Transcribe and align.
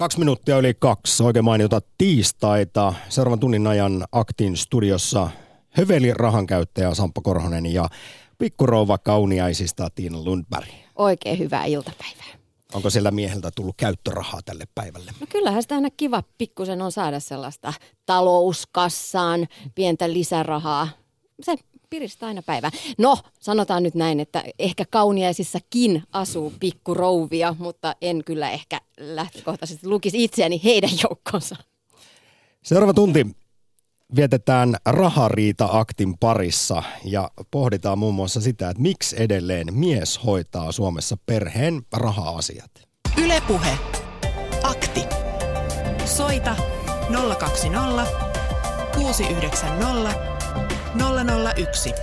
Kaksi 0.00 0.18
minuuttia 0.18 0.58
yli 0.58 0.74
kaksi. 0.78 1.22
Oikein 1.22 1.44
mainiota 1.44 1.80
tiistaita. 1.98 2.94
Seuraavan 3.08 3.40
tunnin 3.40 3.66
ajan 3.66 4.04
Aktin 4.12 4.56
studiossa 4.56 5.30
höveli 5.70 6.14
rahankäyttäjä 6.14 6.94
Samppa 6.94 7.20
Korhonen 7.20 7.66
ja 7.66 7.88
pikkurouva 8.38 8.98
kauniaisista 8.98 9.88
Tiina 9.94 10.24
Lundberg. 10.24 10.68
Oikein 10.96 11.38
hyvää 11.38 11.64
iltapäivää. 11.64 12.26
Onko 12.74 12.90
siellä 12.90 13.10
mieheltä 13.10 13.50
tullut 13.56 13.76
käyttörahaa 13.76 14.40
tälle 14.44 14.64
päivälle? 14.74 15.12
No 15.20 15.26
kyllähän 15.30 15.62
sitä 15.62 15.74
aina 15.74 15.88
kiva 15.96 16.22
pikkusen 16.38 16.82
on 16.82 16.92
saada 16.92 17.20
sellaista 17.20 17.72
talouskassaan 18.06 19.46
pientä 19.74 20.12
lisärahaa. 20.12 20.88
Se 21.42 21.54
piristää 21.90 22.26
aina 22.26 22.42
päivää. 22.42 22.70
No, 22.98 23.18
sanotaan 23.40 23.82
nyt 23.82 23.94
näin, 23.94 24.20
että 24.20 24.44
ehkä 24.58 24.84
kauniaisissakin 24.90 26.02
asuu 26.12 26.52
pikkurouvia, 26.60 27.56
mutta 27.58 27.96
en 28.00 28.24
kyllä 28.24 28.50
ehkä 28.50 28.80
lähtökohtaisesti 28.98 29.88
lukisi 29.88 30.24
itseäni 30.24 30.60
heidän 30.64 30.90
joukkonsa. 31.02 31.56
Seuraava 32.62 32.94
tunti 32.94 33.26
vietetään 34.16 34.76
rahariita-aktin 34.86 36.14
parissa 36.20 36.82
ja 37.04 37.30
pohditaan 37.50 37.98
muun 37.98 38.14
muassa 38.14 38.40
sitä, 38.40 38.70
että 38.70 38.82
miksi 38.82 39.22
edelleen 39.22 39.66
mies 39.74 40.24
hoitaa 40.24 40.72
Suomessa 40.72 41.16
perheen 41.26 41.82
raha-asiat. 41.92 42.70
Ylepuhe. 43.24 43.78
Akti. 44.62 45.04
Soita 46.04 46.56
020 47.38 48.06
690 48.94 50.39
001. 50.98 51.94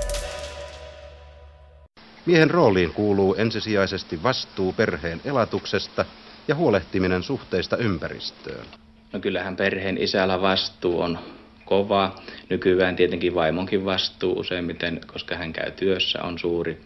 Miehen 2.26 2.52
rooliin 2.52 2.94
kuuluu 2.94 3.36
ensisijaisesti 3.36 4.24
vastuu 4.24 4.74
perheen 4.74 5.22
elatuksesta 5.26 6.06
ja 6.48 6.56
huolehtiminen 6.56 7.24
suhteista 7.24 7.78
ympäristöön. 7.78 8.66
No 9.14 9.20
kyllähän 9.20 9.56
perheen 9.56 9.98
isällä 9.98 10.42
vastuu 10.42 11.02
on 11.02 11.20
kova. 11.66 12.16
Nykyään 12.50 12.96
tietenkin 12.96 13.36
vaimonkin 13.36 13.86
vastuu 13.86 14.40
useimmiten, 14.40 15.02
koska 15.08 15.36
hän 15.36 15.54
käy 15.54 15.72
työssä, 15.72 16.22
on 16.22 16.40
suuri. 16.40 16.82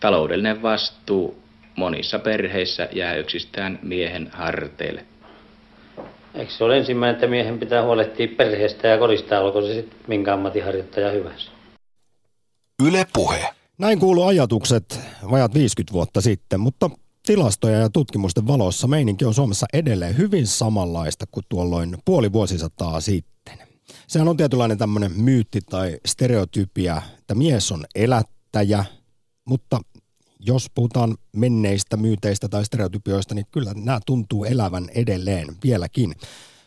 Taloudellinen 0.00 0.62
vastuu 0.62 1.42
monissa 1.76 2.18
perheissä 2.18 2.88
jää 2.92 3.14
yksistään 3.14 3.78
miehen 3.82 4.30
harteille. 4.32 5.04
Eikö 6.36 6.52
se 6.52 6.64
ole 6.64 6.76
ensimmäinen, 6.78 7.14
että 7.14 7.26
miehen 7.26 7.58
pitää 7.58 7.84
huolehtia 7.84 8.28
perheestä 8.36 8.88
ja 8.88 8.98
kodista, 8.98 9.40
olko 9.40 9.62
se 9.62 9.74
sitten 9.74 9.98
minkä 10.08 10.34
ammattiharjoittaja 10.34 11.10
hyvänsä? 11.10 11.50
Yle 12.86 13.06
puhe. 13.12 13.48
Näin 13.78 13.98
kuuluu 13.98 14.24
ajatukset 14.24 15.00
vajat 15.30 15.54
50 15.54 15.92
vuotta 15.92 16.20
sitten, 16.20 16.60
mutta 16.60 16.90
tilastoja 17.26 17.78
ja 17.78 17.90
tutkimusten 17.90 18.46
valossa 18.46 18.86
meininki 18.86 19.24
on 19.24 19.34
Suomessa 19.34 19.66
edelleen 19.72 20.18
hyvin 20.18 20.46
samanlaista 20.46 21.24
kuin 21.30 21.44
tuolloin 21.48 21.98
puoli 22.04 22.32
vuosisataa 22.32 23.00
sitten. 23.00 23.58
Sehän 24.06 24.28
on 24.28 24.36
tietynlainen 24.36 24.78
tämmöinen 24.78 25.12
myytti 25.16 25.60
tai 25.60 25.98
stereotypia, 26.06 27.02
että 27.18 27.34
mies 27.34 27.72
on 27.72 27.84
elättäjä, 27.94 28.84
mutta 29.44 29.80
jos 30.46 30.70
puhutaan 30.74 31.16
menneistä 31.32 31.96
myyteistä 31.96 32.48
tai 32.48 32.64
stereotypioista, 32.64 33.34
niin 33.34 33.46
kyllä 33.52 33.72
nämä 33.74 34.00
tuntuu 34.06 34.44
elävän 34.44 34.88
edelleen 34.94 35.56
vieläkin. 35.64 36.14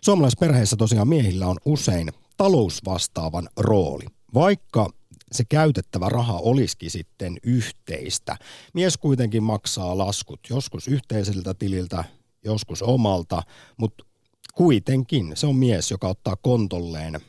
Suomalaisperheissä 0.01 0.75
tosiaan 0.75 1.07
miehillä 1.07 1.47
on 1.47 1.57
usein 1.65 2.09
talousvastaavan 2.37 3.49
rooli. 3.57 4.05
Vaikka 4.33 4.89
se 5.31 5.43
käytettävä 5.49 6.09
raha 6.09 6.37
olisikin 6.37 6.91
sitten 6.91 7.37
yhteistä. 7.43 8.37
Mies 8.73 8.97
kuitenkin 8.97 9.43
maksaa 9.43 9.97
laskut, 9.97 10.39
joskus 10.49 10.87
yhteiseltä 10.87 11.53
tililtä, 11.53 12.03
joskus 12.43 12.81
omalta, 12.81 13.43
mutta 13.77 14.05
kuitenkin 14.53 15.31
se 15.35 15.47
on 15.47 15.55
mies, 15.55 15.91
joka 15.91 16.07
ottaa 16.07 16.35
kontolleen 16.35 17.19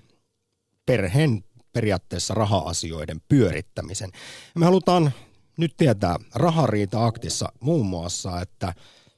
perheen 0.87 1.45
periaatteessa 1.73 2.35
raha-asioiden 2.35 3.21
pyörittämisen. 3.29 4.11
Me 4.55 4.65
halutaan 4.65 5.13
nyt 5.61 5.75
tietää 5.77 6.17
rahariita-aktissa 6.35 7.53
muun 7.61 7.87
muassa, 7.87 8.41
että 8.41 8.75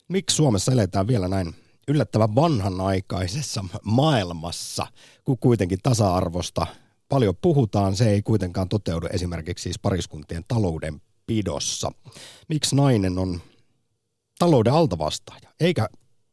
miksi 0.09 0.37
Suomessa 0.37 0.73
eletään 0.73 1.07
vielä 1.07 1.29
näin 1.29 1.55
yllättävän 1.89 2.35
vanhanaikaisessa 2.35 3.65
maailmassa, 3.83 4.87
kun 5.25 5.39
kuitenkin 5.39 5.79
tasa-arvosta 5.83 6.67
paljon 7.09 7.37
puhutaan, 7.43 7.97
se 7.97 8.11
ei 8.11 8.23
kuitenkaan 8.23 8.69
toteudu 8.69 9.07
esimerkiksi 9.13 9.63
siis 9.63 9.79
pariskuntien 9.79 10.45
taloudenpidossa. 10.49 11.93
Miksi 12.49 12.77
nainen 12.77 13.19
on 13.19 13.41
talouden 14.39 14.73
altavastaaja, 14.73 15.49
eikä 15.61 15.89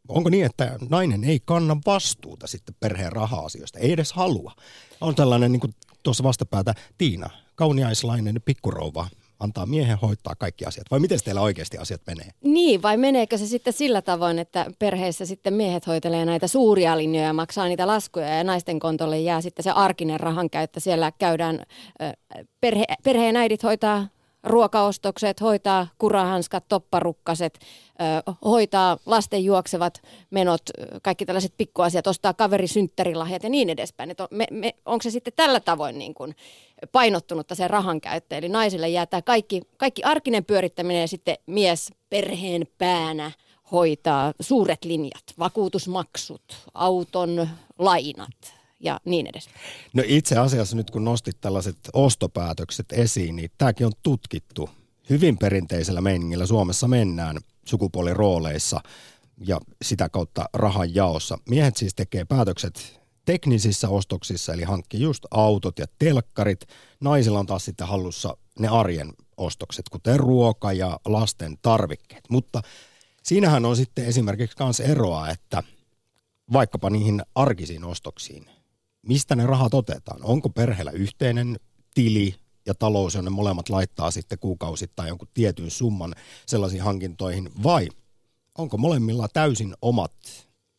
onko 0.08 0.30
niin, 0.30 0.46
että 0.46 0.78
nainen 0.90 1.24
ei 1.24 1.40
kanna 1.46 1.78
vastuuta 1.86 2.48
sitten 2.48 2.76
perheen 2.80 3.12
raha-asioista, 3.12 3.80
ei 3.80 3.92
edes 3.92 4.14
halua. 4.14 4.54
On 5.02 5.16
tällainen 5.16 5.52
niin 5.52 5.60
kuin 5.60 5.76
tuossa 6.04 6.24
vastapäätä 6.24 6.74
Tiina, 6.98 7.30
kauniaislainen 7.56 8.42
pikkurouva, 8.46 9.08
antaa 9.40 9.66
miehen 9.66 9.98
hoitaa 9.98 10.36
kaikki 10.36 10.66
asiat? 10.66 10.92
Vai 10.92 11.00
miten 11.00 11.20
teillä 11.26 11.42
oikeasti 11.42 11.78
asiat 11.78 12.02
menee? 12.08 12.30
Niin, 12.44 12.82
vai 12.82 12.98
meneekö 12.98 13.38
se 13.38 13.48
sitten 13.48 13.74
sillä 13.74 14.02
tavoin, 14.02 14.40
että 14.40 14.66
perheessä 14.80 15.26
sitten 15.26 15.54
miehet 15.54 15.88
hoitelee 15.88 16.26
näitä 16.26 16.48
suuria 16.48 16.98
linjoja 16.98 17.28
ja 17.28 17.34
maksaa 17.34 17.68
niitä 17.68 17.88
laskuja 17.88 18.28
ja 18.38 18.44
naisten 18.44 18.80
kontolle 18.80 19.20
jää 19.20 19.42
sitten 19.42 19.64
se 19.64 19.72
arkinen 19.72 20.20
rahan 20.20 20.50
käyttö. 20.50 20.80
Siellä 20.80 21.12
käydään, 21.12 21.64
perhe, 22.62 22.86
perheen 23.04 23.36
äidit 23.36 23.64
hoitaa 23.64 24.08
ruokaostokset, 24.44 25.42
hoitaa 25.42 25.88
kurahanskat, 25.98 26.66
topparukkaset, 26.68 27.60
hoitaa 28.46 28.98
lasten 29.06 29.44
juoksevat 29.44 30.02
menot, 30.32 30.62
kaikki 31.02 31.26
tällaiset 31.26 31.54
pikkuasiat, 31.58 32.08
ostaa 32.08 32.34
kaveri 32.34 32.68
synttärilahjat 32.68 33.44
ja 33.44 33.50
niin 33.50 33.70
edespäin. 33.70 34.16
On, 34.20 34.28
me, 34.32 34.46
me, 34.52 34.76
onko 34.86 35.04
se 35.04 35.10
sitten 35.10 35.34
tällä 35.36 35.60
tavoin 35.60 36.00
niin 36.00 36.14
kuin 36.14 36.36
painottunutta 36.92 37.56
se 37.56 37.68
rahan 37.68 38.02
käyttö? 38.02 38.38
Eli 38.38 38.50
naisille 38.50 38.90
jää 38.90 39.06
tämä 39.06 39.22
kaikki, 39.22 39.62
kaikki 39.78 40.04
arkinen 40.04 40.46
pyörittäminen 40.46 41.02
ja 41.02 41.08
sitten 41.08 41.38
mies 41.46 41.90
perheen 42.10 42.68
päänä 42.78 43.32
hoitaa 43.72 44.34
suuret 44.40 44.86
linjat, 44.86 45.24
vakuutusmaksut, 45.40 46.42
auton 46.74 47.50
lainat, 47.78 48.54
ja 48.80 49.00
niin 49.06 49.28
edes. 49.28 49.50
No 49.94 50.04
itse 50.06 50.38
asiassa 50.38 50.76
nyt 50.76 50.92
kun 50.92 51.06
nostit 51.06 51.42
tällaiset 51.42 51.78
ostopäätökset 51.94 52.92
esiin, 52.92 53.36
niin 53.36 53.52
tämäkin 53.58 53.86
on 53.86 53.92
tutkittu. 54.04 54.70
Hyvin 55.10 55.38
perinteisellä 55.38 56.02
meiningillä 56.02 56.46
Suomessa 56.46 56.88
mennään 56.88 57.38
sukupuolirooleissa 57.66 58.82
ja 59.48 59.60
sitä 59.82 60.10
kautta 60.10 60.46
rahan 60.54 60.96
jaossa. 60.96 61.38
Miehet 61.50 61.78
siis 61.78 61.96
tekee 61.96 62.26
päätökset 62.26 62.99
teknisissä 63.32 63.90
ostoksissa, 63.90 64.54
eli 64.54 64.64
hankkii 64.64 65.02
just 65.02 65.26
autot 65.32 65.80
ja 65.80 65.86
telkkarit. 66.00 66.66
Naisilla 67.00 67.40
on 67.40 67.46
taas 67.46 67.66
sitten 67.66 67.88
hallussa 67.88 68.38
ne 68.60 68.68
arjen 68.68 69.14
ostokset, 69.38 69.90
kuten 69.90 70.20
ruoka 70.20 70.74
ja 70.74 71.00
lasten 71.06 71.58
tarvikkeet. 71.62 72.24
Mutta 72.30 72.62
siinähän 73.24 73.66
on 73.66 73.76
sitten 73.76 74.06
esimerkiksi 74.06 74.64
myös 74.64 74.80
eroa, 74.80 75.30
että 75.30 75.64
vaikkapa 76.54 76.90
niihin 76.90 77.22
arkisiin 77.36 77.84
ostoksiin– 77.84 78.46
mistä 79.02 79.36
ne 79.36 79.46
rahat 79.46 79.74
otetaan? 79.74 80.20
Onko 80.24 80.50
perheellä 80.50 80.92
yhteinen 80.92 81.60
tili 81.94 82.36
ja 82.66 82.74
talous, 82.74 83.16
jonne 83.16 83.30
molemmat 83.30 83.70
laittaa 83.70 84.12
sitten 84.12 84.40
kuukausittain 84.40 85.08
jonkun 85.08 85.28
tietyn 85.34 85.72
summan 85.72 86.16
sellaisiin 86.46 86.84
hankintoihin, 86.84 87.50
vai 87.64 87.90
onko 88.58 88.78
molemmilla 88.78 89.28
täysin 89.28 89.76
omat 89.82 90.14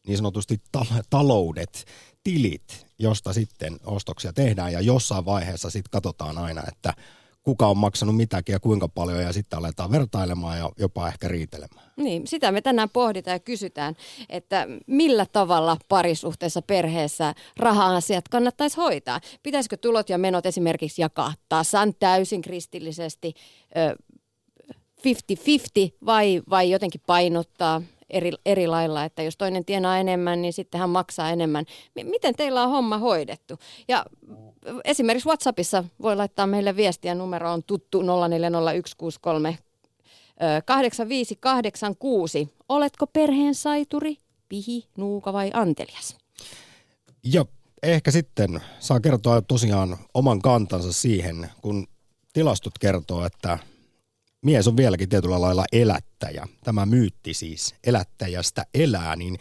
niin 0.07 0.17
sanotusti 0.17 0.63
taloudet, 1.11 1.85
tilit, 2.25 2.87
josta 2.99 3.33
sitten 3.33 3.81
ostoksia 3.87 4.33
tehdään 4.33 4.73
ja 4.73 4.81
jossain 4.81 5.25
vaiheessa 5.25 5.71
sitten 5.71 5.91
katsotaan 5.91 6.39
aina, 6.39 6.63
että– 6.69 6.95
kuka 7.43 7.67
on 7.67 7.77
maksanut 7.77 8.17
mitäkin 8.17 8.53
ja 8.53 8.61
kuinka 8.61 8.89
paljon 8.89 9.23
ja 9.23 9.33
sitten 9.33 9.59
aletaan 9.59 9.91
vertailemaan 9.91 10.59
ja 10.59 10.71
jopa 10.79 11.09
ehkä 11.09 11.29
riitelemään. 11.29 11.91
Niin, 11.97 12.27
sitä 12.27 12.53
me 12.53 12.61
tänään 12.61 12.91
pohditaan 12.91 13.35
ja 13.35 13.39
kysytään, 13.39 13.97
että 14.29 14.67
millä 14.87 15.27
tavalla 15.33 15.77
parisuhteessa 15.89 16.63
perheessä 16.63 17.35
raha-asiat 17.57 18.29
kannattaisi 18.29 18.77
hoitaa. 18.77 19.21
Pitäisikö 19.43 19.77
tulot 19.77 20.09
ja 20.09 20.19
menot 20.19 20.47
esimerkiksi 20.47 21.03
jakaa 21.03 21.35
tasan 21.49 21.95
täysin 21.99 22.43
kristillisesti 22.43 23.35
50-50 24.99 25.03
vai, 26.07 26.43
vai 26.51 26.71
jotenkin 26.71 27.01
painottaa 27.07 27.83
eri, 28.11 28.33
eri 28.47 28.67
lailla, 28.67 29.05
että 29.05 29.23
jos 29.23 29.37
toinen 29.37 29.65
tienaa 29.65 29.99
enemmän, 29.99 30.43
niin 30.43 30.53
sitten 30.53 30.81
hän 30.81 30.91
maksaa 30.91 31.31
enemmän. 31.31 31.65
M- 31.95 32.07
miten 32.07 32.35
teillä 32.35 32.63
on 32.63 32.71
homma 32.71 32.99
hoidettu? 32.99 33.59
Ja 33.89 34.07
esimerkiksi 34.85 35.29
WhatsAppissa 35.29 35.85
voi 36.03 36.17
laittaa 36.17 36.47
meille 36.47 36.77
viestiä, 36.77 37.15
numero 37.15 37.53
on 37.53 37.63
tuttu 37.63 38.03
040163 38.03 39.59
8586. 40.65 42.49
Oletko 42.69 43.07
perheen 43.07 43.55
saituri, 43.55 44.17
pihi, 44.49 44.85
nuuka 44.97 45.33
vai 45.33 45.51
antelias? 45.55 46.17
Ja 47.25 47.45
ehkä 47.83 48.11
sitten 48.11 48.61
saa 48.79 49.01
kertoa 49.01 49.43
tosiaan 49.43 49.97
oman 50.15 50.43
kantansa 50.43 50.93
siihen, 50.93 51.51
kun 51.63 51.87
tilastot 52.33 52.79
kertoo, 52.81 53.27
että 53.27 53.59
mies 54.43 54.69
on 54.69 54.77
vieläkin 54.77 55.09
tietyllä 55.09 55.41
lailla 55.41 55.65
elättäjä. 55.73 56.47
Tämä 56.65 56.87
myytti 56.87 57.35
siis 57.35 57.75
elättäjästä 57.85 58.67
elää, 58.75 59.17
niin 59.17 59.39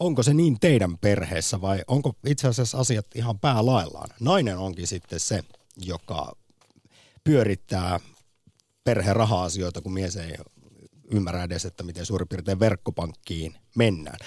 onko 0.00 0.22
se 0.22 0.34
niin 0.34 0.60
teidän 0.60 0.98
perheessä 0.98 1.60
vai 1.60 1.82
onko 1.86 2.16
itse 2.26 2.48
asiassa 2.48 2.78
asiat 2.78 3.06
ihan 3.14 3.38
päälaillaan? 3.38 4.10
Nainen 4.20 4.58
onkin 4.58 4.86
sitten 4.86 5.20
se, 5.20 5.44
joka 5.76 6.32
pyörittää 7.24 8.00
perheen 8.84 9.16
raha-asioita, 9.16 9.80
kun 9.80 9.92
mies 9.92 10.16
ei 10.16 10.34
ymmärrä 11.10 11.44
edes, 11.44 11.64
että 11.64 11.82
miten 11.82 12.06
suurin 12.06 12.28
piirtein 12.28 12.60
verkkopankkiin 12.60 13.54
mennään. 13.74 14.18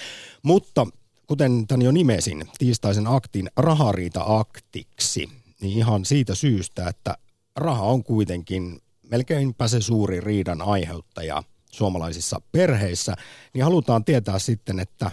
Mutta 0.44 0.88
kuten 1.27 1.68
tämän 1.68 1.81
jo 1.81 1.92
nimesin, 1.92 2.50
tiistaisen 2.57 3.07
aktin 3.07 3.50
rahariita-aktiksi, 3.57 5.30
niin 5.62 5.77
ihan 5.77 6.06
siitä 6.06 6.36
syystä, 6.36 6.88
että 6.88 7.18
raha 7.56 7.83
on 7.83 8.04
kuitenkin 8.04 8.81
melkeinpä 9.15 9.67
se 9.67 9.81
suuri 9.81 10.21
riidan 10.21 10.62
aiheuttaja 10.62 11.44
suomalaisissa 11.71 12.41
perheissä, 12.51 13.15
niin 13.53 13.63
halutaan 13.63 14.06
tietää 14.06 14.39
sitten, 14.39 14.79
että 14.79 15.12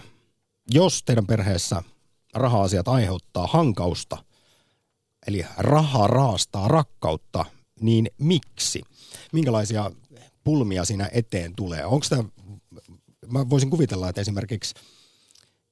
jos 0.71 1.03
teidän 1.03 1.27
perheessä 1.27 1.83
raha-asiat 2.33 2.87
aiheuttaa 2.87 3.47
hankausta, 3.47 4.17
eli 5.27 5.45
raha 5.57 6.07
raastaa 6.07 6.67
rakkautta, 6.67 7.45
niin 7.81 8.07
miksi? 8.17 8.81
Minkälaisia 9.33 9.91
pulmia 10.43 10.85
siinä 10.85 11.09
eteen 11.11 11.55
tulee? 11.55 11.85
Onko 11.85 12.05
tämä, 12.09 12.23
mä 13.27 13.49
voisin 13.49 13.69
kuvitella, 13.69 14.09
että 14.09 14.21
esimerkiksi 14.21 14.75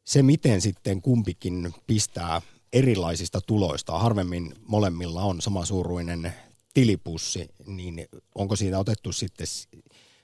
se, 0.06 0.24
miten 0.24 0.62
sitten 0.62 1.02
kumpikin 1.02 1.74
pistää 1.88 2.42
erilaisista 2.74 3.42
tuloista, 3.42 4.00
harvemmin 4.00 4.56
molemmilla 4.68 5.22
on 5.22 5.42
samansuuruinen 5.42 6.34
tilipussi, 6.74 7.50
niin 7.66 8.08
onko 8.36 8.56
siinä 8.56 8.80
otettu 8.80 9.12
sitten 9.12 9.48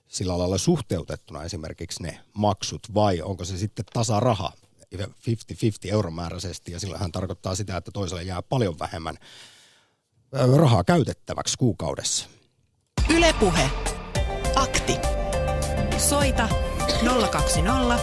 sillä 0.07 0.37
lailla 0.37 0.57
suhteutettuna 0.57 1.43
esimerkiksi 1.43 2.03
ne 2.03 2.19
maksut 2.33 2.93
vai 2.93 3.21
onko 3.21 3.45
se 3.45 3.57
sitten 3.57 3.85
tasaraha 3.93 4.51
50-50 4.95 4.99
euromääräisesti 5.91 6.71
ja 6.71 6.79
silloin 6.79 7.01
hän 7.01 7.11
tarkoittaa 7.11 7.55
sitä, 7.55 7.77
että 7.77 7.91
toiselle 7.91 8.23
jää 8.23 8.41
paljon 8.41 8.79
vähemmän 8.79 9.17
rahaa 10.55 10.83
käytettäväksi 10.83 11.57
kuukaudessa. 11.57 12.27
Ylepuhe. 13.09 13.69
Akti. 14.55 14.93
Soita 15.97 16.49
020 17.31 17.99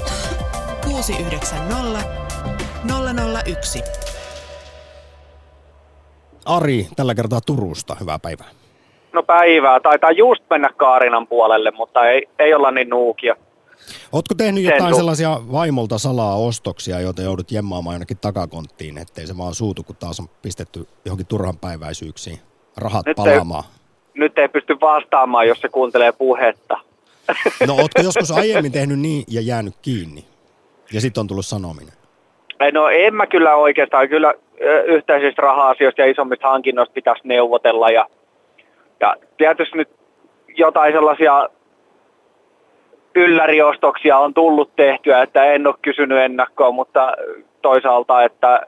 690 0.85 2.25
001. 3.47 3.83
Ari, 6.45 6.87
tällä 6.97 7.15
kertaa 7.15 7.41
Turusta. 7.41 7.97
Hyvää 8.01 8.19
päivää. 8.19 8.49
No 9.13 9.23
päivää. 9.23 9.81
Taitaa 9.81 10.11
just 10.11 10.45
mennä 10.51 10.69
Kaarinan 10.77 11.27
puolelle, 11.27 11.71
mutta 11.71 12.09
ei, 12.09 12.29
ei 12.39 12.55
olla 12.55 12.71
niin 12.71 12.89
nuukia. 12.89 13.37
Oletko 14.13 14.35
tehnyt 14.35 14.65
jotain 14.65 14.85
Sen 14.85 14.95
sellaisia 14.95 15.41
vaimolta 15.53 15.99
salaa 15.99 16.37
ostoksia, 16.37 17.01
joita 17.01 17.23
joudut 17.23 17.53
jemmaamaan 17.53 17.95
jonnekin 17.95 18.19
takakonttiin, 18.21 18.99
ettei 18.99 19.27
se 19.27 19.39
vaan 19.39 19.55
suutu, 19.55 19.83
kun 19.83 19.97
taas 19.97 20.21
on 20.21 20.29
pistetty 20.43 20.89
johonkin 21.05 21.27
turhan 21.27 21.59
päiväisyyksiin 21.59 22.39
rahat 22.77 23.07
nyt 23.07 23.17
palaamaan? 23.17 23.65
Ei, 23.65 23.71
nyt 24.15 24.39
ei 24.39 24.49
pysty 24.49 24.77
vastaamaan, 24.81 25.49
jos 25.49 25.61
se 25.61 25.69
kuuntelee 25.69 26.13
puhetta. 26.13 26.79
No 27.67 27.75
ootko 27.75 28.03
joskus 28.03 28.31
aiemmin 28.31 28.73
tehnyt 28.73 28.99
niin 28.99 29.25
ja 29.29 29.41
jäänyt 29.41 29.75
kiinni? 29.83 30.25
Ja 30.93 31.01
sitten 31.01 31.21
on 31.21 31.27
tullut 31.27 31.47
sanominen. 31.47 31.95
No 32.73 32.89
en 32.89 33.15
mä 33.15 33.27
kyllä 33.27 33.55
oikeastaan. 33.55 34.09
Kyllä 34.09 34.35
yhteisistä 34.87 35.43
raha-asioista 35.43 36.03
ja 36.03 36.11
isommista 36.11 36.49
hankinnoista 36.49 36.93
pitäisi 36.93 37.21
neuvotella. 37.25 37.91
Ja, 37.91 38.07
ja 39.01 39.17
tietysti 39.37 39.79
nyt 39.79 39.89
jotain 40.57 40.93
sellaisia 40.93 41.49
ylläriostoksia 43.15 44.19
on 44.19 44.35
tullut 44.35 44.77
tehtyä, 44.77 45.23
että 45.23 45.45
en 45.45 45.67
ole 45.67 45.75
kysynyt 45.83 46.19
ennakkoon, 46.19 46.75
mutta 46.75 47.13
toisaalta, 47.63 48.23
että 48.23 48.67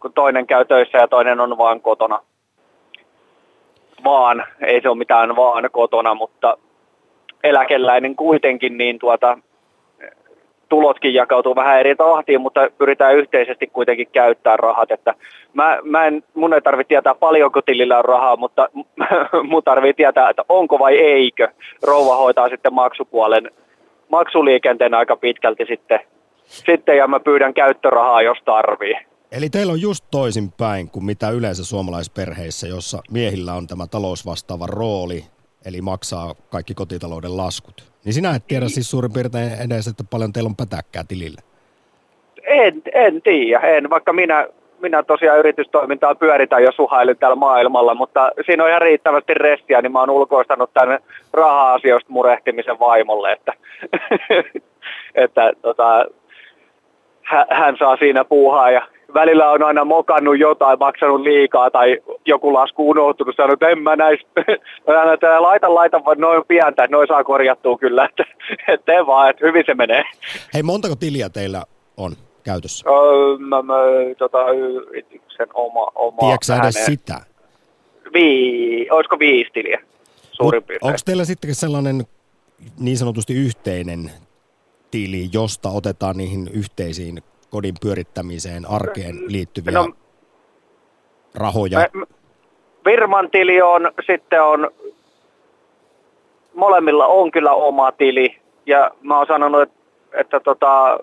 kun 0.00 0.12
toinen 0.12 0.46
käy 0.46 0.64
töissä 0.64 0.98
ja 0.98 1.08
toinen 1.08 1.40
on 1.40 1.58
vaan 1.58 1.80
kotona. 1.80 2.20
Vaan, 4.04 4.44
ei 4.60 4.80
se 4.80 4.88
ole 4.88 4.98
mitään 4.98 5.36
vaan 5.36 5.68
kotona, 5.72 6.14
mutta 6.14 6.58
eläkeläinen 7.44 8.16
kuitenkin, 8.16 8.78
niin 8.78 8.98
tuota, 8.98 9.38
tulotkin 10.70 11.14
jakautuu 11.14 11.56
vähän 11.56 11.80
eri 11.80 11.96
tahtiin, 11.96 12.40
mutta 12.40 12.60
pyritään 12.78 13.16
yhteisesti 13.16 13.66
kuitenkin 13.66 14.08
käyttää 14.12 14.56
rahat. 14.56 14.90
Että 14.90 15.14
mä, 15.54 15.78
mä 15.84 16.06
en, 16.06 16.22
mun 16.34 16.54
ei 16.54 16.62
tarvitse 16.62 16.88
tietää 16.88 17.14
paljonko 17.14 17.62
tilillä 17.62 17.98
on 17.98 18.04
rahaa, 18.04 18.36
mutta 18.36 18.68
mun 19.50 19.62
tarvitsee 19.62 19.92
tietää, 19.92 20.30
että 20.30 20.44
onko 20.48 20.78
vai 20.78 20.98
eikö. 20.98 21.48
Rouva 21.82 22.16
hoitaa 22.16 22.48
sitten 22.48 22.74
maksupuolen, 22.74 23.50
maksuliikenteen 24.08 24.94
aika 24.94 25.16
pitkälti 25.16 25.64
sitten, 25.68 26.00
sitten 26.44 26.96
ja 26.96 27.08
mä 27.08 27.20
pyydän 27.20 27.54
käyttörahaa, 27.54 28.22
jos 28.22 28.38
tarvii. 28.44 28.94
Eli 29.32 29.50
teillä 29.50 29.72
on 29.72 29.80
just 29.80 30.04
toisin 30.10 30.52
päin 30.52 30.90
kuin 30.90 31.04
mitä 31.04 31.30
yleensä 31.30 31.64
suomalaisperheissä, 31.64 32.66
jossa 32.66 33.02
miehillä 33.10 33.54
on 33.54 33.66
tämä 33.66 33.86
talousvastaava 33.86 34.66
rooli, 34.66 35.24
eli 35.64 35.80
maksaa 35.80 36.34
kaikki 36.50 36.74
kotitalouden 36.74 37.36
laskut. 37.36 37.89
Niin 38.04 38.12
sinä 38.12 38.34
et 38.34 38.46
tiedä 38.48 38.68
siis 38.68 38.90
suurin 38.90 39.12
piirtein 39.12 39.52
edes, 39.66 39.86
että 39.86 40.04
paljon 40.10 40.32
teillä 40.32 40.48
on 40.48 40.56
pätäkkää 40.56 41.04
tilillä. 41.08 41.40
En, 42.42 42.82
en 42.92 43.22
tiedä, 43.22 43.60
en, 43.60 43.90
vaikka 43.90 44.12
minä, 44.12 44.46
minä 44.80 45.02
tosiaan 45.02 45.38
yritystoimintaa 45.38 46.14
pyöritän 46.14 46.62
jo 46.62 46.72
suhailin 46.72 47.18
täällä 47.18 47.36
maailmalla, 47.36 47.94
mutta 47.94 48.32
siinä 48.46 48.64
on 48.64 48.70
ihan 48.70 48.82
riittävästi 48.82 49.34
restiä, 49.34 49.82
niin 49.82 49.92
mä 49.92 50.00
oon 50.00 50.10
ulkoistanut 50.10 50.70
tänne 50.74 50.98
raha-asioista 51.32 52.12
murehtimisen 52.12 52.78
vaimolle, 52.78 53.32
että, 53.32 53.52
että 55.24 55.52
tota, 55.62 56.06
hän 57.50 57.76
saa 57.78 57.96
siinä 57.96 58.24
puuhaa 58.24 58.70
ja 58.70 58.82
välillä 59.14 59.50
on 59.50 59.62
aina 59.62 59.84
mokannut 59.84 60.38
jotain, 60.38 60.78
maksanut 60.78 61.20
liikaa 61.20 61.70
tai 61.70 61.98
joku 62.26 62.54
lasku 62.54 62.90
unohtunut, 62.90 63.36
sanonut, 63.36 63.52
että 63.62 63.68
en 63.68 63.82
mä 63.82 63.96
näis, 63.96 64.20
mä 64.86 65.12
että 65.12 65.42
laita, 65.42 65.74
laita, 65.74 66.04
vaan 66.04 66.18
noin 66.18 66.42
pientä, 66.48 66.84
että 66.84 66.96
noin 66.96 67.08
saa 67.08 67.24
korjattua 67.24 67.78
kyllä, 67.78 68.04
että, 68.04 68.24
että 68.74 69.06
vaan, 69.06 69.30
että 69.30 69.46
hyvin 69.46 69.62
se 69.66 69.74
menee. 69.74 70.04
Hei, 70.54 70.62
montako 70.62 70.96
tiliä 70.96 71.28
teillä 71.28 71.62
on 71.96 72.12
käytössä? 72.44 72.90
Öö, 72.90 73.38
mä, 73.38 73.62
mä, 73.62 73.74
tota, 74.18 74.50
yrityksen 74.50 75.48
oma, 75.54 75.86
oma 75.94 76.18
Tiedätkö 76.20 76.66
edes 76.66 76.86
sitä? 76.86 77.20
Vii, 78.12 78.90
olisiko 78.90 79.18
viisi 79.18 79.50
tiliä 79.52 79.80
suurin 80.32 80.62
piirtein? 80.62 80.88
Onko 80.88 80.98
teillä 81.04 81.24
sitten 81.24 81.54
sellainen 81.54 82.04
niin 82.78 82.98
sanotusti 82.98 83.34
yhteinen 83.34 84.10
tili, 84.90 85.28
josta 85.32 85.68
otetaan 85.68 86.16
niihin 86.16 86.50
yhteisiin 86.52 87.22
kodin 87.50 87.74
pyörittämiseen, 87.82 88.70
arkeen 88.70 89.16
liittyviä 89.26 89.72
no, 89.72 89.88
rahoja? 91.34 91.78
Firman 92.84 93.30
tili 93.30 93.62
on, 93.62 93.92
sitten 94.06 94.42
on, 94.42 94.70
molemmilla 96.54 97.06
on 97.06 97.30
kyllä 97.30 97.52
oma 97.52 97.92
tili. 97.92 98.36
Ja 98.66 98.90
mä 99.02 99.18
oon 99.18 99.26
sanonut, 99.26 99.62
että, 99.62 99.76
että, 100.12 100.40
tota, 100.40 100.98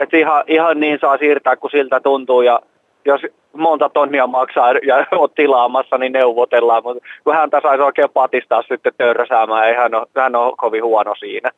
että 0.00 0.16
ihan, 0.16 0.44
ihan 0.46 0.80
niin 0.80 0.98
saa 1.00 1.18
siirtää, 1.18 1.56
kun 1.56 1.70
siltä 1.70 2.00
tuntuu. 2.00 2.42
Ja 2.42 2.60
jos 3.04 3.20
monta 3.52 3.88
tonnia 3.88 4.26
maksaa 4.26 4.72
ja 4.72 5.06
oot 5.18 5.34
tilaamassa, 5.34 5.98
niin 5.98 6.12
neuvotellaan. 6.12 6.82
Mutta 6.82 7.04
kun 7.24 7.34
häntä 7.34 7.60
saisi 7.62 7.82
oikein 7.82 8.10
patistaa 8.10 8.62
sitten 8.62 8.92
törsäämään, 8.98 9.68
ei 9.68 9.74
hän 9.74 9.94
ole, 9.94 10.06
hän 10.16 10.36
ole 10.36 10.54
kovin 10.56 10.84
huono 10.84 11.14
siinä. 11.18 11.50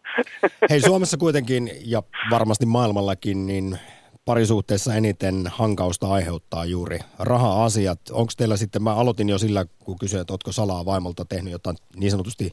Hei 0.71 0.81
Suomessa 0.81 1.17
kuitenkin 1.17 1.71
ja 1.85 2.03
varmasti 2.31 2.67
maailmallakin, 2.67 3.47
niin 3.47 3.79
parisuhteessa 4.27 4.95
eniten 4.95 5.45
hankausta 5.51 6.09
aiheuttaa 6.09 6.65
juuri 6.65 6.99
raha-asiat. 7.19 8.01
Onko 8.13 8.33
teillä 8.37 8.57
sitten, 8.57 8.83
mä 8.83 8.95
aloitin 8.95 9.29
jo 9.29 9.39
sillä, 9.39 9.65
kun 9.79 9.99
kysyin, 9.99 10.21
että 10.21 10.33
oletko 10.33 10.53
salaa 10.53 10.85
vaimolta 10.85 11.25
tehnyt 11.25 11.53
jotain 11.53 11.77
niin 11.97 12.11
sanotusti 12.11 12.51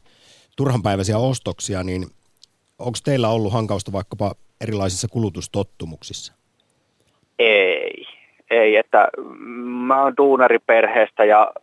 turhanpäiväisiä 0.58 1.18
ostoksia, 1.18 1.84
niin 1.84 2.06
onko 2.80 2.98
teillä 3.03 3.30
ollut 3.30 3.53
hankausta 3.53 3.92
vaikkapa 3.92 4.36
erilaisissa 4.62 5.08
kulutustottumuksissa? 5.08 6.34
Ei, 7.39 8.06
ei, 8.50 8.75
että 8.75 9.08
mä 9.88 10.03
oon 10.03 10.18
duunariperheestä 10.18 11.25
ja 11.25 11.53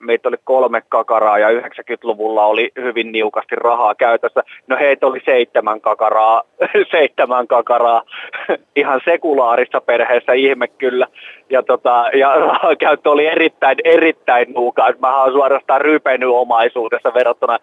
meitä 0.00 0.28
oli 0.28 0.36
kolme 0.44 0.82
kakaraa 0.88 1.38
ja 1.38 1.60
90-luvulla 1.60 2.44
oli 2.44 2.70
hyvin 2.76 3.12
niukasti 3.12 3.56
rahaa 3.56 3.94
käytössä. 3.94 4.42
No 4.66 4.76
heitä 4.76 5.06
oli 5.06 5.20
seitsemän 5.24 5.80
kakaraa, 5.80 6.42
seitsemän 6.90 7.46
kakaraa 7.46 8.02
ihan 8.76 9.00
sekulaarissa 9.04 9.80
perheessä, 9.80 10.32
ihme 10.32 10.68
kyllä. 10.68 11.06
Ja, 11.50 11.62
tota, 11.62 12.04
ja 12.14 12.36
rahaa 12.46 12.76
käyttö 12.76 13.10
oli 13.10 13.26
erittäin, 13.26 13.76
erittäin 13.84 14.54
nuukaa. 14.54 14.92
Mä 14.98 15.22
oon 15.22 15.32
suorastaan 15.32 15.80
rypenyt 15.80 16.28
omaisuudessa 16.28 17.14
verrattuna 17.14 17.58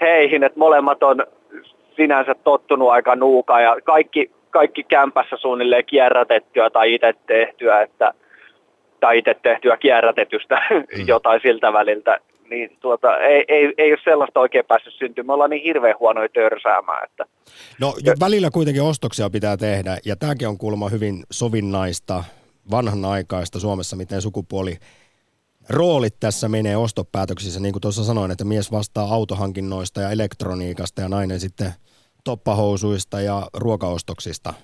heihin, 0.00 0.44
että 0.44 0.58
molemmat 0.58 1.02
on 1.02 1.26
sinänsä 1.96 2.34
tottunut 2.34 2.90
aika 2.90 3.16
nuukaa 3.16 3.60
ja 3.60 3.76
kaikki, 3.84 4.30
kaikki 4.50 4.82
kämpässä 4.82 5.36
suunnilleen 5.36 5.84
kierrätettyä 5.84 6.70
tai 6.70 6.94
itse 6.94 7.14
tehtyä, 7.26 7.82
että 7.82 8.12
tai 9.00 9.18
itse 9.18 9.34
tehtyä 9.42 9.76
kierrätetystä 9.76 10.62
mm. 10.70 11.06
jotain 11.06 11.40
siltä 11.42 11.72
väliltä, 11.72 12.18
niin 12.50 12.76
tuota, 12.80 13.16
ei, 13.16 13.44
ei, 13.48 13.74
ei 13.78 13.92
ole 13.92 14.00
sellaista 14.04 14.40
oikein 14.40 14.64
päässyt 14.68 14.94
syntymään. 14.94 15.26
Me 15.26 15.32
ollaan 15.32 15.50
niin 15.50 15.62
hirveän 15.62 15.96
huonoja 16.00 16.28
törsäämään. 16.28 17.04
Että. 17.04 17.26
No 17.80 17.94
välillä 18.20 18.50
kuitenkin 18.50 18.82
ostoksia 18.82 19.30
pitää 19.30 19.56
tehdä 19.56 19.98
ja 20.04 20.16
tämäkin 20.16 20.48
on 20.48 20.58
kuulemma 20.58 20.88
hyvin 20.88 21.22
sovinnaista, 21.30 22.24
vanhanaikaista 22.70 23.60
Suomessa, 23.60 23.96
miten 23.96 24.22
sukupuoli 24.22 24.76
roolit 25.68 26.16
tässä 26.20 26.48
menee 26.48 26.76
ostopäätöksissä, 26.76 27.60
niin 27.60 27.72
kuin 27.72 27.80
tuossa 27.80 28.04
sanoin, 28.04 28.30
että 28.30 28.44
mies 28.44 28.72
vastaa 28.72 29.14
autohankinnoista 29.14 30.00
ja 30.00 30.10
elektroniikasta 30.10 31.00
ja 31.00 31.08
nainen 31.08 31.40
sitten 31.40 31.72
toppahousuista 32.24 33.20
ja 33.20 33.46
ruokaostoksista. 33.54 34.54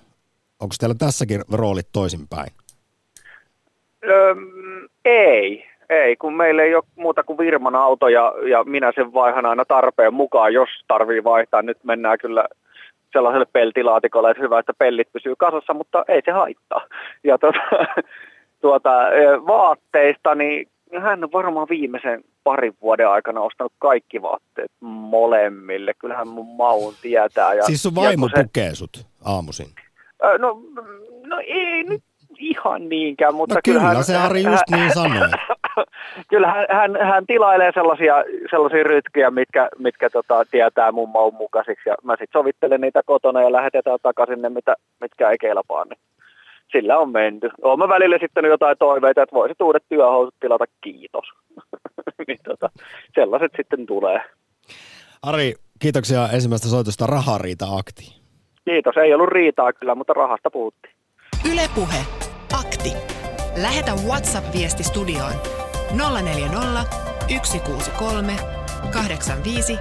Onko 0.61 0.75
teillä 0.81 0.95
tässäkin 0.99 1.43
roolit 1.53 1.89
toisinpäin? 1.93 2.53
Öö, 4.07 4.35
ei, 5.05 5.67
ei, 5.91 6.17
kun 6.17 6.35
meillä 6.35 6.63
ei 6.63 6.75
ole 6.75 6.85
muuta 6.97 7.23
kuin 7.23 7.39
Virman 7.39 7.75
auto 7.75 8.09
ja, 8.09 8.33
ja 8.49 8.65
minä 8.65 8.93
sen 8.95 9.13
vaihan 9.13 9.47
aina 9.47 9.65
tarpeen 9.65 10.15
mukaan, 10.15 10.53
jos 10.53 10.69
tarvii 10.89 11.25
vaihtaa. 11.25 11.63
Nyt 11.63 11.85
mennään 11.85 12.19
kyllä 12.19 12.45
sellaiselle 13.13 13.47
peltilaatikolle, 13.53 14.31
että 14.31 14.43
hyvä, 14.43 14.59
että 14.59 14.73
pellit 14.79 15.13
pysyy 15.13 15.35
kasassa, 15.39 15.75
mutta 15.75 16.05
ei 16.09 16.23
se 16.25 16.31
haittaa. 16.31 16.87
Ja 17.25 17.39
tuota, 17.39 17.59
tuota, 18.63 18.91
vaatteista, 19.47 20.35
niin 20.35 20.69
hän 21.01 21.25
on 21.25 21.33
varmaan 21.33 21.67
viimeisen 21.71 22.25
parin 22.45 22.77
vuoden 22.83 23.09
aikana 23.09 23.41
ostanut 23.41 23.73
kaikki 23.79 24.23
vaatteet 24.23 24.71
molemmille. 24.81 25.93
Kyllähän 25.99 26.29
mun 26.29 26.57
maun 26.57 26.95
tietää. 27.03 27.55
Ja, 27.55 27.63
siis 27.63 27.83
sun 27.83 27.95
vaimo 27.95 28.29
se, 28.29 28.43
pukee 28.43 28.75
sut 28.75 29.07
aamuisin? 29.25 29.67
No, 30.39 30.63
no 31.27 31.39
ei 31.47 31.83
nyt 31.83 32.03
ihan 32.39 32.89
niinkään, 32.89 33.35
mutta 33.35 33.55
no 33.55 33.61
kyllä 33.65 33.81
kyllähän, 33.81 34.05
se 34.05 34.17
Ari 34.17 34.43
just 34.43 34.71
hän, 34.71 34.81
niin 34.81 34.95
sanoi. 34.95 35.29
kyllä 36.31 36.47
hän, 36.47 36.67
hän, 36.71 36.97
hän, 37.07 37.27
tilailee 37.27 37.73
sellaisia, 37.75 38.15
sellaisia 38.51 38.83
rytkyjä, 38.83 39.31
mitkä, 39.31 39.69
mitkä 39.79 40.11
tota, 40.11 40.45
tietää 40.51 40.93
mun 40.93 41.09
maun 41.09 41.35
mukaisiksi. 41.35 41.89
Ja 41.89 41.95
mä 42.05 42.13
sitten 42.13 42.41
sovittelen 42.41 42.81
niitä 42.81 43.03
kotona 43.07 43.43
ja 43.43 43.53
lähetetään 43.53 43.99
takaisin 44.03 44.43
ne, 44.43 44.49
mitä, 44.49 44.75
mitkä 45.01 45.31
ei 45.31 45.39
kelpaa. 45.39 45.85
Niin 45.85 45.99
sillä 46.73 46.99
on 46.99 47.13
menty. 47.13 47.51
Olen 47.63 47.79
mä 47.79 47.89
välillä 47.89 48.19
sitten 48.21 48.45
jotain 48.45 48.77
toiveita, 48.79 49.23
että 49.23 49.35
voisit 49.35 49.61
uudet 49.61 49.83
työhousut 49.89 50.35
tilata, 50.41 50.65
kiitos. 50.81 51.25
niin 52.29 52.39
tota, 52.45 52.71
sellaiset 53.15 53.53
sitten 53.57 53.87
tulee. 53.87 54.21
Ari, 55.23 55.55
kiitoksia 55.79 56.29
ensimmäistä 56.33 56.69
soitosta 56.69 57.07
Rahariita-akti. 57.07 58.17
Kiitos, 58.65 58.97
ei 58.97 59.15
ollut 59.15 59.29
riitaa 59.29 59.73
kyllä, 59.73 59.95
mutta 59.95 60.13
rahasta 60.13 60.51
puhuttiin. 60.51 60.95
Ylepuhe 61.53 62.26
Akti. 62.53 62.93
Lähetä 63.57 63.95
WhatsApp-viesti 63.95 64.85
studioon 64.85 65.33
040 66.23 66.85
163 67.43 68.37
85 68.93 69.79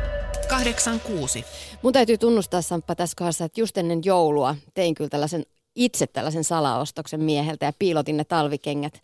86. 0.48 1.46
Mun 1.82 1.94
täytyy 1.94 2.18
tunnustaa 2.18 2.62
Samppa 2.62 2.96
tässä 2.96 3.16
kohdassa, 3.18 3.46
että 3.46 3.62
just 3.62 3.78
ennen 3.78 4.02
joulua 4.06 4.56
tein 4.74 4.96
kyllä 4.96 5.10
tällaisen 5.10 5.46
itse 5.76 6.08
tällaisen 6.08 6.44
salaostoksen 6.44 7.24
mieheltä 7.24 7.66
ja 7.66 7.74
piilotin 7.80 8.18
ne 8.18 8.24
talvikengät, 8.24 9.02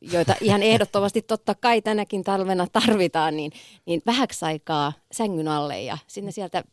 joita 0.00 0.34
ihan 0.40 0.62
ehdottomasti 0.72 1.22
totta 1.22 1.54
kai 1.54 1.82
tänäkin 1.82 2.24
talvena 2.24 2.66
tarvitaan, 2.72 3.36
niin, 3.36 3.52
niin 3.86 4.02
vähäksi 4.06 4.44
aikaa 4.44 4.92
sängyn 5.12 5.48
alle 5.48 5.82
ja 5.82 5.98
sinne 6.06 6.30
sieltä 6.30 6.64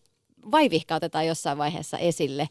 vaivihka 0.51 0.95
otetaan 0.95 1.27
jossain 1.27 1.57
vaiheessa 1.57 1.97
esille. 1.97 2.49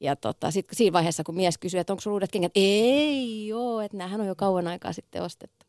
Ja 0.00 0.16
tota, 0.16 0.50
sitten 0.50 0.76
siinä 0.76 0.92
vaiheessa, 0.92 1.24
kun 1.24 1.34
mies 1.34 1.58
kysyy, 1.58 1.80
että 1.80 1.92
onko 1.92 2.00
sulla 2.00 2.14
uudet 2.14 2.30
kengät, 2.32 2.52
ei 2.54 3.48
joo, 3.48 3.80
että 3.80 3.96
näähän 3.96 4.20
on 4.20 4.26
jo 4.26 4.34
kauan 4.34 4.66
aikaa 4.66 4.92
sitten 4.92 5.22
ostettu. 5.22 5.66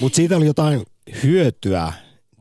Mutta 0.00 0.16
siitä 0.16 0.36
oli 0.36 0.46
jotain 0.46 0.82
hyötyä 1.22 1.92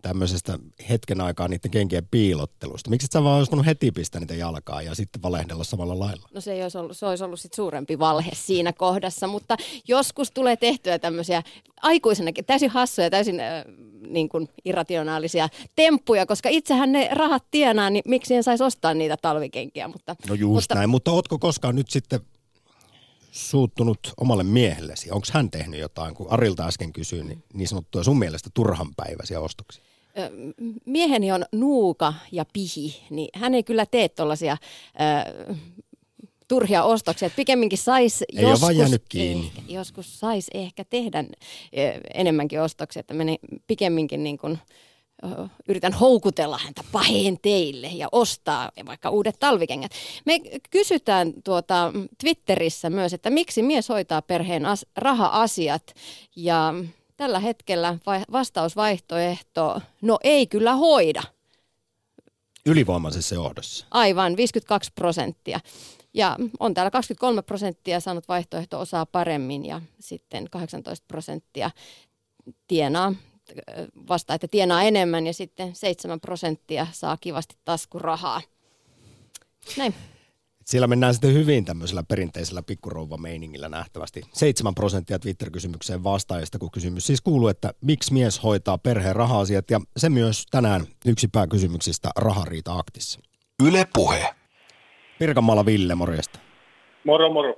tämmöisestä 0.07 0.59
hetken 0.89 1.21
aikaa 1.21 1.47
niiden 1.47 1.71
kenkien 1.71 2.07
piilottelusta. 2.11 2.89
Miksi 2.89 3.05
et 3.05 3.11
sä 3.11 3.23
vaan 3.23 3.37
olisi 3.37 3.65
heti 3.65 3.91
pistää 3.91 4.19
niitä 4.19 4.35
jalkaa 4.35 4.81
ja 4.81 4.95
sitten 4.95 5.21
valehdella 5.21 5.63
samalla 5.63 5.99
lailla? 5.99 6.29
No 6.33 6.41
se, 6.41 6.53
ei 6.53 6.63
olisi 6.63 6.77
ollut, 6.77 6.97
se 6.97 7.05
olisi 7.05 7.23
ollut 7.23 7.39
sit 7.39 7.53
suurempi 7.53 7.99
valhe 7.99 8.31
siinä 8.33 8.73
kohdassa, 8.73 9.27
mutta 9.27 9.57
joskus 9.87 10.31
tulee 10.31 10.55
tehtyä 10.57 10.99
tämmöisiä 10.99 11.43
aikuisenakin 11.81 12.45
täysin 12.45 12.69
hassuja, 12.69 13.09
täysin 13.09 13.39
äh, 13.39 13.63
niin 14.07 14.29
kuin 14.29 14.49
irrationaalisia 14.65 15.49
temppuja, 15.75 16.25
koska 16.25 16.49
itsehän 16.49 16.91
ne 16.91 17.09
rahat 17.11 17.43
tienaa, 17.51 17.89
niin 17.89 18.03
miksi 18.07 18.35
en 18.35 18.43
saisi 18.43 18.63
ostaa 18.63 18.93
niitä 18.93 19.17
talvikenkiä. 19.21 19.87
Mutta, 19.87 20.15
no 20.29 20.35
just 20.35 20.53
mutta, 20.53 20.75
näin, 20.75 20.89
mutta 20.89 21.11
ootko 21.11 21.39
koskaan 21.39 21.75
nyt 21.75 21.89
sitten 21.89 22.19
suuttunut 23.31 23.99
omalle 24.17 24.43
miehellesi? 24.43 25.11
Onko 25.11 25.27
hän 25.31 25.51
tehnyt 25.51 25.79
jotain, 25.79 26.15
kun 26.15 26.27
Arilta 26.29 26.67
äsken 26.67 26.93
kysyi, 26.93 27.23
niin, 27.23 27.43
niin 27.53 27.67
sanottuja 27.67 28.03
sun 28.03 28.19
mielestä 28.19 28.49
turhanpäiväisiä 28.53 29.39
ostoksia? 29.39 29.94
Mieheni 30.85 31.31
on 31.31 31.45
nuuka 31.51 32.13
ja 32.31 32.45
pihi, 32.53 33.03
niin 33.09 33.29
hän 33.33 33.53
ei 33.53 33.63
kyllä 33.63 33.85
tee 33.85 34.09
tuollaisia 34.09 34.57
turhia 36.47 36.83
ostoksia. 36.83 37.25
Että 37.25 37.35
pikemminkin 37.35 37.77
saisi 37.77 38.25
joskus, 38.33 38.69
joskus 39.67 40.19
sais 40.19 40.47
ehkä 40.53 40.83
tehdä 40.83 41.23
enemmänkin 42.13 42.61
ostoksia, 42.61 42.99
että 42.99 43.13
meni 43.13 43.39
pikemminkin 43.67 44.23
niin 44.23 44.37
kuin, 44.37 44.59
yritän 45.67 45.93
houkutella 45.93 46.57
häntä 46.57 46.81
paheen 46.91 47.37
teille 47.41 47.87
ja 47.87 48.07
ostaa 48.11 48.71
vaikka 48.85 49.09
uudet 49.09 49.35
talvikengät. 49.39 49.91
Me 50.25 50.39
kysytään 50.69 51.33
tuota 51.43 51.93
Twitterissä 52.21 52.89
myös, 52.89 53.13
että 53.13 53.29
miksi 53.29 53.61
mies 53.61 53.89
hoitaa 53.89 54.21
perheen 54.21 54.65
as- 54.65 54.85
raha-asiat 54.95 55.93
ja 56.35 56.73
tällä 57.17 57.39
hetkellä 57.39 57.97
vastausvaihtoehto, 58.31 59.81
no 60.01 60.19
ei 60.23 60.47
kyllä 60.47 60.75
hoida. 60.75 61.23
Ylivoimaisessa 62.65 63.35
johdossa. 63.35 63.85
Aivan, 63.91 64.37
52 64.37 64.91
prosenttia. 64.95 65.59
Ja 66.13 66.37
on 66.59 66.73
täällä 66.73 66.91
23 66.91 67.41
prosenttia 67.41 67.99
saanut 67.99 68.27
vaihtoehto 68.27 68.79
osaa 68.79 69.05
paremmin 69.05 69.65
ja 69.65 69.81
sitten 69.99 70.49
18 70.49 71.05
prosenttia 71.07 71.71
tienaa 72.67 73.13
vasta, 74.07 74.33
että 74.33 74.47
tienaa 74.47 74.83
enemmän 74.83 75.27
ja 75.27 75.33
sitten 75.33 75.75
7 75.75 76.19
prosenttia 76.19 76.87
saa 76.91 77.17
kivasti 77.17 77.55
taskurahaa. 77.65 78.41
Näin. 79.77 79.95
Siellä 80.65 80.87
mennään 80.87 81.13
sitten 81.13 81.33
hyvin 81.33 81.65
tämmöisellä 81.65 82.03
perinteisellä 82.03 82.61
pikkurouva-meiningillä 82.61 83.69
nähtävästi. 83.69 84.21
7 84.33 84.75
prosenttia 84.75 85.19
Twitter-kysymykseen 85.19 86.03
vastaajista, 86.03 86.59
kun 86.59 86.71
kysymys 86.71 87.07
siis 87.07 87.21
kuuluu, 87.21 87.47
että 87.47 87.73
miksi 87.81 88.13
mies 88.13 88.43
hoitaa 88.43 88.77
perheen 88.77 89.15
raha-asiat, 89.15 89.71
ja 89.71 89.81
se 89.97 90.09
myös 90.09 90.45
tänään 90.51 90.81
yksi 91.05 91.27
pääkysymyksistä 91.27 92.09
Rahariita-aktissa. 92.15 93.19
Yle 93.67 93.87
Puhe. 93.93 94.35
Pirkanmaalla 95.19 95.65
Ville, 95.65 95.95
morjesta. 95.95 96.39
Moro, 97.03 97.33
moro. 97.33 97.55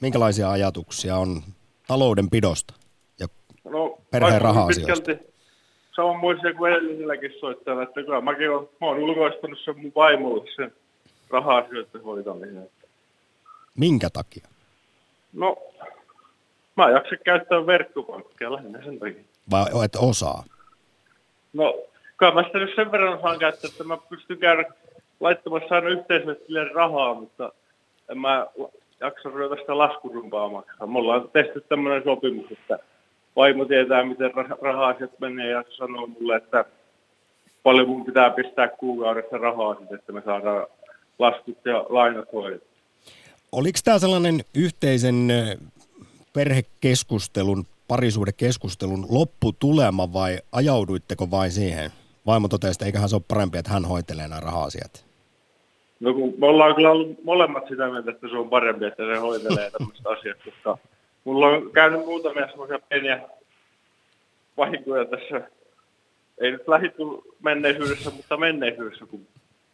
Minkälaisia 0.00 0.50
ajatuksia 0.50 1.16
on 1.16 1.42
taloudenpidosta 1.88 2.74
ja 3.20 3.26
no, 3.64 3.98
perheen 4.10 4.42
raha-asioista? 4.42 5.12
Samanmoisia 5.96 6.54
kuin 6.54 6.72
edellisilläkin 6.72 7.32
soittajilla, 7.40 7.82
että 7.82 8.02
kyllä 8.02 8.20
mäkin 8.20 8.50
olen, 8.50 8.68
mä 8.80 8.86
olen 8.86 9.02
ulkoistanut 9.02 9.58
sen 9.64 9.80
mun 9.80 9.92
vaimolle 9.94 10.50
sen 10.56 10.72
raha-asioiden 11.30 12.02
hoitamisen. 12.02 12.70
Minkä 13.76 14.10
takia? 14.10 14.48
No, 15.32 15.56
mä 16.76 16.86
en 16.88 16.94
jaksa 16.94 17.16
käyttää 17.24 17.66
verkkopankkia 17.66 18.52
lähinnä 18.52 18.84
sen 18.84 18.98
takia. 18.98 19.22
Vai 19.50 19.84
et 19.84 19.96
osaa? 19.96 20.44
No, 21.52 21.74
kyllä 22.16 22.34
mä 22.34 22.42
sitä 22.42 22.58
nyt 22.58 22.76
sen 22.76 22.92
verran 22.92 23.18
osaan 23.18 23.38
käyttää, 23.38 23.68
että 23.68 23.84
mä 23.84 23.96
pystyn 23.96 24.38
käydä 24.38 24.64
laittamassa 25.20 25.74
aina 25.74 25.88
yhteisölle 25.88 26.68
rahaa, 26.74 27.14
mutta 27.14 27.52
en 28.08 28.18
mä 28.18 28.46
jaksa 29.00 29.28
ruveta 29.28 29.60
sitä 29.60 29.78
laskurumpaa 29.78 30.48
maksaa. 30.48 30.86
Me 30.86 30.98
ollaan 30.98 31.28
tehty 31.32 31.60
tämmöinen 31.60 32.04
sopimus, 32.04 32.52
että 32.52 32.78
vaimo 33.36 33.64
tietää, 33.64 34.04
miten 34.04 34.32
raha-asiat 34.62 35.20
menee 35.20 35.50
ja 35.50 35.64
sanoo 35.68 36.06
mulle, 36.06 36.36
että 36.36 36.64
paljon 37.62 37.88
mun 37.88 38.04
pitää 38.04 38.30
pistää 38.30 38.68
kuukaudessa 38.68 39.38
rahaa, 39.38 39.76
että 39.94 40.12
me 40.12 40.22
saadaan 40.24 40.66
laskut 41.18 41.58
ja 41.64 41.86
lainat 41.88 42.32
hoidettu. 42.32 42.68
Oliko 43.52 43.78
tämä 43.84 43.98
sellainen 43.98 44.40
yhteisen 44.54 45.28
perhekeskustelun, 46.32 47.66
parisuudekeskustelun 47.88 49.06
lopputulema 49.10 50.12
vai 50.12 50.38
ajauduitteko 50.52 51.30
vain 51.30 51.50
siihen? 51.50 51.90
Vaimo 52.26 52.48
totesi, 52.48 52.72
että 52.72 52.84
eiköhän 52.84 53.08
se 53.08 53.16
ole 53.16 53.22
parempi, 53.28 53.58
että 53.58 53.72
hän 53.72 53.84
hoitelee 53.84 54.28
nämä 54.28 54.40
raha-asiat. 54.40 55.06
No 56.00 56.14
kun 56.14 56.34
me 56.38 56.46
ollaan 56.46 56.74
kyllä 56.74 56.90
ollut 56.90 57.24
molemmat 57.24 57.68
sitä 57.68 57.90
mieltä, 57.90 58.10
että 58.10 58.28
se 58.28 58.36
on 58.36 58.50
parempi, 58.50 58.84
että 58.84 59.06
se 59.06 59.20
hoitelee 59.20 59.70
tämmöistä 59.70 60.10
asiat, 60.10 60.36
koska 60.44 60.78
mulla 61.24 61.46
on 61.46 61.70
käynyt 61.72 62.06
muutamia 62.06 62.48
semmoisia 62.48 62.78
pieniä 62.88 63.28
vahinkoja 64.56 65.04
tässä, 65.04 65.50
ei 66.40 66.50
nyt 66.50 66.68
lähitty 66.68 67.02
menneisyydessä, 67.42 68.10
mutta 68.10 68.36
menneisyydessä, 68.36 69.06
kun 69.06 69.26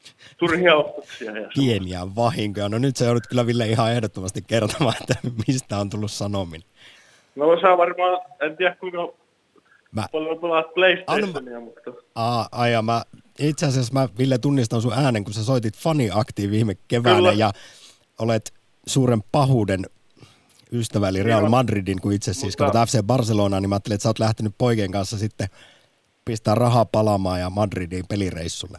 turhia 0.38 0.76
ostoksia. 0.76 1.38
Ja 1.38 1.48
Pieniä 1.54 2.00
vahinkoja. 2.16 2.68
No 2.68 2.78
nyt 2.78 2.96
se 2.96 3.04
joudut 3.04 3.26
kyllä 3.26 3.46
Ville 3.46 3.66
ihan 3.66 3.92
ehdottomasti 3.92 4.42
kertomaan, 4.46 4.94
että 5.00 5.14
mistä 5.46 5.78
on 5.78 5.90
tullut 5.90 6.10
sanomin. 6.10 6.62
No 7.36 7.60
saa 7.60 7.78
varmaan, 7.78 8.20
en 8.40 8.56
tiedä 8.56 8.74
kuinka 8.74 8.98
Mä... 9.92 10.06
Paljon 10.12 10.38
pelaat 10.38 10.74
PlayStationia, 10.74 11.56
Anna... 11.56 11.60
mutta... 11.60 11.92
Aa, 12.14 12.48
aja, 12.52 12.82
mä, 12.82 13.02
itse 13.38 13.66
asiassa 13.66 13.92
mä, 13.92 14.08
Ville, 14.18 14.38
tunnistan 14.38 14.82
sun 14.82 14.92
äänen, 14.92 15.24
kun 15.24 15.34
sä 15.34 15.44
soitit 15.44 15.76
Fani-aktiin 15.76 16.50
viime 16.50 16.76
keväänä 16.88 17.16
Kyllä. 17.16 17.32
ja 17.32 17.52
olet 18.18 18.54
suuren 18.86 19.22
pahuuden 19.32 19.86
ystävä, 20.72 21.08
eli 21.08 21.22
Real 21.22 21.48
Madridin, 21.48 22.00
kun 22.00 22.12
itse 22.12 22.34
siis 22.34 22.58
mutta... 22.58 22.86
FC 22.86 23.02
Barcelona, 23.02 23.60
niin 23.60 23.68
mä 23.68 23.74
ajattelin, 23.74 23.94
että 23.94 24.02
sä 24.02 24.08
oot 24.08 24.18
lähtenyt 24.18 24.54
poikien 24.58 24.90
kanssa 24.90 25.18
sitten 25.18 25.48
pistää 26.24 26.54
rahaa 26.54 26.84
palaamaan 26.84 27.40
ja 27.40 27.50
Madridin 27.50 28.04
pelireissulle. 28.08 28.78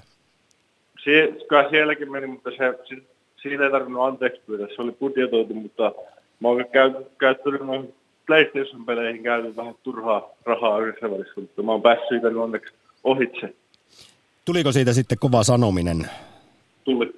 Sie, 1.04 1.34
kyllä 1.50 1.70
sielläkin 1.70 2.12
meni, 2.12 2.28
mutta 2.28 2.50
se, 2.52 2.98
siitä 3.42 3.64
ei 3.64 3.72
tarvinnut 3.72 4.04
anteeksi 4.04 4.42
pyytää. 4.46 4.68
Se 4.76 4.82
oli 4.82 4.92
budjetoitu, 4.92 5.54
mutta 5.54 5.92
mä 6.40 6.48
oon 6.48 6.66
käy, 6.72 6.92
käyttänyt 7.18 7.62
noin 7.62 7.94
PlayStation-peleihin 8.26 9.24
käynyt 9.24 9.56
vähän 9.56 9.76
turhaa 9.84 10.30
rahaa 10.46 10.80
yhdessä 10.80 11.12
välissä, 11.12 11.34
mutta 11.42 11.64
mä 11.64 11.72
oon 11.72 11.82
päässyt 11.82 12.10
siitä 12.10 12.28
onneksi 12.28 12.74
ohitse. 13.04 13.54
Tuliko 14.46 14.72
siitä 14.72 14.94
sitten 14.94 15.18
kova 15.18 15.44
sanominen? 15.44 16.10
Tuli. 16.84 17.16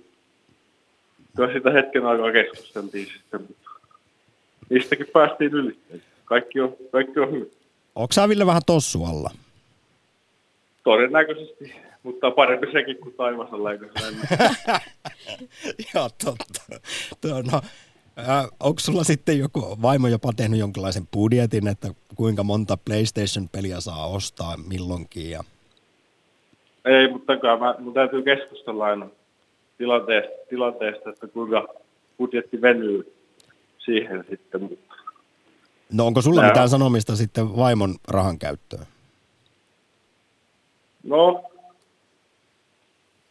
Kyllä 1.36 1.54
sitä 1.54 1.72
hetken 1.72 2.06
aikaa 2.06 2.32
keskusteltiin 2.32 3.08
sitten, 3.08 3.42
mutta 3.42 3.70
niistäkin 4.70 5.08
päästiin 5.14 5.54
yli. 5.54 5.78
Kaikki 6.26 6.60
on, 6.62 6.76
kaikki 6.92 7.20
on 7.20 7.32
hyvin. 7.32 7.52
Onko 7.96 8.12
sä 8.12 8.30
Ville 8.30 8.46
vähän 8.46 8.62
tossu 8.66 9.06
alla? 9.06 9.30
Todennäköisesti, 10.84 11.76
mutta 12.06 12.32
parempi 12.32 12.68
sekin 12.72 12.98
kuin 12.98 13.16
taivasalla, 13.16 13.72
eikö 13.72 13.90
Joo, 15.94 16.10
totta. 16.24 16.62
No, 17.52 17.62
äh, 18.20 18.48
onko 18.60 18.80
sulla 18.80 19.04
sitten 19.04 19.40
joku 19.40 19.78
vaimo 19.82 20.08
jopa 20.08 20.34
tehnyt 20.34 20.60
jonkinlaisen 20.60 21.08
budjetin, 21.14 21.68
että 21.68 21.88
kuinka 22.16 22.44
monta 22.44 22.78
PlayStation-peliä 22.86 23.80
saa 23.80 24.08
ostaa 24.08 24.58
milloinkin? 24.58 25.30
Ja... 25.30 25.44
Ei, 26.86 27.12
mutta 27.12 27.38
kyllä 27.38 27.58
mä, 27.58 27.76
mun 27.80 27.94
täytyy 27.94 28.24
keskustella 28.24 28.86
aina 28.86 29.08
tilanteesta, 29.78 30.32
tilanteesta, 30.50 31.10
että 31.10 31.28
kuinka 31.28 31.68
budjetti 32.18 32.62
venyy 32.62 33.16
siihen 33.86 34.26
sitten. 34.30 34.78
No 35.94 36.06
onko 36.06 36.22
sulla 36.22 36.42
Nää... 36.42 36.50
mitään 36.50 36.70
sanomista 36.70 37.16
sitten 37.16 37.58
vaimon 37.58 37.96
rahan 38.08 38.40
käyttöön? 38.40 38.86
No, 41.04 41.44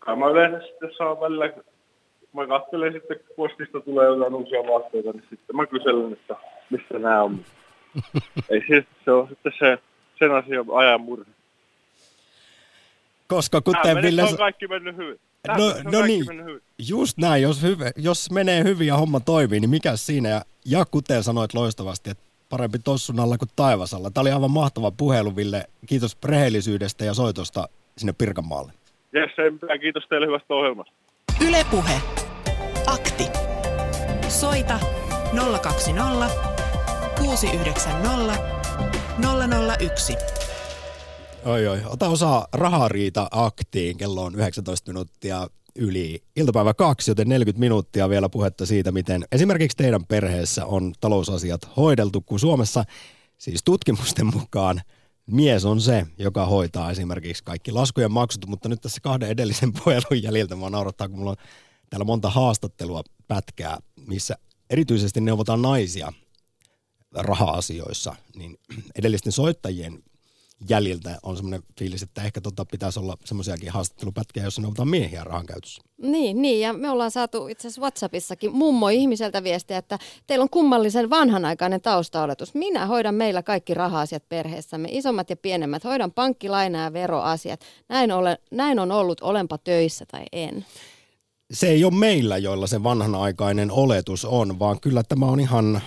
kai 0.05 0.17
mä 0.17 0.29
yleensä 0.29 0.67
sitten 0.67 0.91
saan 0.99 1.21
välillä, 1.21 1.53
mä 2.33 2.47
katselen 2.47 2.93
sitten, 2.93 3.19
kun 3.19 3.37
postista 3.37 3.81
tulee 3.81 4.07
jotain 4.07 4.35
uusia 4.35 4.61
vaatteita, 4.61 5.11
niin 5.13 5.27
sitten 5.31 5.57
mä 5.57 5.67
kyselen, 5.67 6.13
että 6.13 6.37
missä 6.71 6.99
nämä 6.99 7.23
on. 7.23 7.39
Ei 8.51 8.63
siis, 8.67 8.85
se 9.05 9.11
on 9.11 9.29
sitten 9.29 9.53
se, 9.59 9.79
sen 10.19 10.35
asian 10.35 10.67
ajan 10.75 11.01
murhe. 11.01 11.25
Koska 13.29 13.61
kuten 13.61 14.03
Ville... 14.03 14.23
on 14.23 14.37
kaikki 14.37 14.67
mennyt 14.69 14.97
hyvin. 14.97 15.21
Tähän 15.43 15.61
no, 15.61 15.75
no 15.93 16.07
niin, 16.07 16.25
just 16.89 17.19
näin, 17.19 17.43
jos, 17.43 17.63
hyve, 17.63 17.91
jos 17.97 18.31
menee 18.31 18.65
hyvin 18.65 18.87
ja 18.87 18.97
homma 18.97 19.21
toimii, 19.21 19.61
niin 19.61 19.71
mikä 19.71 19.97
siinä? 19.97 20.29
Ja, 20.29 20.43
ja 20.65 20.85
kuten 20.91 21.23
sanoit 21.23 21.55
loistavasti, 21.55 22.11
että 22.11 22.25
parempi 22.51 22.79
tossun 22.79 23.21
alla 23.21 23.39
kuin 23.39 23.49
taivasalla. 23.57 24.11
Tämä 24.11 24.23
oli 24.23 24.33
aivan 24.33 24.51
mahtava 24.51 24.91
puhelu, 24.91 25.37
Ville. 25.37 25.65
Kiitos 25.87 26.17
rehellisyydestä 26.25 27.05
ja 27.05 27.15
soitosta 27.15 27.69
sinne 27.99 28.13
Pirkanmaalle. 28.13 28.73
Jes, 29.15 29.31
ei 29.39 29.51
mitään. 29.51 29.81
Kiitos 29.81 30.05
teille 30.09 30.27
hyvästä 30.27 30.55
ohjelmasta. 30.55 30.95
Ylepuhe. 31.49 32.01
Akti. 32.87 33.25
Soita 34.29 34.79
020 35.63 36.31
690 37.19 38.35
001. 39.81 40.17
Oi, 41.45 41.67
oi. 41.67 41.79
Ota 41.87 42.09
osaa 42.09 42.47
rahariita 42.53 43.29
aktiin. 43.31 43.97
Kello 43.97 44.25
on 44.25 44.35
19 44.35 44.91
minuuttia 44.91 45.47
yli 45.77 46.23
iltapäivä 46.37 46.75
kaksi, 46.75 47.11
joten 47.11 47.29
40 47.29 47.61
minuuttia 47.61 48.09
vielä 48.09 48.29
puhetta 48.29 48.67
siitä, 48.67 48.93
miten 48.93 49.25
esimerkiksi 49.33 49.77
teidän 49.77 50.07
perheessä 50.07 50.67
on 50.67 50.93
talousasiat 51.01 51.77
hoideltu, 51.77 52.21
kun 52.21 52.41
Suomessa 52.41 52.85
siis 53.39 53.61
tutkimusten 53.65 54.27
mukaan 54.27 54.81
mies 55.27 55.65
on 55.65 55.81
se, 55.81 56.07
joka 56.19 56.47
hoitaa 56.47 56.91
esimerkiksi 56.91 57.45
kaikki 57.45 57.73
laskujen 57.73 58.13
maksut, 58.13 58.47
mutta 58.47 58.69
nyt 58.69 58.81
tässä 58.81 59.01
kahden 59.01 59.29
edellisen 59.31 59.73
puhelun 59.85 60.23
jäljiltä 60.23 60.57
mä 60.57 60.71
naurattaa, 60.71 61.09
kun 61.09 61.19
mulla 61.19 61.31
on 61.31 61.37
täällä 61.91 62.05
monta 62.05 62.31
haastattelua 62.31 63.03
pätkää, 63.29 63.79
missä 64.07 64.35
erityisesti 64.71 65.21
neuvotaan 65.21 65.63
naisia 65.63 66.13
raha-asioissa, 67.15 68.17
niin 68.37 68.59
edellisten 68.95 69.33
soittajien 69.33 70.03
jäljiltä 70.69 71.19
on 71.23 71.37
semmoinen 71.37 71.63
fiilis, 71.79 72.03
että 72.03 72.23
ehkä 72.23 72.41
tota 72.41 72.65
pitäisi 72.65 73.01
olla 73.01 73.17
semmoisiakin 73.25 73.71
haastattelupätkiä, 73.71 74.43
joissa 74.43 74.63
neuvotaan 74.63 74.89
miehiä 74.89 75.25
rahan 75.25 75.47
käytössä. 75.47 75.83
Niin, 76.03 76.43
niin, 76.43 76.61
ja 76.61 76.73
me 76.73 76.91
ollaan 76.91 77.11
saatu 77.11 77.49
itse 77.49 77.69
asiassa 77.69 77.81
WhatsAppissakin 77.81 78.53
mummo 78.53 78.89
ihmiseltä 78.89 79.45
viestiä, 79.45 79.79
että 79.79 79.99
teillä 80.27 80.43
on 80.43 80.51
kummallisen 80.51 81.11
vanhanaikainen 81.11 81.81
taustaoletus. 81.81 82.55
Minä 82.55 82.87
hoidan 82.87 83.15
meillä 83.15 83.43
kaikki 83.43 83.75
raha-asiat 83.75 84.29
perheessämme, 84.29 84.89
isommat 84.91 85.31
ja 85.31 85.37
pienemmät. 85.37 85.85
Hoidan 85.85 86.13
pankkilaina 86.13 86.83
ja 86.83 86.93
veroasiat. 86.93 87.61
Näin, 87.89 88.13
ole, 88.13 88.39
näin 88.51 88.79
on 88.79 88.93
ollut, 88.93 89.21
olenpa 89.21 89.59
töissä 89.59 90.07
tai 90.07 90.25
en. 90.33 90.67
Se 91.53 91.69
ei 91.69 91.85
ole 91.85 91.95
meillä, 91.95 92.39
joilla 92.39 92.67
se 92.67 92.83
vanhanaikainen 92.83 93.71
oletus 93.71 94.25
on, 94.25 94.59
vaan 94.59 94.81
kyllä 94.81 95.03
tämä 95.03 95.27
on 95.27 95.41
ihan 95.41 95.81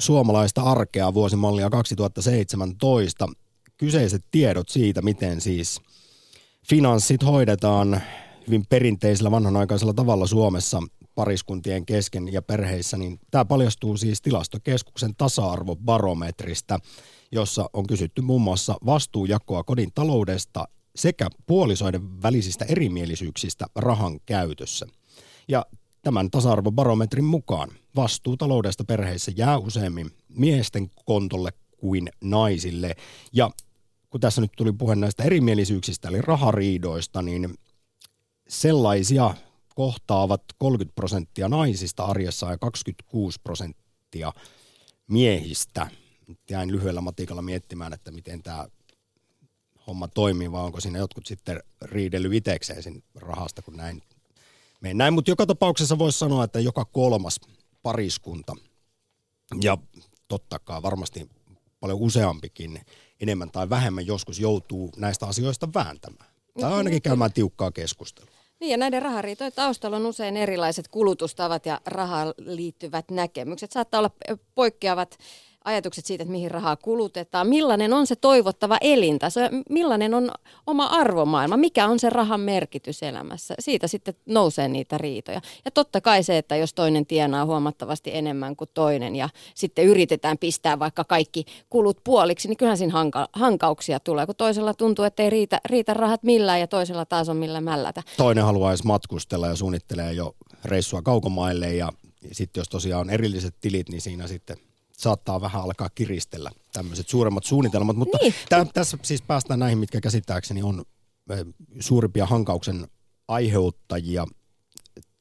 suomalaista 0.00 0.62
arkea 0.62 1.14
vuosimallia 1.14 1.70
2017 1.70 3.28
kyseiset 3.76 4.24
tiedot 4.30 4.68
siitä, 4.68 5.02
miten 5.02 5.40
siis 5.40 5.80
finanssit 6.68 7.24
hoidetaan 7.24 8.00
hyvin 8.46 8.66
perinteisellä 8.68 9.30
vanhanaikaisella 9.30 9.92
tavalla 9.92 10.26
Suomessa 10.26 10.82
pariskuntien 11.14 11.86
kesken 11.86 12.32
ja 12.32 12.42
perheissä, 12.42 12.96
niin 12.96 13.18
tämä 13.30 13.44
paljastuu 13.44 13.96
siis 13.96 14.22
tilastokeskuksen 14.22 15.14
tasa-arvobarometristä, 15.18 16.78
jossa 17.32 17.70
on 17.72 17.86
kysytty 17.86 18.22
muun 18.22 18.42
muassa 18.42 18.76
vastuujakoa 18.86 19.64
kodin 19.64 19.90
taloudesta 19.94 20.64
sekä 20.96 21.28
puolisoiden 21.46 22.22
välisistä 22.22 22.64
erimielisyyksistä 22.64 23.66
rahan 23.76 24.20
käytössä. 24.26 24.86
Ja 25.48 25.66
tämän 26.02 26.30
tasa-arvobarometrin 26.30 27.24
mukaan 27.24 27.70
vastuu 27.96 28.36
taloudesta 28.36 28.84
perheissä 28.84 29.32
jää 29.36 29.58
useammin 29.58 30.10
miesten 30.28 30.90
kontolle 31.04 31.52
kuin 31.82 32.08
naisille. 32.20 32.96
Ja 33.32 33.50
kun 34.10 34.20
tässä 34.20 34.40
nyt 34.40 34.52
tuli 34.56 34.72
puhe 34.72 34.94
näistä 34.94 35.22
erimielisyyksistä, 35.22 36.08
eli 36.08 36.20
rahariidoista, 36.20 37.22
niin 37.22 37.58
sellaisia 38.48 39.34
kohtaavat 39.74 40.42
30 40.58 40.94
prosenttia 40.94 41.48
naisista 41.48 42.04
arjessa 42.04 42.50
ja 42.50 42.58
26 42.58 43.40
prosenttia 43.44 44.32
miehistä. 45.06 45.90
Jäin 46.50 46.72
lyhyellä 46.72 47.00
matikalla 47.00 47.42
miettimään, 47.42 47.92
että 47.92 48.10
miten 48.10 48.42
tämä 48.42 48.68
homma 49.86 50.08
toimii, 50.08 50.52
vai 50.52 50.64
onko 50.64 50.80
siinä 50.80 50.98
jotkut 50.98 51.26
sitten 51.26 51.62
riidellyt 51.82 52.32
itsekseen 52.32 53.02
rahasta, 53.14 53.62
kun 53.62 53.76
näin 53.76 54.02
mennään. 54.80 55.14
Mutta 55.14 55.30
joka 55.30 55.46
tapauksessa 55.46 55.98
voisi 55.98 56.18
sanoa, 56.18 56.44
että 56.44 56.60
joka 56.60 56.84
kolmas 56.84 57.40
pariskunta, 57.82 58.56
ja 59.60 59.78
totta 60.28 60.58
kai 60.58 60.82
varmasti 60.82 61.30
paljon 61.82 62.00
useampikin 62.00 62.80
enemmän 63.20 63.50
tai 63.50 63.70
vähemmän 63.70 64.06
joskus 64.06 64.40
joutuu 64.40 64.90
näistä 64.96 65.26
asioista 65.26 65.68
vääntämään. 65.74 66.30
Tai 66.60 66.72
ainakin 66.72 67.02
käymään 67.02 67.32
tiukkaa 67.32 67.70
keskustelua. 67.70 68.30
Niin 68.60 68.70
ja 68.70 68.76
näiden 68.76 69.02
rahariitojen 69.02 69.52
taustalla 69.52 69.96
on 69.96 70.06
usein 70.06 70.36
erilaiset 70.36 70.88
kulutustavat 70.88 71.66
ja 71.66 71.80
rahaan 71.86 72.34
liittyvät 72.38 73.10
näkemykset. 73.10 73.72
Saattaa 73.72 73.98
olla 73.98 74.10
poikkeavat 74.54 75.18
ajatukset 75.64 76.06
siitä, 76.06 76.22
että 76.22 76.32
mihin 76.32 76.50
rahaa 76.50 76.76
kulutetaan, 76.76 77.48
millainen 77.48 77.92
on 77.92 78.06
se 78.06 78.16
toivottava 78.16 78.78
elintaso, 78.80 79.40
millainen 79.70 80.14
on 80.14 80.30
oma 80.66 80.86
arvomaailma, 80.86 81.56
mikä 81.56 81.86
on 81.86 81.98
se 81.98 82.10
rahan 82.10 82.40
merkitys 82.40 83.02
elämässä. 83.02 83.54
Siitä 83.58 83.86
sitten 83.86 84.14
nousee 84.26 84.68
niitä 84.68 84.98
riitoja. 84.98 85.40
Ja 85.64 85.70
totta 85.70 86.00
kai 86.00 86.22
se, 86.22 86.38
että 86.38 86.56
jos 86.56 86.74
toinen 86.74 87.06
tienaa 87.06 87.44
huomattavasti 87.44 88.10
enemmän 88.14 88.56
kuin 88.56 88.70
toinen 88.74 89.16
ja 89.16 89.28
sitten 89.54 89.84
yritetään 89.84 90.38
pistää 90.38 90.78
vaikka 90.78 91.04
kaikki 91.04 91.44
kulut 91.70 91.98
puoliksi, 92.04 92.48
niin 92.48 92.56
kyllähän 92.56 92.78
siinä 92.78 92.92
hanka- 92.92 93.28
hankauksia 93.32 94.00
tulee, 94.00 94.26
kun 94.26 94.36
toisella 94.36 94.74
tuntuu, 94.74 95.04
että 95.04 95.22
ei 95.22 95.30
riitä, 95.30 95.60
riitä 95.64 95.94
rahat 95.94 96.22
millään 96.22 96.60
ja 96.60 96.66
toisella 96.66 97.04
taas 97.04 97.28
on 97.28 97.36
millä 97.36 97.60
mällätä. 97.60 98.02
Toinen 98.16 98.44
haluaisi 98.44 98.86
matkustella 98.86 99.46
ja 99.46 99.56
suunnittelee 99.56 100.12
jo 100.12 100.34
reissua 100.64 101.02
kaukomaille 101.02 101.74
ja 101.74 101.92
sitten 102.32 102.60
jos 102.60 102.68
tosiaan 102.68 103.00
on 103.00 103.10
erilliset 103.10 103.54
tilit, 103.60 103.88
niin 103.88 104.00
siinä 104.00 104.26
sitten 104.26 104.56
saattaa 105.02 105.40
vähän 105.40 105.62
alkaa 105.62 105.88
kiristellä 105.94 106.50
tämmöiset 106.72 107.08
suuremmat 107.08 107.44
suunnitelmat, 107.44 107.96
mutta 107.96 108.18
niin. 108.22 108.34
tä, 108.48 108.66
tässä 108.74 108.98
siis 109.02 109.22
päästään 109.22 109.60
näihin, 109.60 109.78
mitkä 109.78 110.00
käsittääkseni 110.00 110.62
on 110.62 110.84
suurimpia 111.80 112.26
hankauksen 112.26 112.88
aiheuttajia 113.28 114.26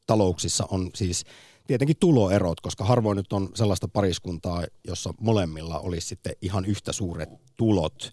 talouksissa 0.07 0.67
on 0.69 0.89
siis 0.95 1.25
tietenkin 1.67 1.95
tuloerot, 1.99 2.61
koska 2.61 2.83
harvoin 2.83 3.15
nyt 3.15 3.33
on 3.33 3.49
sellaista 3.55 3.87
pariskuntaa, 3.87 4.63
jossa 4.87 5.13
molemmilla 5.19 5.79
olisi 5.79 6.07
sitten 6.07 6.35
ihan 6.41 6.65
yhtä 6.65 6.91
suuret 6.91 7.29
tulot. 7.57 8.11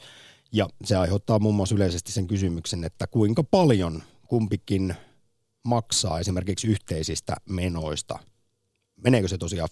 Ja 0.53 0.69
se 0.85 0.97
aiheuttaa 0.97 1.39
muun 1.39 1.55
muassa 1.55 1.75
yleisesti 1.75 2.13
sen 2.13 2.27
kysymyksen, 2.27 2.85
että 2.85 3.07
kuinka 3.07 3.45
paljon 3.45 4.03
kumpikin 4.27 4.95
maksaa 5.65 6.21
esimerkiksi 6.21 6.67
yhteisistä 6.67 7.37
menoista. 7.49 8.19
Meneekö 9.05 9.29
se 9.29 9.39
tosiaan 9.39 9.69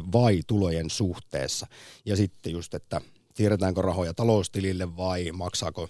50-50 0.00 0.12
vai 0.12 0.40
tulojen 0.46 0.90
suhteessa? 0.90 1.66
Ja 2.04 2.16
sitten 2.16 2.52
just, 2.52 2.74
että 2.74 3.00
siirretäänkö 3.34 3.82
rahoja 3.82 4.14
taloustilille 4.14 4.96
vai 4.96 5.32
maksaako 5.32 5.88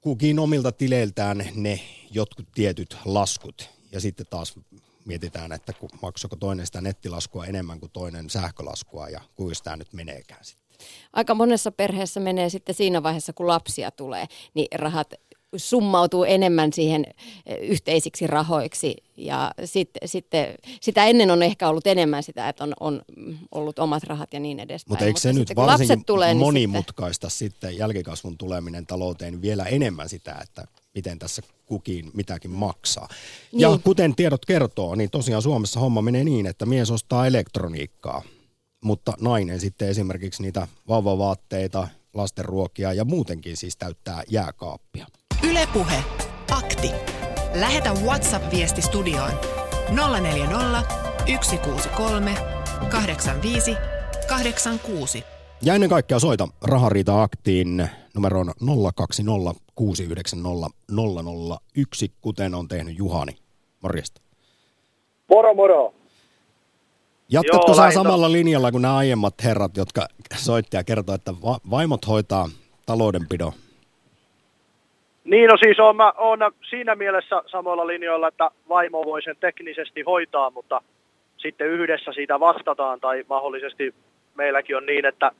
kukin 0.00 0.38
omilta 0.38 0.72
tileiltään 0.72 1.44
ne 1.54 1.80
jotkut 2.10 2.46
tietyt 2.54 2.96
laskut. 3.04 3.70
Ja 3.92 4.00
sitten 4.00 4.26
taas 4.30 4.54
mietitään, 5.04 5.52
että 5.52 5.72
maksako 6.02 6.36
toinen 6.36 6.66
sitä 6.66 6.80
nettilaskua 6.80 7.46
enemmän 7.46 7.80
kuin 7.80 7.92
toinen 7.92 8.30
sähkölaskua 8.30 9.08
ja 9.08 9.20
kuinka 9.36 9.60
tämä 9.64 9.76
nyt 9.76 9.92
meneekään 9.92 10.44
sitten. 10.44 10.70
Aika 11.12 11.34
monessa 11.34 11.72
perheessä 11.72 12.20
menee 12.20 12.48
sitten 12.48 12.74
siinä 12.74 13.02
vaiheessa, 13.02 13.32
kun 13.32 13.46
lapsia 13.46 13.90
tulee, 13.90 14.26
niin 14.54 14.68
rahat 14.74 15.14
summautuu 15.56 16.24
enemmän 16.24 16.72
siihen 16.72 17.04
eh, 17.46 17.58
yhteisiksi 17.60 18.26
rahoiksi 18.26 18.96
ja 19.16 19.52
sitten, 19.64 20.08
sitten 20.08 20.54
sitä 20.80 21.04
ennen 21.04 21.30
on 21.30 21.42
ehkä 21.42 21.68
ollut 21.68 21.86
enemmän 21.86 22.22
sitä, 22.22 22.48
että 22.48 22.64
on, 22.64 22.74
on 22.80 23.02
ollut 23.54 23.78
omat 23.78 24.02
rahat 24.02 24.32
ja 24.32 24.40
niin 24.40 24.60
edespäin. 24.60 24.92
Mutta 24.92 25.04
eikö 25.04 25.20
se 25.20 25.32
Mutta 25.32 25.54
nyt 25.54 25.56
varsinkin 25.56 26.04
tulee, 26.04 26.34
niin 26.34 26.40
monimutkaista 26.40 27.28
sitten... 27.28 27.50
sitten 27.50 27.78
jälkikasvun 27.78 28.38
tuleminen 28.38 28.86
talouteen 28.86 29.42
vielä 29.42 29.64
enemmän 29.64 30.08
sitä, 30.08 30.38
että 30.42 30.66
miten 30.94 31.18
tässä 31.18 31.42
kukin 31.66 32.10
mitäkin 32.14 32.50
maksaa. 32.50 33.08
Niin. 33.52 33.60
Ja 33.60 33.78
kuten 33.84 34.16
tiedot 34.16 34.46
kertoo, 34.46 34.94
niin 34.94 35.10
tosiaan 35.10 35.42
Suomessa 35.42 35.80
homma 35.80 36.02
menee 36.02 36.24
niin, 36.24 36.46
että 36.46 36.66
mies 36.66 36.90
ostaa 36.90 37.26
elektroniikkaa, 37.26 38.22
mutta 38.84 39.12
nainen 39.20 39.60
sitten 39.60 39.88
esimerkiksi 39.88 40.42
niitä 40.42 40.68
vauvavaatteita, 40.88 41.88
lastenruokia 42.14 42.92
ja 42.92 43.04
muutenkin 43.04 43.56
siis 43.56 43.76
täyttää 43.76 44.22
jääkaappia. 44.28 45.06
Ylepuhe 45.48 46.04
Akti. 46.50 46.90
Lähetä 47.54 47.92
WhatsApp-viesti 47.92 48.82
studioon 48.82 49.30
040 50.20 50.82
163 51.42 52.34
85 52.90 53.76
86. 54.28 55.24
Ja 55.62 55.74
ennen 55.74 55.90
kaikkea 55.90 56.18
soita 56.18 56.48
Rahariita 56.62 57.22
Aktiin 57.22 57.88
numeroon 58.14 58.52
020 58.94 59.60
690 59.74 60.70
001, 61.76 62.12
kuten 62.20 62.54
on 62.54 62.68
tehnyt 62.68 62.98
Juhani. 62.98 63.36
Morjesta. 63.82 64.20
Moro 65.30 65.54
moro. 65.54 65.94
Jatkatko 67.28 67.74
sä 67.74 67.90
samalla 67.90 68.32
linjalla 68.32 68.70
kuin 68.72 68.82
nämä 68.82 68.96
aiemmat 68.96 69.34
herrat, 69.44 69.76
jotka 69.76 70.06
soitti 70.34 70.76
ja 70.76 70.84
kertoi, 70.84 71.14
että 71.14 71.34
vaimot 71.70 72.06
hoitaa 72.06 72.48
taloudenpidon 72.86 73.52
niin, 75.24 75.48
no 75.48 75.56
siis 75.56 75.80
on, 75.80 75.96
mä, 75.96 76.12
on 76.16 76.38
siinä 76.70 76.94
mielessä 76.94 77.42
samoilla 77.46 77.86
linjoilla, 77.86 78.28
että 78.28 78.50
vaimo 78.68 79.04
voi 79.04 79.22
sen 79.22 79.36
teknisesti 79.40 80.02
hoitaa, 80.02 80.50
mutta 80.50 80.82
sitten 81.36 81.66
yhdessä 81.66 82.12
siitä 82.12 82.40
vastataan. 82.40 83.00
Tai 83.00 83.24
mahdollisesti 83.28 83.94
meilläkin 84.34 84.76
on 84.76 84.86
niin, 84.86 85.06
että 85.06 85.30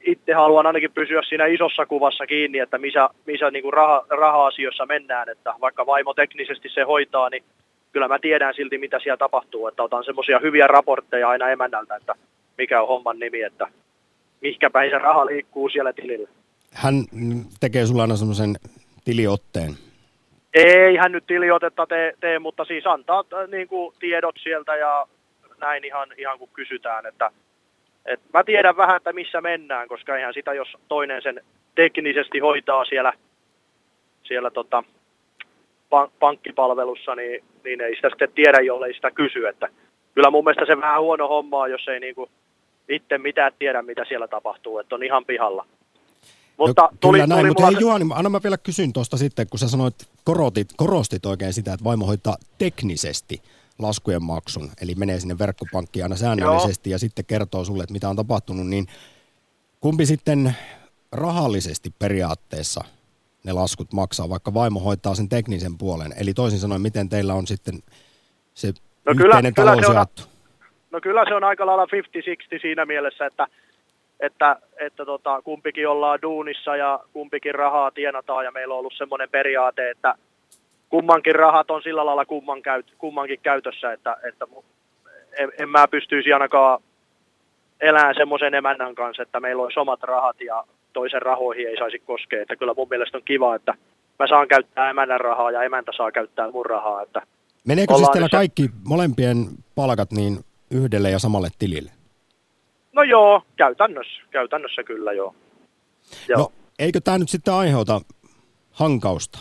itse 0.00 0.32
haluan 0.32 0.66
ainakin 0.66 0.92
pysyä 0.92 1.22
siinä 1.22 1.46
isossa 1.46 1.86
kuvassa 1.86 2.26
kiinni, 2.26 2.58
että 2.58 2.78
missä, 2.78 3.08
missä 3.26 3.50
niin 3.50 3.62
kuin 3.62 3.72
raha, 3.72 4.06
raha-asioissa 4.10 4.86
mennään, 4.86 5.28
että 5.28 5.54
vaikka 5.60 5.86
vaimo 5.86 6.14
teknisesti 6.14 6.68
se 6.68 6.82
hoitaa, 6.82 7.30
niin 7.30 7.44
kyllä 7.92 8.08
mä 8.08 8.18
tiedän 8.18 8.54
silti, 8.54 8.78
mitä 8.78 8.98
siellä 8.98 9.16
tapahtuu, 9.16 9.68
että 9.68 9.82
otan 9.82 10.04
semmoisia 10.04 10.38
hyviä 10.38 10.66
raportteja 10.66 11.28
aina 11.28 11.48
emännältä, 11.48 11.96
että 11.96 12.14
mikä 12.58 12.82
on 12.82 12.88
homman 12.88 13.18
nimi, 13.18 13.42
että 13.42 13.66
mihinkä 14.40 14.70
päin 14.70 14.90
se 14.90 14.98
raha 14.98 15.26
liikkuu 15.26 15.68
siellä 15.68 15.92
tilillä. 15.92 16.28
Hän 16.72 16.94
tekee 17.60 17.86
sulla 17.86 18.02
aina 18.02 18.16
semmoisen 18.16 18.56
tiliotteen? 19.04 19.70
Ei 20.54 20.96
hän 20.96 21.12
nyt 21.12 21.26
tiliotetta 21.26 21.86
tee, 21.86 22.14
tee 22.20 22.38
mutta 22.38 22.64
siis 22.64 22.86
antaa 22.86 23.24
äh, 23.34 23.48
niin 23.48 23.68
kuin, 23.68 23.94
tiedot 23.98 24.36
sieltä 24.42 24.76
ja 24.76 25.06
näin 25.60 25.84
ihan, 25.84 26.08
ihan 26.18 26.38
kun 26.38 26.48
kysytään, 26.52 27.06
että 27.06 27.30
et 28.06 28.20
mä 28.32 28.44
tiedän 28.44 28.76
vähän, 28.76 28.96
että 28.96 29.12
missä 29.12 29.40
mennään, 29.40 29.88
koska 29.88 30.16
eihän 30.16 30.34
sitä, 30.34 30.54
jos 30.54 30.76
toinen 30.88 31.22
sen 31.22 31.40
teknisesti 31.74 32.38
hoitaa 32.38 32.84
siellä, 32.84 33.12
siellä 34.22 34.50
tota, 34.50 34.84
pankkipalvelussa, 36.18 37.14
niin, 37.14 37.44
niin 37.64 37.80
ei 37.80 37.96
sitä 37.96 38.08
sitten 38.08 38.32
tiedä, 38.32 38.60
jollei 38.60 38.94
sitä 38.94 39.10
kysy. 39.10 39.46
Että 39.46 39.68
kyllä 40.14 40.30
mun 40.30 40.44
mielestä 40.44 40.66
se 40.66 40.80
vähän 40.80 41.00
huono 41.00 41.28
homma 41.28 41.68
jos 41.68 41.88
ei 41.88 42.00
niinku 42.00 42.28
itse 42.88 43.18
mitään 43.18 43.52
tiedä, 43.58 43.82
mitä 43.82 44.04
siellä 44.04 44.28
tapahtuu, 44.28 44.78
että 44.78 44.94
on 44.94 45.02
ihan 45.02 45.24
pihalla. 45.24 45.66
Mutta 46.58 46.82
no, 46.82 46.90
tuli, 47.00 47.18
kyllä 47.18 47.26
näin, 47.26 47.40
tuli 47.40 47.50
mutta 47.50 47.66
hei 47.66 47.76
Juhani, 47.80 48.04
anna 48.14 48.30
mä 48.30 48.40
vielä 48.42 48.58
kysyn 48.58 48.92
tuosta 48.92 49.16
sitten, 49.16 49.46
kun 49.50 49.58
sä 49.58 49.68
sanoit, 49.68 49.94
korotit, 50.24 50.68
korostit 50.76 51.26
oikein 51.26 51.52
sitä, 51.52 51.72
että 51.72 51.84
vaimo 51.84 52.06
hoitaa 52.06 52.36
teknisesti 52.58 53.42
laskujen 53.78 54.22
maksun, 54.22 54.70
eli 54.82 54.94
menee 54.94 55.20
sinne 55.20 55.38
verkkopankkiin 55.38 56.02
aina 56.02 56.16
säännöllisesti 56.16 56.90
Joo. 56.90 56.94
ja 56.94 56.98
sitten 56.98 57.24
kertoo 57.24 57.64
sulle, 57.64 57.82
että 57.82 57.92
mitä 57.92 58.08
on 58.08 58.16
tapahtunut, 58.16 58.66
niin 58.66 58.86
kumpi 59.80 60.06
sitten 60.06 60.56
rahallisesti 61.12 61.94
periaatteessa 61.98 62.84
ne 63.44 63.52
laskut 63.52 63.92
maksaa, 63.92 64.28
vaikka 64.28 64.54
vaimo 64.54 64.80
hoitaa 64.80 65.14
sen 65.14 65.28
teknisen 65.28 65.78
puolen? 65.78 66.14
Eli 66.16 66.34
toisin 66.34 66.58
sanoen, 66.58 66.82
miten 66.82 67.08
teillä 67.08 67.34
on 67.34 67.46
sitten 67.46 67.78
se 68.54 68.72
no 69.04 69.12
yhteinen 69.12 69.54
kyllä, 69.54 69.66
talous 69.66 69.86
kyllä 69.86 70.04
se 70.16 70.22
on, 70.22 70.28
No 70.90 71.00
kyllä 71.00 71.24
se 71.28 71.34
on 71.34 71.44
aika 71.44 71.66
lailla 71.66 71.84
50-60 71.84 71.88
siinä 72.60 72.86
mielessä, 72.86 73.26
että 73.26 73.46
että, 74.26 74.56
että 74.76 75.04
tota, 75.04 75.42
kumpikin 75.42 75.88
ollaan 75.88 76.22
duunissa 76.22 76.76
ja 76.76 77.00
kumpikin 77.12 77.54
rahaa 77.54 77.90
tienataan 77.90 78.44
ja 78.44 78.52
meillä 78.52 78.74
on 78.74 78.78
ollut 78.78 78.94
semmoinen 78.96 79.30
periaate, 79.30 79.90
että 79.90 80.14
kummankin 80.88 81.34
rahat 81.34 81.70
on 81.70 81.82
sillä 81.82 82.06
lailla 82.06 82.24
kumman 82.24 82.62
käyt, 82.62 82.86
kummankin 82.98 83.40
käytössä, 83.42 83.92
että, 83.92 84.16
että 84.28 84.46
en, 85.38 85.52
en 85.58 85.68
mä 85.68 85.88
pystyisi 85.88 86.32
ainakaan 86.32 86.82
elämään 87.80 88.14
semmoisen 88.14 88.54
emännän 88.54 88.94
kanssa, 88.94 89.22
että 89.22 89.40
meillä 89.40 89.62
olisi 89.62 89.80
omat 89.80 90.02
rahat 90.02 90.40
ja 90.40 90.64
toisen 90.92 91.22
rahoihin 91.22 91.68
ei 91.68 91.76
saisi 91.76 91.98
koskea. 91.98 92.42
Että 92.42 92.56
kyllä 92.56 92.74
mun 92.76 92.88
mielestä 92.90 93.18
on 93.18 93.24
kiva, 93.24 93.54
että 93.54 93.74
mä 94.18 94.26
saan 94.26 94.48
käyttää 94.48 94.90
emännän 94.90 95.20
rahaa 95.20 95.50
ja 95.50 95.62
emäntä 95.62 95.92
saa 95.96 96.12
käyttää 96.12 96.50
mun 96.50 96.66
rahaa. 96.66 97.02
Että 97.02 97.22
Meneekö 97.66 97.94
siis 97.94 98.10
teillä 98.10 98.28
kaikki 98.28 98.70
molempien 98.84 99.36
palkat 99.74 100.10
niin 100.12 100.38
yhdelle 100.70 101.10
ja 101.10 101.18
samalle 101.18 101.48
tilille? 101.58 101.90
No 102.94 103.02
joo, 103.02 103.42
käytännössä, 103.56 104.22
käytännössä 104.30 104.82
kyllä 104.82 105.12
joo. 105.12 105.34
joo. 106.28 106.38
No 106.38 106.52
eikö 106.78 107.00
tämä 107.00 107.18
nyt 107.18 107.28
sitten 107.28 107.54
aiheuta 107.54 108.00
hankausta? 108.70 109.38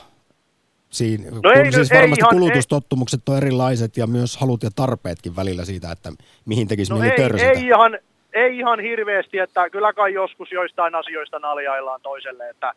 Siinä, 0.89 1.23
no 1.43 1.51
ei, 1.51 1.71
siis 1.71 1.91
ei 1.91 2.01
varmasti 2.01 2.21
ihan, 2.21 2.39
kulutustottumukset 2.39 3.19
ei. 3.19 3.31
on 3.31 3.37
erilaiset 3.37 3.97
ja 3.97 4.07
myös 4.07 4.37
halut 4.37 4.63
ja 4.63 4.69
tarpeetkin 4.75 5.35
välillä 5.35 5.65
siitä, 5.65 5.91
että 5.91 6.09
mihin 6.45 6.67
tekisi 6.67 6.93
no 6.93 6.99
mieli 6.99 7.41
ei, 7.41 7.47
ei, 7.47 7.65
ihan, 7.65 7.99
ei 8.33 8.57
ihan 8.57 8.79
hirveästi, 8.79 9.39
että 9.39 9.69
kyllä 9.69 9.93
kai 9.93 10.13
joskus 10.13 10.51
joistain 10.51 10.95
asioista 10.95 11.39
naljaillaan 11.39 12.01
toiselle, 12.01 12.49
että, 12.49 12.73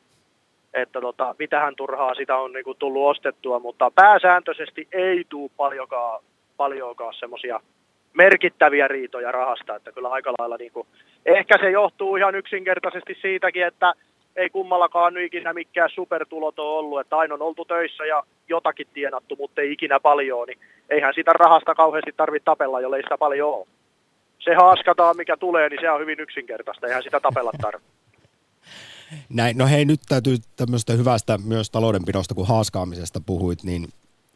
että 0.75 1.01
tota, 1.01 1.35
mitähän 1.39 1.77
turhaa 1.77 2.15
sitä 2.15 2.37
on 2.37 2.53
niinku 2.53 2.75
tullut 2.75 3.11
ostettua, 3.11 3.59
mutta 3.59 3.91
pääsääntöisesti 3.91 4.89
ei 4.93 5.25
tule 5.29 5.51
paljonkaan, 5.57 6.25
paljonkaan 6.57 7.15
semmoisia 7.19 7.61
merkittäviä 8.17 8.89
riitoja 8.89 9.33
rahasta, 9.33 9.77
että 9.77 9.93
kyllä 9.93 10.09
aika 10.09 10.33
lailla 10.39 10.57
niin 10.57 10.73
kuin, 10.73 10.87
ehkä 11.27 11.59
se 11.59 11.71
johtuu 11.71 12.17
ihan 12.17 12.35
yksinkertaisesti 12.35 13.19
siitäkin, 13.23 13.67
että 13.67 13.93
ei 14.37 14.51
kummallakaan 14.51 15.15
nyt 15.15 15.25
ikinä 15.25 15.53
mikään 15.53 15.91
supertulot 15.95 16.59
ole 16.59 16.79
ollut, 16.79 17.01
että 17.01 17.17
aina 17.17 17.35
on 17.35 17.43
oltu 17.43 17.65
töissä 17.65 18.05
ja 18.05 18.23
jotakin 18.49 18.87
tienattu, 18.93 19.37
mutta 19.37 19.61
ei 19.61 19.73
ikinä 19.73 20.01
paljon, 20.01 20.47
niin 20.47 20.59
eihän 20.91 21.15
sitä 21.15 21.33
rahasta 21.33 21.75
kauheasti 21.75 22.13
tarvitse 22.17 22.45
tapella, 22.45 22.81
jollei 22.81 23.03
sitä 23.03 23.19
paljon 23.19 23.55
ole. 23.55 23.67
Se 24.39 24.55
haaskataan, 24.55 25.17
mikä 25.17 25.37
tulee, 25.37 25.69
niin 25.69 25.81
se 25.81 25.91
on 25.91 26.01
hyvin 26.01 26.21
yksinkertaista, 26.21 26.87
eihän 26.87 27.03
sitä 27.03 27.21
tapella 27.21 27.53
tarvitse. 27.63 27.97
Näin, 29.29 29.59
no 29.59 29.67
hei, 29.67 29.85
nyt 29.85 30.01
täytyy 30.09 30.37
tämmöistä 30.57 30.93
hyvästä 30.93 31.39
myös 31.45 31.71
taloudenpidosta, 31.71 32.35
kun 32.35 32.49
haaskaamisesta 32.49 33.21
puhuit, 33.27 33.63
niin 33.63 33.89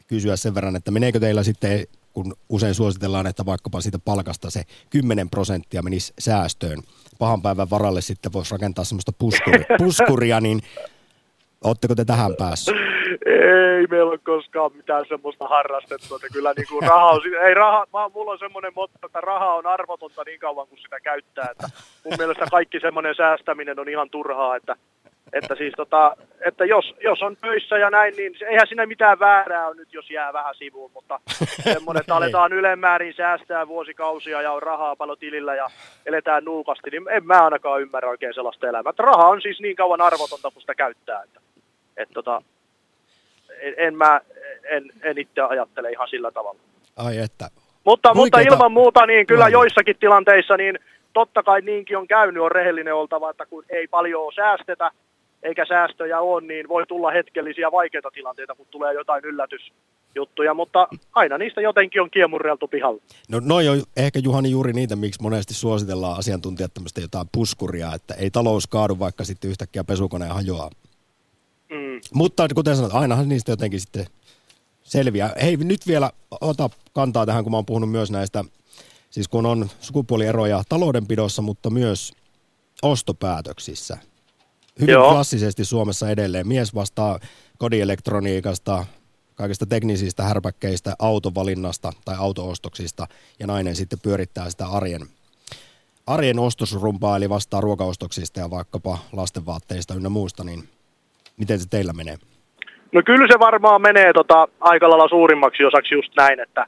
kysyä 0.09 0.37
sen 0.37 0.55
verran, 0.55 0.77
että 0.77 0.91
meneekö 0.91 1.21
teillä 1.21 1.43
sitten 1.43 1.85
kun 2.13 2.35
usein 2.49 2.75
suositellaan, 2.75 3.27
että 3.27 3.47
vaikkapa 3.47 3.81
siitä 3.81 3.99
palkasta 4.05 4.51
se 4.51 4.63
10 4.91 5.31
prosenttia 5.31 5.83
menisi 5.83 6.13
säästöön. 6.19 6.79
Pahan 7.19 7.43
päivän 7.43 7.71
varalle 7.71 8.01
sitten 8.01 8.33
voisi 8.33 8.55
rakentaa 8.55 8.85
semmoista 8.85 9.13
puskuri, 9.19 9.65
puskuria, 9.79 10.41
niin 10.41 10.63
Oletteko 11.65 11.95
te 11.95 12.05
tähän 12.05 12.35
päässä? 12.39 12.73
Ei 13.27 13.87
meillä 13.87 14.11
ole 14.11 14.19
koskaan 14.19 14.77
mitään 14.77 15.05
semmoista 15.09 15.49
harrastettua, 15.49 16.17
että 16.17 16.29
kyllä 16.33 16.53
niin 16.57 16.67
kuin 16.69 16.83
raha 16.83 17.11
on, 17.11 17.21
ei 17.43 17.55
raha, 17.55 17.87
vaan 17.93 18.13
mulla 18.15 18.33
on 18.33 18.39
semmoinen 18.39 18.73
motto, 18.77 19.07
että 19.07 19.21
raha 19.21 19.55
on 19.55 19.67
arvotonta 19.67 20.23
niin 20.27 20.41
kauan 20.41 20.69
kuin 20.69 20.79
sitä 20.79 21.01
käyttää, 21.01 21.49
että 21.51 21.69
mun 22.05 22.15
mielestä 22.19 22.47
kaikki 22.51 22.81
semmoinen 22.81 23.15
säästäminen 23.15 23.81
on 23.81 23.89
ihan 23.89 24.11
turhaa, 24.11 24.57
että 24.57 24.77
Että 25.33 25.55
siis 25.55 25.73
tota, 25.77 26.17
että 26.41 26.65
jos, 26.65 26.95
jos 27.05 27.23
on 27.23 27.37
töissä 27.37 27.79
ja 27.79 27.91
näin, 27.91 28.15
niin 28.17 28.35
eihän 28.49 28.67
siinä 28.67 28.87
mitään 28.87 29.19
väärää 29.19 29.67
ole 29.67 29.77
nyt, 29.77 29.93
jos 29.93 30.11
jää 30.11 30.33
vähän 30.33 30.55
sivuun, 30.55 30.91
mutta 30.95 31.21
semmoinen, 31.73 32.01
että 32.01 32.17
aletaan 32.17 32.53
ylemmäärin 32.53 33.15
säästää 33.15 33.69
vuosikausia 33.69 34.43
ja 34.43 34.53
on 34.53 34.63
rahaa 34.63 34.97
paljon 34.97 35.19
tilillä 35.19 35.55
ja 35.55 35.67
eletään 36.07 36.45
nuukasti, 36.45 36.91
niin 36.91 37.09
en 37.11 37.27
mä 37.27 37.45
ainakaan 37.45 37.83
ymmärrä 37.83 38.11
oikein 38.11 38.35
sellaista 38.35 38.69
elämää. 38.69 38.91
Että 38.91 39.03
raha 39.03 39.29
on 39.29 39.43
siis 39.43 39.61
niin 39.61 39.77
kauan 39.77 40.01
arvotonta, 40.01 40.51
kun 40.51 40.61
sitä 40.61 40.75
käyttää. 40.75 41.23
Että, 41.23 41.41
että 41.97 42.15
tota, 42.15 42.43
en, 43.61 43.75
en 43.77 43.97
mä, 43.97 44.21
en, 44.65 44.85
en 45.03 45.19
itse 45.19 45.41
ajattele 45.41 45.91
ihan 45.91 46.09
sillä 46.09 46.31
tavalla. 46.31 46.61
Ai 46.97 47.19
että. 47.19 47.49
Mutta, 47.85 48.15
mutta 48.15 48.41
ilman 48.41 48.73
muuta, 48.73 49.07
niin 49.07 49.27
kyllä 49.27 49.49
joissakin 49.49 49.97
tilanteissa, 50.01 50.57
niin 50.57 50.79
totta 51.13 51.43
kai 51.43 51.61
niinkin 51.61 51.99
on 51.99 52.09
käynyt, 52.09 52.43
on 52.43 52.53
rehellinen 52.53 52.95
oltava, 52.95 53.31
että 53.31 53.47
kun 53.47 53.65
ei 53.69 53.89
paljon 53.89 54.33
säästetä, 54.33 54.91
eikä 55.43 55.67
säästöjä 55.69 56.21
ole, 56.21 56.47
niin 56.47 56.69
voi 56.69 56.87
tulla 56.87 57.11
hetkellisiä 57.11 57.73
vaikeita 57.73 58.11
tilanteita, 58.11 58.55
kun 58.55 58.67
tulee 58.71 58.95
jotain 58.95 59.25
yllätysjuttuja, 59.25 60.55
mutta 60.55 60.89
aina 61.15 61.39
niistä 61.39 61.61
jotenkin 61.61 62.03
on 62.03 62.11
kiemurreltu 62.11 62.69
pihalla. 62.69 63.03
No 63.29 63.41
noi 63.45 63.69
on 63.69 63.83
ehkä 63.97 64.19
Juhani 64.19 64.51
juuri 64.51 64.73
niitä, 64.73 64.97
miksi 64.97 65.23
monesti 65.23 65.55
suositellaan 65.55 66.19
asiantuntijat 66.19 66.75
tämmöistä 66.75 67.01
jotain 67.01 67.27
puskuria, 67.33 67.95
että 67.95 68.15
ei 68.15 68.31
talous 68.31 68.67
kaadu, 68.67 68.99
vaikka 68.99 69.25
sitten 69.25 69.51
yhtäkkiä 69.51 69.85
pesukone 69.85 70.27
hajoaa. 70.27 70.71
Mm. 71.71 72.01
Mutta 72.15 72.49
kuten 72.55 72.77
sanoit, 72.77 72.95
ainahan 72.95 73.29
niistä 73.29 73.53
jotenkin 73.53 73.81
sitten 73.81 74.07
selviää. 74.83 75.33
Hei, 75.43 75.57
nyt 75.57 75.87
vielä 75.87 76.11
ota 76.41 76.71
kantaa 76.93 77.27
tähän, 77.27 77.43
kun 77.43 77.51
mä 77.51 77.57
oon 77.57 77.67
puhunut 77.67 77.91
myös 77.91 78.11
näistä, 78.11 78.45
siis 79.11 79.29
kun 79.29 79.47
on 79.47 79.69
sukupuolieroja 79.81 80.63
taloudenpidossa, 80.69 81.43
mutta 81.43 81.71
myös 81.71 82.13
ostopäätöksissä 82.83 83.99
hyvin 84.81 84.93
Joo. 84.93 85.11
klassisesti 85.11 85.65
Suomessa 85.65 86.11
edelleen. 86.11 86.49
Mies 86.49 86.75
vastaa 86.75 87.19
kodielektroniikasta, 87.59 88.85
kaikista 89.35 89.67
teknisistä 89.67 90.23
härpäkkeistä, 90.23 90.95
autovalinnasta 90.99 91.93
tai 92.05 92.17
autoostoksista 92.19 93.07
ja 93.39 93.47
nainen 93.47 93.77
sitten 93.77 93.99
pyörittää 94.03 94.51
sitä 94.51 94.67
arjen, 94.67 95.01
arjen 96.07 96.39
ostosrumpaa 96.39 97.17
eli 97.17 97.29
vastaa 97.29 97.61
ruokaostoksista 97.61 98.41
ja 98.41 98.51
vaikkapa 98.51 98.99
lastenvaatteista 99.13 99.95
ynnä 99.95 100.09
muusta, 100.09 100.45
niin 100.45 100.69
miten 101.37 101.59
se 101.59 101.69
teillä 101.69 101.93
menee? 101.93 102.17
No 102.93 103.03
kyllä 103.07 103.27
se 103.33 103.39
varmaan 103.39 103.83
menee 103.83 104.13
tota, 104.13 104.49
aika 104.61 104.91
lailla 104.91 105.09
suurimmaksi 105.09 105.65
osaksi 105.65 105.95
just 105.95 106.13
näin, 106.17 106.41
että 106.41 106.67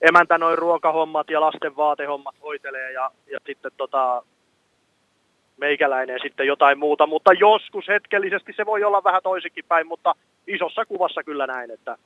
emäntä 0.00 0.38
noin 0.38 0.58
ruokahommat 0.58 1.30
ja 1.30 1.40
lasten 1.40 1.76
vaatehommat 1.76 2.34
hoitelee 2.42 2.92
ja, 2.92 3.10
ja 3.32 3.38
sitten 3.46 3.72
tota, 3.76 4.22
meikäläinen 5.66 6.18
sitten 6.22 6.46
jotain 6.46 6.78
muuta, 6.78 7.06
mutta 7.06 7.32
joskus 7.32 7.88
hetkellisesti 7.88 8.52
se 8.56 8.66
voi 8.66 8.84
olla 8.84 9.04
vähän 9.04 9.22
toisinkin 9.22 9.64
päin, 9.68 9.86
mutta 9.86 10.14
isossa 10.46 10.84
kuvassa 10.84 11.22
kyllä 11.22 11.46
näin, 11.46 11.70
että, 11.70 11.96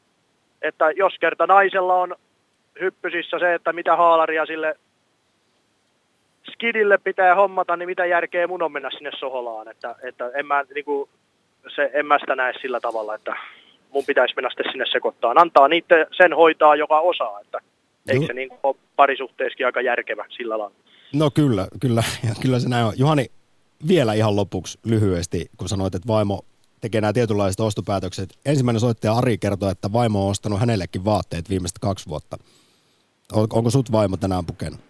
että 0.62 0.90
jos 0.90 1.14
kerta 1.20 1.46
naisella 1.46 1.94
on 1.94 2.16
hyppysissä 2.80 3.38
se, 3.38 3.54
että 3.54 3.72
mitä 3.72 3.96
haalaria 3.96 4.46
sille 4.46 4.76
skidille 6.52 6.98
pitää 6.98 7.34
hommata, 7.34 7.76
niin 7.76 7.88
mitä 7.88 8.06
järkeä 8.06 8.46
mun 8.46 8.62
on 8.62 8.72
mennä 8.72 8.90
sinne 8.90 9.10
soholaan, 9.18 9.68
että, 9.68 9.94
että 10.02 10.30
en, 10.34 10.46
mä, 10.46 10.64
niin 10.74 10.84
kuin, 10.84 11.08
se, 11.74 11.90
en 11.94 12.06
mä 12.06 12.18
sitä 12.18 12.36
näe 12.36 12.52
sillä 12.60 12.80
tavalla, 12.80 13.14
että 13.14 13.36
mun 13.90 14.04
pitäisi 14.06 14.34
mennä 14.36 14.50
sitten 14.50 14.72
sinne 14.72 14.84
sekoittaa. 14.92 15.34
Antaa 15.36 15.68
niitä 15.68 16.06
sen 16.12 16.32
hoitaa, 16.32 16.76
joka 16.76 17.00
osaa, 17.00 17.40
että 17.40 17.58
eikö 18.08 18.26
se 18.26 18.32
niin 18.32 18.50
ole 18.62 18.76
parisuhteessakin 18.96 19.66
aika 19.66 19.80
järkevä 19.80 20.24
sillä 20.28 20.58
lailla. 20.58 20.76
No 21.14 21.30
kyllä, 21.30 21.66
kyllä, 21.80 22.02
kyllä 22.42 22.58
se 22.58 22.68
näin 22.68 22.86
on. 22.86 22.92
Juhani, 22.96 23.26
vielä 23.88 24.14
ihan 24.14 24.36
lopuksi 24.36 24.78
lyhyesti, 24.84 25.50
kun 25.56 25.68
sanoit, 25.68 25.94
että 25.94 26.08
vaimo 26.08 26.42
tekee 26.80 27.00
nämä 27.00 27.12
tietynlaiset 27.12 27.60
ostopäätökset. 27.60 28.28
Ensimmäinen 28.46 28.80
soittaja 28.80 29.12
Ari 29.12 29.38
kertoi, 29.38 29.70
että 29.70 29.92
vaimo 29.92 30.24
on 30.24 30.30
ostanut 30.30 30.60
hänellekin 30.60 31.04
vaatteet 31.04 31.50
viimeistä 31.50 31.78
kaksi 31.80 32.08
vuotta. 32.08 32.36
Onko 33.32 33.70
sut 33.70 33.92
vaimo 33.92 34.16
tänään 34.16 34.46
pukenut? 34.46 34.80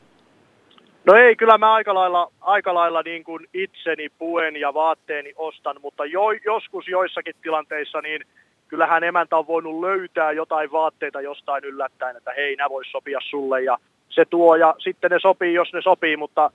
No 1.06 1.14
ei, 1.14 1.36
kyllä 1.36 1.58
mä 1.58 1.74
aika 1.74 1.94
lailla, 1.94 2.32
aika 2.40 2.74
lailla 2.74 3.02
niin 3.02 3.24
kuin 3.24 3.46
itseni 3.54 4.08
puen 4.18 4.56
ja 4.56 4.74
vaatteeni 4.74 5.32
ostan, 5.36 5.76
mutta 5.82 6.04
jo, 6.04 6.30
joskus 6.30 6.88
joissakin 6.88 7.34
tilanteissa 7.42 8.00
niin 8.00 8.22
kyllähän 8.68 9.04
emäntä 9.04 9.36
on 9.36 9.46
voinut 9.46 9.80
löytää 9.80 10.32
jotain 10.32 10.72
vaatteita 10.72 11.20
jostain 11.20 11.64
yllättäen, 11.64 12.16
että 12.16 12.32
hei, 12.36 12.56
nämä 12.56 12.70
vois 12.70 12.86
sopia 12.90 13.18
sulle 13.30 13.62
ja 13.62 13.78
se 14.08 14.24
tuo 14.24 14.56
ja 14.56 14.74
sitten 14.78 15.10
ne 15.10 15.18
sopii, 15.22 15.54
jos 15.54 15.72
ne 15.72 15.82
sopii, 15.82 16.16
mutta 16.16 16.50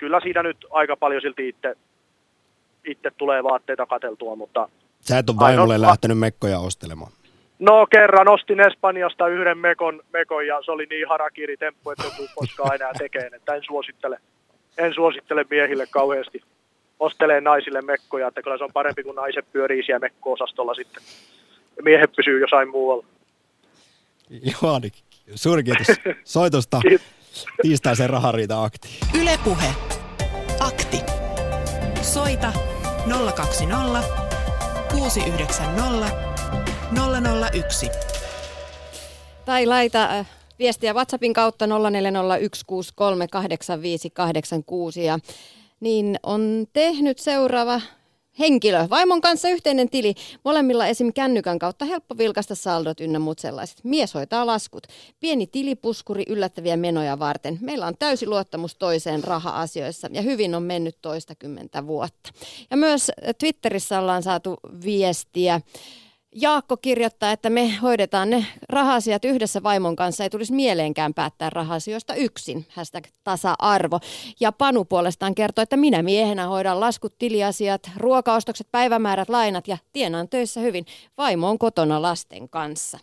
kyllä 0.00 0.20
siinä 0.20 0.42
nyt 0.42 0.56
aika 0.70 0.96
paljon 0.96 1.22
silti 1.22 1.48
itse, 1.48 1.76
itse 2.84 3.10
tulee 3.16 3.42
vaatteita 3.42 3.86
kateltua, 3.86 4.36
mutta... 4.36 4.68
Sä 5.00 5.18
et 5.18 5.30
ole 5.30 5.36
vaimolle 5.40 5.74
ainoa... 5.74 5.88
lähtenyt 5.88 6.18
mekkoja 6.18 6.58
ostelemaan. 6.58 7.12
No 7.58 7.86
kerran 7.86 8.28
ostin 8.28 8.60
Espanjasta 8.60 9.28
yhden 9.28 9.58
mekon, 9.58 10.02
mekon 10.12 10.46
ja 10.46 10.62
se 10.64 10.70
oli 10.70 10.86
niin 10.90 11.08
harakiri 11.08 11.56
temppu, 11.56 11.90
että 11.90 12.04
en 12.04 12.28
koskaan 12.34 12.74
enää 12.74 12.92
tekeen, 12.98 13.34
että 13.34 13.54
en 13.54 13.62
suosittele, 13.66 14.18
en 14.78 14.94
suosittele 14.94 15.44
miehille 15.50 15.86
kauheasti 15.86 16.42
ostelee 17.00 17.40
naisille 17.40 17.82
mekkoja, 17.82 18.28
että 18.28 18.42
kyllä 18.42 18.58
se 18.58 18.64
on 18.64 18.72
parempi, 18.72 19.02
kun 19.02 19.14
naiset 19.14 19.52
pyörii 19.52 19.82
siellä 19.82 19.98
mekko-osastolla 19.98 20.74
sitten. 20.74 21.02
Ja 21.76 21.82
miehet 21.82 22.12
pysyy 22.16 22.40
jossain 22.40 22.68
muualla. 22.68 23.04
Joo, 24.30 24.80
suuri 25.34 25.62
kiitos 25.62 25.86
soitosta. 26.24 26.80
Tiistaisen 27.62 28.10
rahariita 28.10 28.64
akti. 28.64 28.88
Ylepuhe. 29.20 29.74
Akti. 30.60 31.00
Soita 32.02 32.52
020 33.34 34.02
690 34.92 36.10
001. 37.52 37.90
Tai 39.44 39.66
laita 39.66 40.04
äh, 40.04 40.26
viestiä 40.58 40.94
WhatsAppin 40.94 41.32
kautta 41.32 41.66
0401638586 41.66 41.72
ja 45.00 45.18
niin 45.80 46.18
on 46.22 46.66
tehnyt 46.72 47.18
seuraava 47.18 47.80
henkilö. 48.40 48.86
Vaimon 48.90 49.20
kanssa 49.20 49.48
yhteinen 49.48 49.90
tili. 49.90 50.14
Molemmilla 50.44 50.86
esim. 50.86 51.12
kännykän 51.12 51.58
kautta 51.58 51.84
helppo 51.84 52.18
vilkasta 52.18 52.54
saldot 52.54 53.00
ynnä 53.00 53.18
muut 53.18 53.38
sellaiset. 53.38 53.84
Mies 53.84 54.14
hoitaa 54.14 54.46
laskut. 54.46 54.86
Pieni 55.20 55.46
tilipuskuri 55.46 56.24
yllättäviä 56.28 56.76
menoja 56.76 57.18
varten. 57.18 57.58
Meillä 57.60 57.86
on 57.86 57.94
täysi 57.98 58.26
luottamus 58.26 58.74
toiseen 58.74 59.24
raha-asioissa 59.24 60.08
ja 60.12 60.22
hyvin 60.22 60.54
on 60.54 60.62
mennyt 60.62 60.96
toistakymmentä 61.02 61.86
vuotta. 61.86 62.30
Ja 62.70 62.76
myös 62.76 63.10
Twitterissä 63.38 64.00
ollaan 64.00 64.22
saatu 64.22 64.56
viestiä. 64.84 65.60
Jaakko 66.34 66.76
kirjoittaa, 66.76 67.32
että 67.32 67.50
me 67.50 67.76
hoidetaan 67.76 68.30
ne 68.30 68.46
rahasiat 68.68 69.24
yhdessä 69.24 69.62
vaimon 69.62 69.96
kanssa. 69.96 70.24
Ei 70.24 70.30
tulisi 70.30 70.52
mieleenkään 70.52 71.14
päättää 71.14 71.50
rahasioista 71.50 72.14
yksin. 72.14 72.66
Hashtag 72.70 73.04
tasa-arvo. 73.24 74.00
Ja 74.40 74.52
Panu 74.52 74.84
puolestaan 74.84 75.34
kertoo, 75.34 75.62
että 75.62 75.76
minä 75.76 76.02
miehenä 76.02 76.46
hoidan 76.46 76.80
laskut, 76.80 77.18
tiliasiat, 77.18 77.90
ruokaostokset, 77.96 78.66
päivämäärät, 78.72 79.28
lainat 79.28 79.68
ja 79.68 79.78
tienaan 79.92 80.28
töissä 80.28 80.60
hyvin. 80.60 80.86
Vaimo 81.18 81.48
on 81.48 81.58
kotona 81.58 82.02
lasten 82.02 82.48
kanssa. 82.48 82.98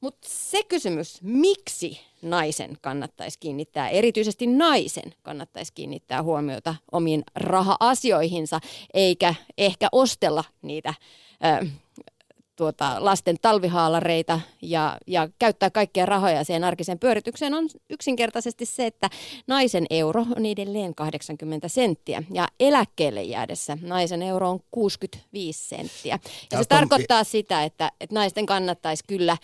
Mutta 0.00 0.28
se 0.30 0.62
kysymys, 0.64 1.22
miksi 1.22 2.00
naisen 2.22 2.78
kannattaisi 2.80 3.38
kiinnittää, 3.38 3.88
erityisesti 3.88 4.46
naisen 4.46 5.14
kannattaisi 5.22 5.72
kiinnittää 5.72 6.22
huomiota 6.22 6.74
omiin 6.92 7.22
raha-asioihinsa, 7.34 8.60
eikä 8.94 9.34
ehkä 9.58 9.88
ostella 9.92 10.44
niitä 10.62 10.94
ö, 11.62 11.66
tuota, 12.60 12.96
lasten 12.98 13.36
talvihaalareita 13.42 14.40
ja, 14.62 14.98
ja 15.06 15.28
käyttää 15.38 15.70
kaikkia 15.70 16.06
rahoja 16.06 16.44
siihen 16.44 16.64
arkiseen 16.64 16.98
pyöritykseen 16.98 17.54
on 17.54 17.68
yksinkertaisesti 17.90 18.66
se, 18.66 18.86
että 18.86 19.10
naisen 19.46 19.86
euro 19.90 20.26
on 20.36 20.46
edelleen 20.46 20.94
80 20.94 21.68
senttiä 21.68 22.22
ja 22.32 22.48
eläkkeelle 22.60 23.22
jäädessä 23.22 23.78
naisen 23.82 24.22
euro 24.22 24.50
on 24.50 24.60
65 24.70 25.68
senttiä. 25.68 26.18
Ja 26.52 26.58
se 26.58 26.64
tarkoittaa 26.68 27.24
sitä, 27.24 27.64
että, 27.64 27.92
että 28.00 28.14
naisten 28.14 28.46
kannattaisi 28.46 29.04
kyllä 29.06 29.36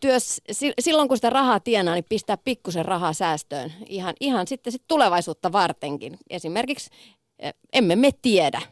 työs, 0.00 0.40
silloin 0.80 1.08
kun 1.08 1.16
sitä 1.16 1.30
rahaa 1.30 1.60
tienaa, 1.60 1.94
niin 1.94 2.06
pistää 2.08 2.36
pikkusen 2.36 2.84
rahaa 2.84 3.12
säästöön 3.12 3.72
ihan, 3.86 4.14
ihan 4.20 4.46
sitten 4.46 4.72
sit 4.72 4.82
tulevaisuutta 4.88 5.52
vartenkin. 5.52 6.18
Esimerkiksi 6.30 6.90
emme 7.72 7.96
me 7.96 8.10
tiedä, 8.22 8.62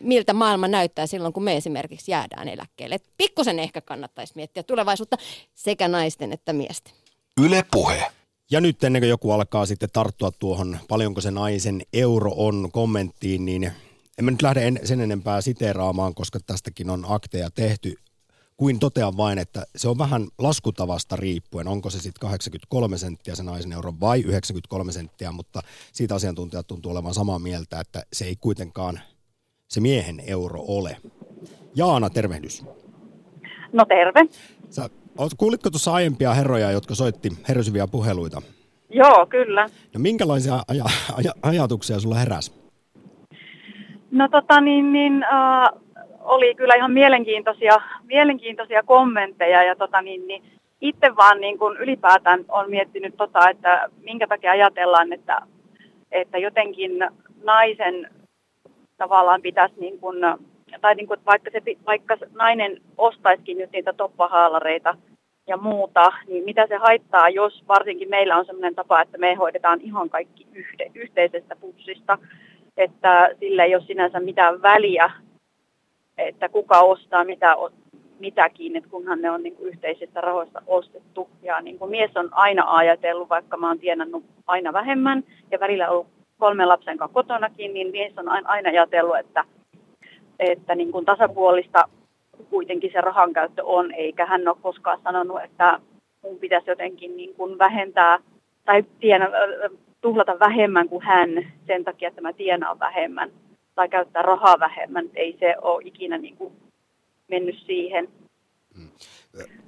miltä 0.00 0.32
maailma 0.32 0.68
näyttää 0.68 1.06
silloin, 1.06 1.32
kun 1.32 1.42
me 1.42 1.56
esimerkiksi 1.56 2.10
jäädään 2.10 2.48
eläkkeelle. 2.48 2.94
Et 2.94 3.10
pikkusen 3.16 3.58
ehkä 3.58 3.80
kannattaisi 3.80 4.32
miettiä 4.36 4.62
tulevaisuutta 4.62 5.16
sekä 5.54 5.88
naisten 5.88 6.32
että 6.32 6.52
miesten. 6.52 6.92
Yle 7.40 7.64
puhe. 7.70 8.12
Ja 8.50 8.60
nyt 8.60 8.84
ennen 8.84 9.02
kuin 9.02 9.10
joku 9.10 9.30
alkaa 9.30 9.66
sitten 9.66 9.88
tarttua 9.92 10.30
tuohon, 10.30 10.78
paljonko 10.88 11.20
se 11.20 11.30
naisen 11.30 11.82
euro 11.92 12.32
on 12.36 12.68
kommenttiin, 12.72 13.44
niin 13.44 13.72
en 14.18 14.24
mä 14.24 14.30
nyt 14.30 14.42
lähde 14.42 14.72
sen 14.84 15.00
enempää 15.00 15.40
siteeraamaan, 15.40 16.14
koska 16.14 16.38
tästäkin 16.46 16.90
on 16.90 17.04
akteja 17.08 17.50
tehty, 17.50 17.94
kuin 18.56 18.78
totean 18.78 19.16
vain, 19.16 19.38
että 19.38 19.66
se 19.76 19.88
on 19.88 19.98
vähän 19.98 20.28
laskutavasta 20.38 21.16
riippuen, 21.16 21.68
onko 21.68 21.90
se 21.90 21.98
sitten 21.98 22.20
83 22.20 22.98
senttiä 22.98 23.34
se 23.34 23.42
naisen 23.42 23.72
euro 23.72 23.94
vai 24.00 24.20
93 24.20 24.92
senttiä, 24.92 25.32
mutta 25.32 25.62
siitä 25.92 26.14
asiantuntijat 26.14 26.66
tuntuu 26.66 26.92
olevan 26.92 27.14
samaa 27.14 27.38
mieltä, 27.38 27.80
että 27.80 28.02
se 28.12 28.24
ei 28.24 28.36
kuitenkaan 28.36 29.00
se 29.72 29.80
miehen 29.80 30.16
euro 30.26 30.60
ole. 30.68 30.96
Jaana, 31.74 32.10
tervehdys. 32.10 32.64
No 33.72 33.84
terve. 33.84 34.20
Sä, 34.70 34.88
kuulitko 35.36 35.70
tuossa 35.70 35.92
aiempia 35.92 36.34
herroja, 36.34 36.70
jotka 36.70 36.94
soitti 36.94 37.28
hersyviä 37.48 37.86
puheluita? 37.86 38.42
Joo, 38.90 39.26
kyllä. 39.26 39.62
No 39.94 39.98
minkälaisia 39.98 40.54
aja- 40.68 41.14
aja- 41.16 41.34
ajatuksia 41.42 42.00
sulla 42.00 42.14
heräsi? 42.14 42.52
No 44.10 44.28
tota 44.28 44.60
niin, 44.60 44.92
niin 44.92 45.22
äh, 45.22 45.68
oli 46.20 46.54
kyllä 46.54 46.74
ihan 46.74 46.92
mielenkiintoisia, 46.92 47.80
mielenkiintoisia 48.04 48.82
kommentteja 48.82 49.62
ja 49.62 49.76
tota 49.76 50.02
niin, 50.02 50.26
niin 50.26 50.42
itse 50.80 51.16
vaan 51.16 51.40
niin 51.40 51.58
kuin 51.58 51.76
ylipäätään 51.76 52.44
on 52.48 52.70
miettinyt 52.70 53.16
tota, 53.16 53.50
että 53.50 53.88
minkä 54.02 54.26
takia 54.26 54.50
ajatellaan, 54.50 55.12
että, 55.12 55.42
että 56.10 56.38
jotenkin 56.38 56.90
naisen 57.44 58.10
tavallaan 59.02 59.42
pitäisi 59.42 59.74
niin 59.78 59.98
kuin, 59.98 60.18
tai 60.80 60.94
niin 60.94 61.06
kuin, 61.06 61.20
vaikka, 61.26 61.50
se, 61.50 61.62
vaikka 61.86 62.16
nainen 62.34 62.80
ostaisikin 62.98 63.58
nyt 63.58 63.70
niitä 63.72 63.92
toppahaalareita 63.92 64.94
ja 65.46 65.56
muuta, 65.56 66.12
niin 66.28 66.44
mitä 66.44 66.66
se 66.66 66.76
haittaa, 66.76 67.28
jos 67.28 67.64
varsinkin 67.68 68.10
meillä 68.10 68.36
on 68.36 68.44
sellainen 68.44 68.74
tapa, 68.74 69.02
että 69.02 69.18
me 69.18 69.34
hoidetaan 69.34 69.80
ihan 69.80 70.10
kaikki 70.10 70.46
yhde, 70.52 70.90
yhteisestä 70.94 71.56
pussista, 71.56 72.18
että 72.76 73.30
sillä 73.40 73.64
ei 73.64 73.74
ole 73.74 73.84
sinänsä 73.86 74.20
mitään 74.20 74.62
väliä, 74.62 75.10
että 76.18 76.48
kuka 76.48 76.80
ostaa 76.80 77.24
mitä, 77.24 77.56
mitäkin, 78.18 78.76
että 78.76 78.90
kunhan 78.90 79.20
ne 79.22 79.30
on 79.30 79.42
niin 79.42 79.56
kuin 79.56 79.68
yhteisistä 79.68 80.20
rahoista 80.20 80.62
ostettu. 80.66 81.28
Ja 81.42 81.60
niin 81.60 81.78
kuin 81.78 81.90
mies 81.90 82.16
on 82.16 82.28
aina 82.32 82.76
ajatellut, 82.76 83.28
vaikka 83.28 83.56
mä 83.56 83.68
oon 83.68 83.78
tienannut 83.78 84.24
aina 84.46 84.72
vähemmän 84.72 85.24
ja 85.50 85.60
välillä 85.60 85.90
ollut 85.90 86.21
kolmen 86.42 86.68
lapsen 86.68 86.98
kanssa 86.98 87.14
kotonakin, 87.14 87.74
niin 87.74 87.90
mies 87.90 88.12
on 88.18 88.28
aina 88.28 88.70
ajatellut, 88.70 89.18
että, 89.18 89.44
että 90.38 90.74
niin 90.74 90.92
kuin 90.92 91.04
tasapuolista 91.04 91.88
kuitenkin 92.50 92.90
se 92.92 93.00
rahan 93.00 93.32
käyttö 93.32 93.64
on, 93.64 93.92
eikä 93.92 94.26
hän 94.26 94.48
ole 94.48 94.56
koskaan 94.62 94.98
sanonut, 95.04 95.42
että 95.44 95.80
mun 96.22 96.38
pitäisi 96.38 96.70
jotenkin 96.70 97.16
niin 97.16 97.34
kuin 97.34 97.58
vähentää 97.58 98.18
tai 98.64 98.84
tiena, 99.00 99.26
tuhlata 100.00 100.38
vähemmän 100.38 100.88
kuin 100.88 101.04
hän 101.04 101.28
sen 101.66 101.84
takia, 101.84 102.08
että 102.08 102.20
mä 102.20 102.32
tienaan 102.32 102.78
vähemmän 102.78 103.30
tai 103.74 103.88
käyttää 103.88 104.22
rahaa 104.22 104.60
vähemmän. 104.60 105.10
Ei 105.14 105.36
se 105.40 105.54
ole 105.62 105.82
ikinä 105.84 106.18
niin 106.18 106.36
kuin 106.36 106.52
mennyt 107.28 107.56
siihen. 107.66 108.08
Hmm. 108.76 108.90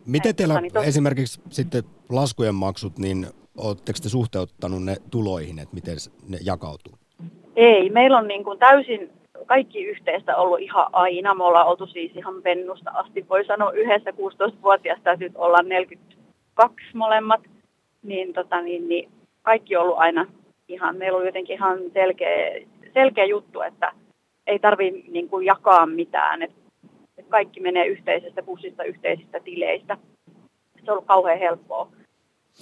Miten 0.06 0.36
teillä 0.36 0.60
niin 0.60 0.72
tos... 0.72 0.86
esimerkiksi 0.86 1.40
sitten 1.50 1.82
laskujen 2.08 2.54
maksut, 2.54 2.98
niin 2.98 3.26
oletteko 3.56 3.98
te 4.02 4.08
suhteuttanut 4.08 4.84
ne 4.84 4.96
tuloihin, 5.10 5.58
että 5.58 5.74
miten 5.74 5.96
ne 6.28 6.38
jakautuu? 6.44 6.92
Ei, 7.56 7.90
meillä 7.90 8.18
on 8.18 8.28
niin 8.28 8.44
kuin 8.44 8.58
täysin 8.58 9.10
kaikki 9.46 9.84
yhteistä 9.84 10.36
ollut 10.36 10.60
ihan 10.60 10.86
aina. 10.92 11.34
Me 11.34 11.44
ollaan 11.44 11.66
oltu 11.66 11.86
siis 11.86 12.12
ihan 12.16 12.42
pennusta 12.42 12.90
asti. 12.90 13.28
Voi 13.28 13.44
sanoa 13.44 13.72
yhdessä 13.72 14.10
16-vuotiaasta, 14.10 15.16
nyt 15.16 15.32
ollaan 15.36 15.68
42 15.68 16.76
molemmat. 16.94 17.40
Niin, 18.02 18.32
tota, 18.32 18.60
niin, 18.60 18.88
niin 18.88 19.10
kaikki 19.42 19.76
on 19.76 19.82
ollut 19.82 19.98
aina 19.98 20.26
ihan, 20.68 20.96
meillä 20.96 21.18
on 21.18 21.26
jotenkin 21.26 21.54
ihan 21.54 21.78
selkeä, 21.92 22.60
selkeä 22.94 23.24
juttu, 23.24 23.60
että 23.60 23.92
ei 24.46 24.58
tarvitse 24.58 25.10
niin 25.10 25.28
kuin 25.28 25.46
jakaa 25.46 25.86
mitään. 25.86 26.42
Et, 26.42 26.50
et 27.18 27.26
kaikki 27.28 27.60
menee 27.60 27.86
yhteisestä 27.86 28.42
bussista, 28.42 28.84
yhteisistä 28.84 29.40
tileistä. 29.40 29.98
Se 30.84 30.90
on 30.90 30.92
ollut 30.92 31.06
kauhean 31.06 31.38
helppoa. 31.38 31.88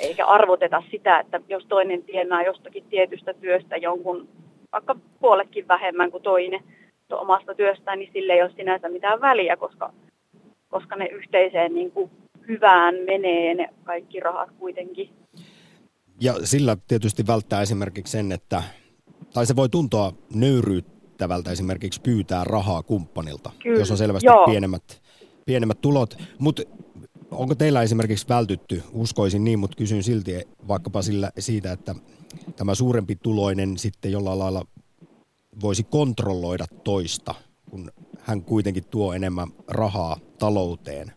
Eikä 0.01 0.27
arvoteta 0.27 0.83
sitä, 0.91 1.21
että 1.21 1.41
jos 1.49 1.67
toinen 1.67 2.03
tienaa 2.03 2.43
jostakin 2.43 2.85
tietystä 2.91 3.35
työstä 3.35 3.77
jonkun 3.77 4.29
vaikka 4.73 4.97
puolekin 5.21 5.69
vähemmän 5.69 6.11
kuin 6.11 6.23
toinen 6.23 6.61
omasta 7.11 7.55
työstään, 7.55 7.99
niin 7.99 8.11
sille 8.13 8.33
ei 8.33 8.43
ole 8.43 8.53
sinänsä 8.57 8.89
mitään 8.89 9.21
väliä, 9.21 9.57
koska, 9.57 9.93
koska 10.69 10.97
ne 10.97 11.07
yhteiseen 11.07 11.75
niin 11.75 11.91
kuin 11.91 12.11
hyvään 12.49 12.95
menee 12.95 13.55
ne 13.55 13.69
kaikki 13.85 14.21
rahat 14.21 14.51
kuitenkin. 14.59 15.11
Ja 16.21 16.35
sillä 16.45 16.77
tietysti 16.89 17.27
välttää 17.27 17.63
esimerkiksi 17.63 18.11
sen, 18.11 18.33
että, 18.33 18.63
tai 19.35 19.47
se 19.47 19.57
voi 19.57 19.69
tuntua 19.69 20.13
nöyryyttävältä 20.35 21.51
esimerkiksi 21.51 22.01
pyytää 22.01 22.45
rahaa 22.45 22.83
kumppanilta, 22.83 23.51
Kyllä, 23.63 23.79
jos 23.79 23.91
on 23.91 23.97
selvästi 23.97 24.29
pienemmät, 24.47 25.03
pienemmät 25.47 25.81
tulot. 25.81 26.17
Mutta 26.39 26.63
onko 27.33 27.55
teillä 27.55 27.83
esimerkiksi 27.83 28.29
vältytty, 28.29 28.83
uskoisin 28.93 29.45
niin, 29.45 29.59
mutta 29.59 29.77
kysyn 29.77 30.03
silti 30.03 30.33
vaikkapa 30.69 31.03
sillä, 31.03 31.31
siitä, 31.39 31.73
että 31.73 31.95
tämä 32.57 32.75
suurempi 32.75 33.17
tuloinen 33.23 33.79
sitten 33.79 34.13
jollain 34.13 34.39
lailla 34.39 34.63
voisi 35.63 35.83
kontrolloida 35.91 36.65
toista, 36.85 37.35
kun 37.71 37.91
hän 38.21 38.43
kuitenkin 38.43 38.85
tuo 38.91 39.13
enemmän 39.13 39.49
rahaa 39.69 40.17
talouteen? 40.39 41.13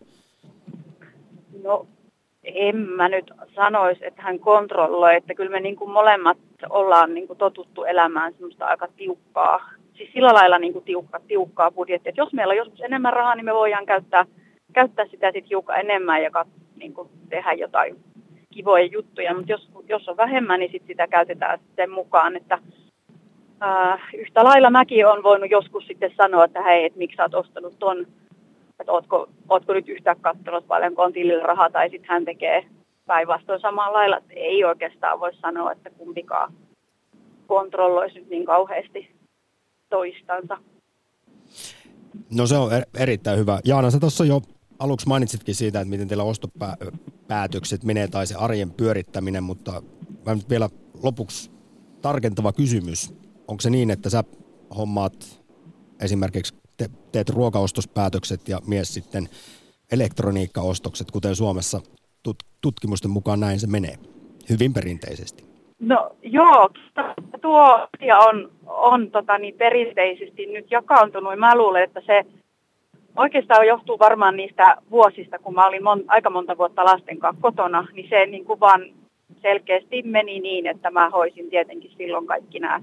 No 1.62 1.86
en 2.42 2.76
mä 2.76 3.08
nyt 3.08 3.30
sanoisi, 3.54 4.06
että 4.06 4.22
hän 4.22 4.38
kontrolloi, 4.38 5.16
että 5.16 5.34
kyllä 5.34 5.50
me 5.50 5.60
niin 5.60 5.76
kuin 5.76 5.90
molemmat 5.90 6.38
ollaan 6.70 7.14
niin 7.14 7.26
kuin 7.26 7.38
totuttu 7.38 7.84
elämään 7.84 8.32
semmoista 8.32 8.66
aika 8.66 8.88
tiukkaa, 8.96 9.70
siis 9.96 10.12
sillä 10.12 10.34
lailla 10.34 10.58
niin 10.58 10.72
kuin 10.72 10.84
tiukka, 10.84 11.20
tiukkaa 11.28 11.70
budjettia, 11.70 12.10
että 12.10 12.20
jos 12.20 12.32
meillä 12.32 12.52
on 12.52 12.56
joskus 12.56 12.80
enemmän 12.80 13.12
rahaa, 13.12 13.34
niin 13.34 13.44
me 13.44 13.54
voidaan 13.54 13.86
käyttää, 13.86 14.26
käyttää 14.76 15.06
sitä 15.10 15.26
sitten 15.26 15.48
hiukan 15.48 15.80
enemmän 15.80 16.22
ja 16.22 16.30
kat, 16.30 16.48
niin 16.76 16.94
kuin 16.94 17.08
tehdä 17.28 17.52
jotain 17.52 17.96
kivoja 18.54 18.84
juttuja, 18.84 19.34
mutta 19.34 19.52
jos, 19.52 19.70
jos 19.88 20.08
on 20.08 20.16
vähemmän, 20.16 20.60
niin 20.60 20.72
sit 20.72 20.82
sitä 20.86 21.06
käytetään 21.08 21.58
sen 21.76 21.90
mukaan, 21.90 22.36
että 22.36 22.58
äh, 23.62 24.00
yhtä 24.14 24.44
lailla 24.44 24.70
mäkin 24.70 25.06
on 25.06 25.22
voinut 25.22 25.50
joskus 25.50 25.86
sitten 25.86 26.12
sanoa, 26.16 26.44
että 26.44 26.62
hei, 26.62 26.84
että 26.84 26.98
miksi 26.98 27.16
sä 27.16 27.22
oot 27.22 27.34
ostanut 27.34 27.78
ton 27.78 28.06
että 28.80 28.92
ootko, 28.92 29.28
ootko 29.48 29.72
nyt 29.72 29.88
yhtään 29.88 30.20
katsonut 30.20 30.66
paljonko 30.66 31.02
on 31.02 31.12
tilillä 31.12 31.42
rahaa, 31.42 31.70
tai 31.70 31.90
sitten 31.90 32.08
hän 32.10 32.24
tekee 32.24 32.66
päinvastoin 33.06 33.60
samalla 33.60 33.98
lailla. 33.98 34.16
Että 34.16 34.32
ei 34.36 34.64
oikeastaan 34.64 35.20
voi 35.20 35.34
sanoa, 35.34 35.72
että 35.72 35.90
kumpikaan 35.90 36.52
kontrolloisi 37.46 38.26
niin 38.30 38.44
kauheasti 38.44 39.10
toistansa. 39.88 40.58
No 42.36 42.46
se 42.46 42.56
on 42.56 42.72
er, 42.72 42.82
erittäin 42.98 43.38
hyvä. 43.38 43.60
Jaana, 43.64 43.90
sä 43.90 44.00
tuossa 44.00 44.24
jo 44.24 44.40
aluksi 44.78 45.08
mainitsitkin 45.08 45.54
siitä, 45.54 45.80
että 45.80 45.90
miten 45.90 46.08
teillä 46.08 46.24
ostopäätökset 46.24 47.84
menee 47.84 48.08
tai 48.08 48.26
se 48.26 48.34
arjen 48.34 48.70
pyörittäminen, 48.70 49.42
mutta 49.42 49.82
vielä 50.50 50.68
lopuksi 51.02 51.50
tarkentava 52.02 52.52
kysymys. 52.52 53.14
Onko 53.48 53.60
se 53.60 53.70
niin, 53.70 53.90
että 53.90 54.10
sä 54.10 54.24
hommaat 54.76 55.42
esimerkiksi 56.00 56.54
te, 56.76 56.90
teet 57.12 57.30
ruokaostospäätökset 57.30 58.48
ja 58.48 58.58
mies 58.66 58.94
sitten 58.94 59.28
elektroniikkaostokset, 59.92 61.10
kuten 61.10 61.36
Suomessa 61.36 61.80
tut, 62.22 62.36
tutkimusten 62.60 63.10
mukaan 63.10 63.40
näin 63.40 63.60
se 63.60 63.66
menee, 63.66 63.98
hyvin 64.48 64.72
perinteisesti. 64.72 65.44
No 65.78 66.10
joo, 66.22 66.70
tuo 67.40 67.88
asia 67.94 68.18
on, 68.18 68.50
on 68.66 69.10
tota, 69.10 69.38
niin 69.38 69.54
perinteisesti 69.54 70.46
nyt 70.46 70.70
jakaantunut. 70.70 71.38
Mä 71.38 71.56
luulen, 71.56 71.84
että 71.84 72.02
se 72.06 72.26
oikeastaan 73.16 73.66
johtuu 73.66 73.98
varmaan 73.98 74.36
niistä 74.36 74.76
vuosista, 74.90 75.38
kun 75.38 75.54
mä 75.54 75.66
olin 75.66 75.84
mon, 75.84 76.04
aika 76.08 76.30
monta 76.30 76.58
vuotta 76.58 76.84
lasten 76.84 77.18
kanssa 77.18 77.42
kotona, 77.42 77.86
niin 77.92 78.08
se 78.08 78.26
niin 78.26 78.44
kuin 78.44 78.60
vaan 78.60 78.84
selkeästi 79.42 80.02
meni 80.02 80.40
niin, 80.40 80.66
että 80.66 80.90
mä 80.90 81.10
hoisin 81.10 81.50
tietenkin 81.50 81.90
silloin 81.96 82.26
kaikki 82.26 82.58
nämä 82.58 82.82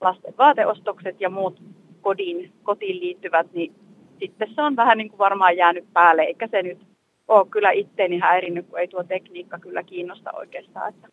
lasten 0.00 0.34
vaateostokset 0.38 1.20
ja 1.20 1.30
muut 1.30 1.62
kodin, 2.00 2.52
kotiin 2.62 3.00
liittyvät, 3.00 3.46
niin 3.52 3.74
sitten 4.18 4.54
se 4.54 4.62
on 4.62 4.76
vähän 4.76 4.98
niin 4.98 5.08
kuin 5.08 5.18
varmaan 5.18 5.56
jäänyt 5.56 5.84
päälle, 5.92 6.22
eikä 6.22 6.48
se 6.50 6.62
nyt 6.62 6.78
ole 7.28 7.46
kyllä 7.50 7.70
itteeni 7.70 8.18
häirinnyt, 8.18 8.66
kun 8.66 8.78
ei 8.78 8.88
tuo 8.88 9.04
tekniikka 9.04 9.58
kyllä 9.58 9.82
kiinnosta 9.82 10.32
oikeastaan. 10.32 10.88
Että 10.88 11.08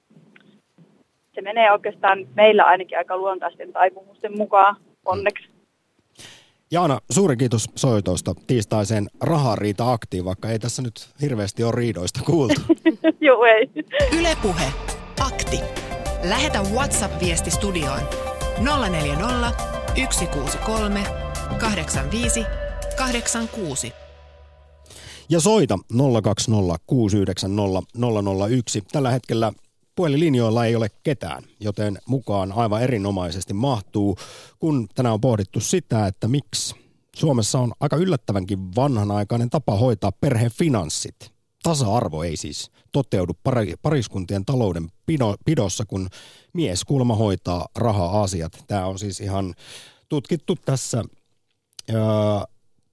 se 1.36 1.42
menee 1.42 1.72
oikeastaan 1.72 2.28
meillä 2.36 2.64
ainakin 2.64 2.98
aika 2.98 3.18
luontaisten 3.18 3.74
taipumusten 3.74 4.38
mukaan, 4.38 4.76
onneksi. 5.06 5.51
Jaana, 6.74 7.00
suuri 7.10 7.38
kiitos 7.38 7.70
soitosta 7.76 8.36
tiistaiseen 8.48 9.10
rahariita 9.22 9.92
aktiin, 9.92 10.26
vaikka 10.26 10.50
ei 10.50 10.60
tässä 10.60 10.82
nyt 10.82 11.10
hirveästi 11.22 11.64
ole 11.64 11.76
riidoista 11.76 12.20
kuultu. 12.26 12.62
Joo, 13.22 13.46
ei. 13.46 13.70
Ylepuhe 14.20 14.74
akti. 15.20 15.60
Lähetä 16.24 16.62
WhatsApp-viesti 16.62 17.52
studioon 17.52 18.00
040 18.90 19.52
163 20.12 21.04
85 21.60 22.46
86. 22.98 23.94
Ja 25.30 25.40
soita 25.40 25.80
020 26.24 26.76
690 26.88 27.82
001. 28.50 28.84
Tällä 28.92 29.12
hetkellä 29.12 29.52
puhelinlinjoilla 29.96 30.66
ei 30.66 30.76
ole 30.76 30.90
ketään, 31.04 31.44
joten 31.60 31.98
mukaan 32.06 32.52
aivan 32.52 32.82
erinomaisesti 32.82 33.54
mahtuu, 33.54 34.18
kun 34.60 34.88
tänään 34.96 35.14
on 35.14 35.22
pohdittu 35.22 35.60
sitä, 35.60 36.08
että 36.08 36.28
miksi 36.28 36.76
Suomessa 37.16 37.60
on 37.60 37.72
aika 37.80 37.96
yllättävänkin 37.96 38.76
vanhanaikainen 38.76 39.50
tapa 39.50 39.76
hoitaa 39.78 40.12
perheen 40.12 40.52
finanssit. 40.52 41.32
Tasa-arvo 41.64 42.24
ei 42.24 42.38
siis 42.38 42.72
toteudu 42.92 43.34
pariskuntien 43.82 44.46
talouden 44.46 44.92
pidossa, 45.46 45.86
kun 45.86 46.10
mies 46.54 46.84
kuulemma 46.84 47.16
hoitaa 47.16 47.68
raha-asiat. 47.76 48.64
Tämä 48.68 48.86
on 48.86 49.00
siis 49.00 49.20
ihan 49.20 49.54
tutkittu 50.10 50.56
tässä 50.56 51.04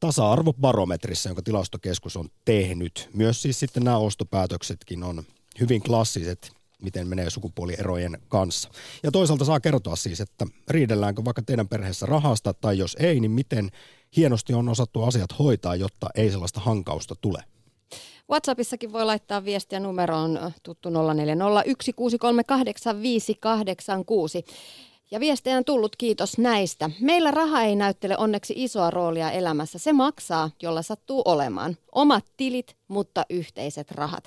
tasa-arvobarometrissa, 0.00 1.28
jonka 1.28 1.42
tilastokeskus 1.42 2.16
on 2.16 2.28
tehnyt. 2.44 3.08
Myös 3.14 3.42
siis 3.42 3.60
sitten 3.60 3.84
nämä 3.84 3.98
ostopäätöksetkin 3.98 5.02
on 5.02 5.22
hyvin 5.60 5.82
klassiset, 5.82 6.52
miten 6.82 7.08
menee 7.08 7.30
sukupuolierojen 7.30 8.18
kanssa. 8.28 8.70
Ja 9.02 9.10
toisaalta 9.10 9.44
saa 9.44 9.60
kertoa 9.60 9.96
siis, 9.96 10.20
että 10.20 10.46
riidelläänkö 10.68 11.24
vaikka 11.24 11.42
teidän 11.42 11.68
perheessä 11.68 12.06
rahasta, 12.06 12.54
tai 12.54 12.78
jos 12.78 12.96
ei, 13.00 13.20
niin 13.20 13.30
miten 13.30 13.70
hienosti 14.16 14.54
on 14.54 14.68
osattu 14.68 15.02
asiat 15.02 15.38
hoitaa, 15.38 15.76
jotta 15.76 16.06
ei 16.14 16.30
sellaista 16.30 16.60
hankausta 16.60 17.14
tule. 17.20 17.44
WhatsAppissakin 18.30 18.92
voi 18.92 19.04
laittaa 19.04 19.44
viestiä 19.44 19.80
numeroon 19.80 20.52
tuttu 20.62 20.88
0401638586. 20.88 20.94
Ja 25.10 25.20
viestejä 25.20 25.56
on 25.56 25.64
tullut, 25.64 25.96
kiitos 25.96 26.38
näistä. 26.38 26.90
Meillä 27.00 27.30
raha 27.30 27.62
ei 27.62 27.76
näyttele 27.76 28.18
onneksi 28.18 28.54
isoa 28.56 28.90
roolia 28.90 29.30
elämässä. 29.30 29.78
Se 29.78 29.92
maksaa, 29.92 30.50
jolla 30.62 30.82
sattuu 30.82 31.22
olemaan. 31.24 31.76
Omat 31.92 32.24
tilit, 32.36 32.76
mutta 32.88 33.24
yhteiset 33.30 33.90
rahat. 33.90 34.24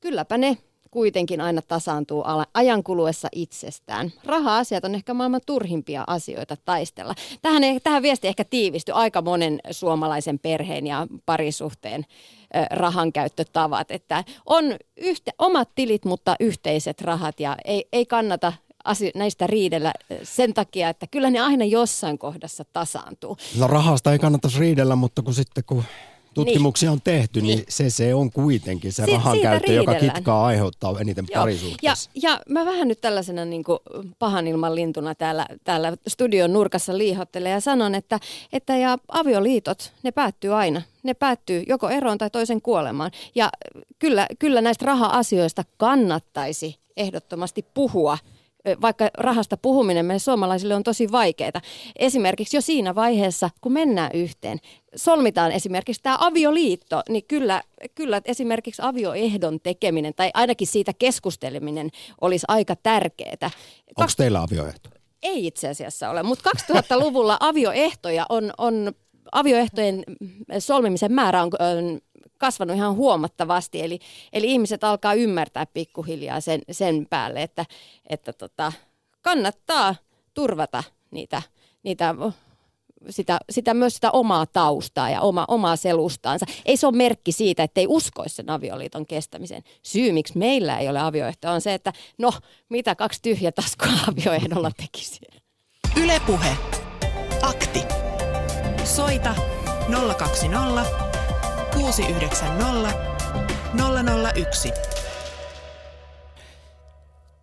Kylläpä 0.00 0.38
ne 0.38 0.58
kuitenkin 0.94 1.40
aina 1.40 1.62
tasaantuu 1.62 2.24
ajan 2.54 2.82
kuluessa 2.82 3.28
itsestään. 3.32 4.12
Raha-asiat 4.24 4.84
on 4.84 4.94
ehkä 4.94 5.14
maailman 5.14 5.40
turhimpia 5.46 6.04
asioita 6.06 6.56
taistella. 6.64 7.14
Tähän, 7.42 7.62
tähän 7.82 8.02
viesti 8.02 8.28
ehkä 8.28 8.44
tiivistyi 8.44 8.92
aika 8.92 9.22
monen 9.22 9.60
suomalaisen 9.70 10.38
perheen 10.38 10.86
ja 10.86 11.06
parisuhteen 11.26 12.06
rahankäyttötavat, 12.70 13.90
että 13.90 14.24
on 14.46 14.64
yhte, 14.96 15.30
omat 15.38 15.68
tilit, 15.74 16.04
mutta 16.04 16.36
yhteiset 16.40 17.00
rahat 17.00 17.40
ja 17.40 17.56
ei, 17.64 17.88
ei 17.92 18.06
kannata 18.06 18.52
asio- 18.84 19.10
näistä 19.14 19.46
riidellä 19.46 19.92
sen 20.22 20.54
takia, 20.54 20.88
että 20.88 21.06
kyllä 21.06 21.30
ne 21.30 21.40
aina 21.40 21.64
jossain 21.64 22.18
kohdassa 22.18 22.64
tasaantuu. 22.72 23.36
No 23.58 23.66
rahasta 23.66 24.12
ei 24.12 24.18
kannattaisi 24.18 24.60
riidellä, 24.60 24.96
mutta 24.96 25.22
kun 25.22 25.34
sitten 25.34 25.64
kun 25.66 25.84
tutkimuksia 26.34 26.88
niin. 26.88 26.92
on 26.92 27.00
tehty, 27.04 27.40
niin, 27.40 27.56
niin 27.58 27.66
se, 27.68 27.90
se 27.90 28.14
on 28.14 28.30
kuitenkin 28.30 28.92
se 28.92 29.04
si- 29.04 29.10
rahan 29.10 29.40
käyttö, 29.40 29.72
joka 29.72 29.94
kitkaa 29.94 30.46
aiheuttaa 30.46 31.00
eniten 31.00 31.26
Joo. 31.30 31.42
parisuhteessa. 31.42 32.10
Ja, 32.14 32.30
ja 32.30 32.40
mä 32.48 32.64
vähän 32.64 32.88
nyt 32.88 33.00
tällaisena 33.00 33.44
niin 33.44 33.64
kuin 33.64 33.78
pahan 34.18 34.46
ilman 34.46 34.74
lintuna 34.74 35.14
täällä, 35.14 35.46
täällä 35.64 35.96
studion 36.08 36.52
nurkassa 36.52 36.98
liihottelen 36.98 37.52
ja 37.52 37.60
sanon, 37.60 37.94
että, 37.94 38.20
että 38.52 38.76
ja 38.76 38.98
avioliitot, 39.08 39.92
ne 40.02 40.12
päättyy 40.12 40.54
aina. 40.54 40.82
Ne 41.02 41.14
päättyy 41.14 41.64
joko 41.68 41.88
eroon 41.88 42.18
tai 42.18 42.30
toisen 42.30 42.62
kuolemaan. 42.62 43.10
Ja 43.34 43.50
kyllä, 43.98 44.26
kyllä 44.38 44.60
näistä 44.60 44.86
raha-asioista 44.86 45.64
kannattaisi 45.76 46.78
ehdottomasti 46.96 47.66
puhua– 47.74 48.18
vaikka 48.82 49.10
rahasta 49.18 49.56
puhuminen 49.56 50.06
meille 50.06 50.18
suomalaisille 50.18 50.74
on 50.74 50.82
tosi 50.82 51.12
vaikeaa. 51.12 51.60
Esimerkiksi 51.96 52.56
jo 52.56 52.60
siinä 52.60 52.94
vaiheessa, 52.94 53.50
kun 53.60 53.72
mennään 53.72 54.10
yhteen, 54.14 54.58
solmitaan 54.96 55.52
esimerkiksi 55.52 56.02
tämä 56.02 56.16
avioliitto, 56.20 57.02
niin 57.08 57.24
kyllä, 57.28 57.62
kyllä 57.94 58.20
esimerkiksi 58.24 58.82
avioehdon 58.84 59.60
tekeminen 59.60 60.14
tai 60.14 60.30
ainakin 60.34 60.66
siitä 60.66 60.92
keskusteleminen 60.98 61.90
olisi 62.20 62.44
aika 62.48 62.76
tärkeää. 62.76 63.50
Onko 63.96 64.12
teillä 64.16 64.42
avioehto? 64.42 64.90
Ei 65.22 65.46
itse 65.46 65.68
asiassa 65.68 66.10
ole, 66.10 66.22
mutta 66.22 66.50
2000-luvulla 66.50 67.36
avioehtoja 67.40 68.26
on, 68.28 68.52
on 68.58 68.92
avioehtojen 69.32 70.04
solmimisen 70.58 71.12
määrä 71.12 71.42
on, 71.42 71.50
on 71.58 72.00
kasvanut 72.38 72.76
ihan 72.76 72.94
huomattavasti. 72.94 73.82
Eli, 73.82 73.98
eli 74.32 74.52
ihmiset 74.52 74.84
alkaa 74.84 75.14
ymmärtää 75.14 75.66
pikkuhiljaa 75.66 76.40
sen, 76.40 76.60
sen 76.70 77.06
päälle, 77.10 77.42
että, 77.42 77.66
että 78.08 78.32
tota, 78.32 78.72
kannattaa 79.22 79.94
turvata 80.34 80.84
niitä, 81.10 81.42
niitä 81.82 82.14
sitä, 83.10 83.38
sitä, 83.50 83.74
myös 83.74 83.94
sitä 83.94 84.10
omaa 84.10 84.46
taustaa 84.46 85.10
ja 85.10 85.20
oma, 85.20 85.44
omaa 85.48 85.76
selustaansa. 85.76 86.46
Ei 86.64 86.76
se 86.76 86.86
ole 86.86 86.96
merkki 86.96 87.32
siitä, 87.32 87.62
että 87.62 87.80
ei 87.80 87.86
uskoisi 87.88 88.34
sen 88.34 88.50
avioliiton 88.50 89.06
kestämiseen. 89.06 89.62
Syy, 89.82 90.12
miksi 90.12 90.38
meillä 90.38 90.78
ei 90.78 90.88
ole 90.88 91.00
avioehtoa, 91.00 91.52
on 91.52 91.60
se, 91.60 91.74
että 91.74 91.92
no, 92.18 92.32
mitä 92.68 92.94
kaksi 92.94 93.22
tyhjä 93.22 93.52
taskua 93.52 93.88
avioehdolla 94.12 94.70
tekisi. 94.76 95.20
Ylepuhe. 95.96 96.56
Akti. 97.42 97.80
Soita 98.84 99.34
020 100.18 101.13
690 101.74 102.94
001. 104.34 104.72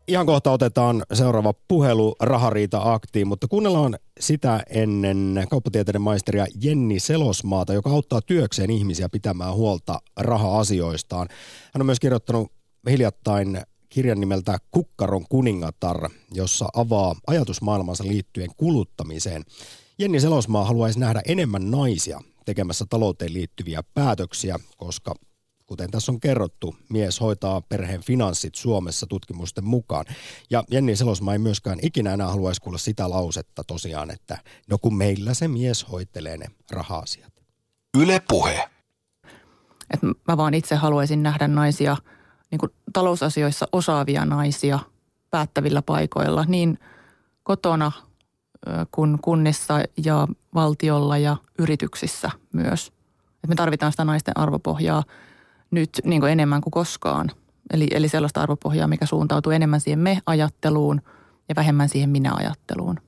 Ihan 0.08 0.26
kohta 0.26 0.52
otetaan 0.52 1.04
seuraava 1.14 1.54
puhelu 1.68 2.16
Rahariita-aktiin, 2.20 3.28
mutta 3.28 3.48
kuunnellaan 3.48 3.98
sitä 4.20 4.64
ennen 4.70 5.48
kauppatieteiden 5.50 6.02
maisteria 6.02 6.46
Jenni 6.62 7.00
Selosmaata, 7.00 7.74
joka 7.74 7.90
auttaa 7.90 8.22
työkseen 8.22 8.70
ihmisiä 8.70 9.10
pitämään 9.10 9.54
huolta 9.54 10.00
raha-asioistaan. 10.18 11.28
Hän 11.74 11.82
on 11.82 11.86
myös 11.86 12.00
kirjoittanut 12.00 12.52
hiljattain 12.90 13.62
kirjan 13.90 14.20
nimeltä 14.20 14.58
Kukkaron 14.72 15.26
kuningatar, 15.30 16.10
jossa 16.34 16.66
avaa 16.74 17.16
ajatusmaailmansa 17.28 18.04
liittyen 18.04 18.50
kuluttamiseen. 18.58 19.44
Jenni 20.02 20.20
Selosmaa 20.20 20.66
haluaisi 20.66 21.00
nähdä 21.00 21.22
enemmän 21.26 21.72
naisia 21.72 22.22
tekemässä 22.46 22.86
talouteen 22.90 23.34
liittyviä 23.34 23.84
päätöksiä, 23.94 24.60
koska 24.78 25.16
kuten 25.66 25.92
tässä 25.92 26.12
on 26.12 26.20
kerrottu, 26.20 26.76
mies 26.90 27.22
hoitaa 27.22 27.62
perheen 27.62 28.02
finanssit 28.02 28.56
Suomessa 28.56 29.06
tutkimusten 29.08 29.64
mukaan. 29.64 30.06
Ja 30.50 30.64
Jenni 30.72 30.96
Selosma 30.96 31.34
ei 31.34 31.40
myöskään 31.40 31.80
ikinä 31.82 32.14
enää 32.14 32.28
haluaisi 32.28 32.62
kuulla 32.62 32.78
sitä 32.78 33.10
lausetta 33.10 33.64
tosiaan, 33.64 34.12
että 34.12 34.38
no 34.70 34.78
kun 34.78 34.96
meillä 34.96 35.34
se 35.34 35.48
mies 35.48 35.92
hoitelee 35.92 36.38
ne 36.38 36.46
raha-asiat. 36.72 37.34
Yle 37.98 38.22
puhe. 38.28 38.70
Et 39.94 40.00
mä 40.28 40.38
vaan 40.38 40.54
itse 40.54 40.76
haluaisin 40.76 41.24
nähdä 41.24 41.48
naisia, 41.48 41.98
niin 42.52 42.60
kuin 42.60 42.72
talousasioissa 42.94 43.68
osaavia 43.72 44.26
naisia 44.26 44.80
päättävillä 45.30 45.82
paikoilla, 45.82 46.46
niin 46.46 46.80
kotona 47.44 47.92
kuin 48.92 49.18
kunnissa 49.22 49.84
ja 50.06 50.28
valtiolla 50.54 51.18
ja 51.18 51.38
yrityksissä 51.60 52.32
myös. 52.54 52.92
Et 53.44 53.50
me 53.50 53.56
tarvitaan 53.56 53.92
sitä 53.92 54.06
naisten 54.06 54.38
arvopohjaa 54.38 55.04
nyt 55.72 55.90
niin 56.04 56.22
kuin 56.22 56.32
enemmän 56.32 56.62
kuin 56.62 56.72
koskaan. 56.72 57.32
Eli, 57.74 57.88
eli 57.92 58.08
sellaista 58.08 58.42
arvopohjaa, 58.42 58.88
mikä 58.88 59.06
suuntautuu 59.06 59.52
enemmän 59.52 59.82
siihen 59.82 60.00
me-ajatteluun 60.00 61.02
ja 61.50 61.56
vähemmän 61.56 61.90
siihen 61.90 62.10
minä-ajatteluun. 62.10 63.00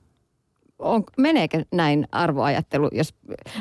On, 0.78 1.04
meneekö 1.18 1.64
näin 1.72 2.08
arvoajattelu, 2.12 2.88
jos 2.92 3.14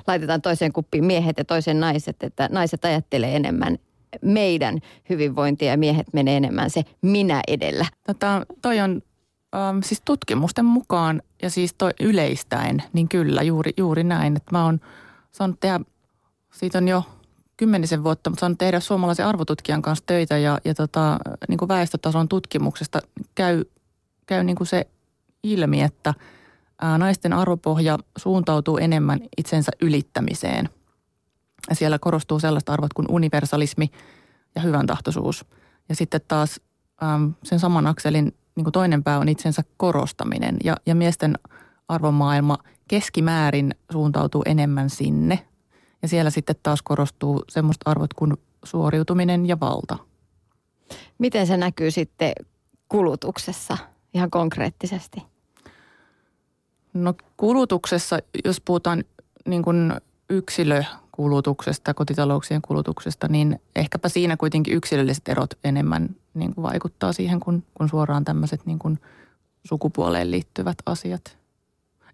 laitetaan 0.08 0.42
toiseen 0.42 0.74
kuppiin 0.74 1.06
miehet 1.06 1.38
ja 1.38 1.46
toiseen 1.46 1.80
naiset, 1.80 2.24
että 2.24 2.50
naiset 2.52 2.86
ajattelee 2.86 3.36
enemmän 3.36 3.78
meidän 4.22 4.80
hyvinvointia 5.10 5.72
ja 5.72 5.78
miehet 5.78 6.08
menee 6.14 6.38
enemmän 6.38 6.70
se 6.70 6.84
minä 7.02 7.42
edellä? 7.48 7.86
Tota, 8.08 8.46
toi 8.62 8.80
on 8.80 9.02
ähm, 9.56 9.80
siis 9.84 10.02
tutkimusten 10.06 10.66
mukaan 10.66 11.22
ja 11.42 11.50
siis 11.50 11.74
toi 11.78 11.92
yleistäen, 12.00 12.84
niin 12.94 13.10
kyllä 13.10 13.42
juuri, 13.42 13.72
juuri 13.78 14.04
näin. 14.04 14.36
Että 14.36 14.52
mä 14.52 14.66
oon 14.66 14.80
saanut 15.32 15.60
tehdä, 15.60 15.80
siitä 16.54 16.78
on 16.78 16.88
jo 16.88 17.04
kymmenisen 17.58 18.04
vuotta, 18.04 18.30
mutta 18.30 18.40
saanut 18.40 18.58
tehdä 18.58 18.80
suomalaisen 18.80 19.26
arvotutkijan 19.26 19.82
kanssa 19.82 20.06
töitä 20.06 20.38
ja, 20.38 20.60
ja 20.66 20.74
tota, 20.74 21.20
niin 21.50 21.58
kuin 21.58 21.70
väestötason 21.70 22.30
tutkimuksesta 22.30 23.00
käy, 23.36 23.64
käy 24.26 24.44
niin 24.44 24.56
kuin 24.56 24.68
se 24.68 24.88
ilmi, 25.44 25.82
että 25.82 26.14
ää, 26.82 26.98
naisten 26.98 27.34
arvopohja 27.34 28.00
suuntautuu 28.18 28.78
enemmän 28.78 29.20
itsensä 29.38 29.72
ylittämiseen. 29.82 30.70
Ja 31.70 31.76
siellä 31.76 32.00
korostuu 32.00 32.40
sellaiset 32.40 32.70
arvot 32.70 32.94
kuin 32.94 33.08
universalismi 33.10 33.92
ja 34.56 34.62
hyvän 34.62 34.88
tahtoisuus. 34.88 35.46
Ja 35.90 35.96
sitten 35.96 36.22
taas 36.28 36.62
äm, 37.04 37.34
sen 37.44 37.60
saman 37.60 37.88
akselin 37.88 38.34
niin 38.56 38.64
kuin 38.64 38.72
toinen 38.72 39.04
pää 39.04 39.20
on 39.20 39.30
itsensä 39.30 39.64
korostaminen 39.78 40.58
ja, 40.64 40.78
ja 40.86 40.96
miesten 40.96 41.40
arvomaailma 41.88 42.58
keskimäärin 42.88 43.76
suuntautuu 43.92 44.44
enemmän 44.46 44.90
sinne. 44.90 45.48
Ja 46.02 46.08
siellä 46.08 46.30
sitten 46.30 46.56
taas 46.64 46.82
korostuu 46.82 47.44
semmoiset 47.50 47.82
arvot 47.86 48.14
kuin 48.14 48.34
suoriutuminen 48.64 49.48
ja 49.48 49.60
valta. 49.60 49.98
Miten 51.18 51.48
se 51.48 51.58
näkyy 51.58 51.92
sitten 51.92 52.34
kulutuksessa 52.90 53.78
ihan 54.14 54.32
konkreettisesti? 54.32 55.24
No 56.94 57.14
kulutuksessa, 57.38 58.20
jos 58.46 58.62
puhutaan 58.62 59.04
niin 59.46 59.64
kuin 59.64 59.94
yksilö 60.30 60.84
kulutuksesta, 61.12 61.94
kotitalouksien 61.94 62.62
kulutuksesta, 62.62 63.28
niin 63.28 63.62
ehkäpä 63.76 64.10
siinä 64.10 64.38
kuitenkin 64.38 64.74
yksilölliset 64.74 65.28
erot 65.28 65.50
enemmän 65.64 66.16
niin 66.34 66.56
kuin 66.56 66.64
vaikuttaa 66.64 67.14
siihen, 67.14 67.40
kun, 67.40 67.64
kun 67.74 67.90
suoraan 67.90 68.26
tämmöiset 68.26 68.66
niin 68.66 68.80
kuin 68.80 69.00
sukupuoleen 69.64 70.32
liittyvät 70.32 70.78
asiat. 70.86 71.38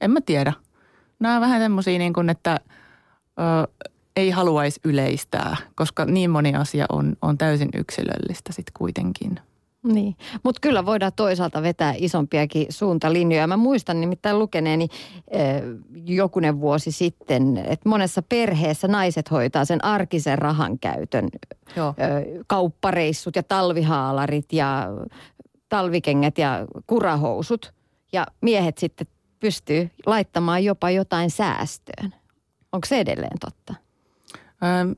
En 0.01 0.11
mä 0.11 0.21
tiedä. 0.21 0.53
Nämä 1.19 1.35
on 1.35 1.41
vähän 1.41 1.61
semmoisia, 1.61 1.97
niin 1.97 2.13
kuin, 2.13 2.29
että 2.29 2.59
ö, 3.39 3.85
ei 4.15 4.29
haluaisi 4.29 4.79
yleistää, 4.83 5.57
koska 5.75 6.05
niin 6.05 6.29
moni 6.29 6.55
asia 6.55 6.85
on, 6.89 7.15
on 7.21 7.37
täysin 7.37 7.69
yksilöllistä 7.77 8.53
sitten 8.53 8.73
kuitenkin. 8.77 9.39
Niin, 9.83 10.15
mutta 10.43 10.59
kyllä 10.61 10.85
voidaan 10.85 11.11
toisaalta 11.15 11.61
vetää 11.61 11.93
isompiakin 11.97 12.65
suuntalinjoja. 12.69 13.47
Mä 13.47 13.57
muistan 13.57 14.01
nimittäin 14.01 14.39
lukeneeni 14.39 14.87
äh, 14.91 15.61
jokunen 16.05 16.61
vuosi 16.61 16.91
sitten, 16.91 17.57
että 17.57 17.89
monessa 17.89 18.21
perheessä 18.21 18.87
naiset 18.87 19.31
hoitaa 19.31 19.65
sen 19.65 19.85
arkisen 19.85 20.37
rahan 20.37 20.79
käytön. 20.79 21.29
Joo. 21.75 21.87
Äh, 21.87 21.95
kauppareissut 22.47 23.35
ja 23.35 23.43
talvihaalarit 23.43 24.53
ja 24.53 24.87
talvikengät 25.69 26.37
ja 26.37 26.67
kurahousut. 26.87 27.73
Ja 28.13 28.27
miehet 28.41 28.77
sitten 28.77 29.07
pystyy 29.39 29.89
laittamaan 30.05 30.63
jopa 30.63 30.89
jotain 30.89 31.31
säästöön. 31.31 32.13
Onko 32.71 32.87
se 32.87 32.99
edelleen 32.99 33.39
totta? 33.39 33.88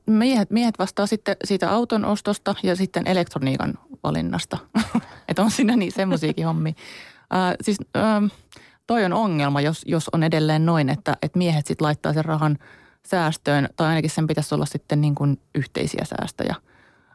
Miehet, 0.06 0.50
miehet 0.50 0.80
vastaa 0.80 1.08
sitten 1.08 1.36
siitä 1.44 1.72
auton 1.72 2.06
ostosta 2.06 2.56
ja 2.64 2.76
sitten 2.76 3.08
elektroniikan 3.08 3.74
valinnasta. 4.04 4.58
että 5.28 5.42
on 5.42 5.52
siinä 5.52 5.76
niin 5.76 5.92
semmoisiakin 5.92 6.46
hommia. 6.46 6.74
Äh, 7.34 7.56
siis 7.62 7.78
äh, 7.98 8.32
toi 8.88 9.06
on 9.06 9.14
ongelma, 9.14 9.62
jos, 9.62 9.82
jos 9.86 10.10
on 10.14 10.24
edelleen 10.24 10.66
noin, 10.66 10.90
että, 10.90 11.18
että 11.22 11.38
miehet 11.38 11.68
sitten 11.68 11.86
laittaa 11.86 12.14
sen 12.14 12.26
rahan 12.26 12.58
säästöön, 13.08 13.70
tai 13.76 13.88
ainakin 13.88 14.10
sen 14.10 14.28
pitäisi 14.28 14.56
olla 14.56 14.66
sitten 14.66 15.02
niin 15.02 15.16
kuin 15.16 15.40
yhteisiä 15.56 16.06
säästöjä. 16.06 16.56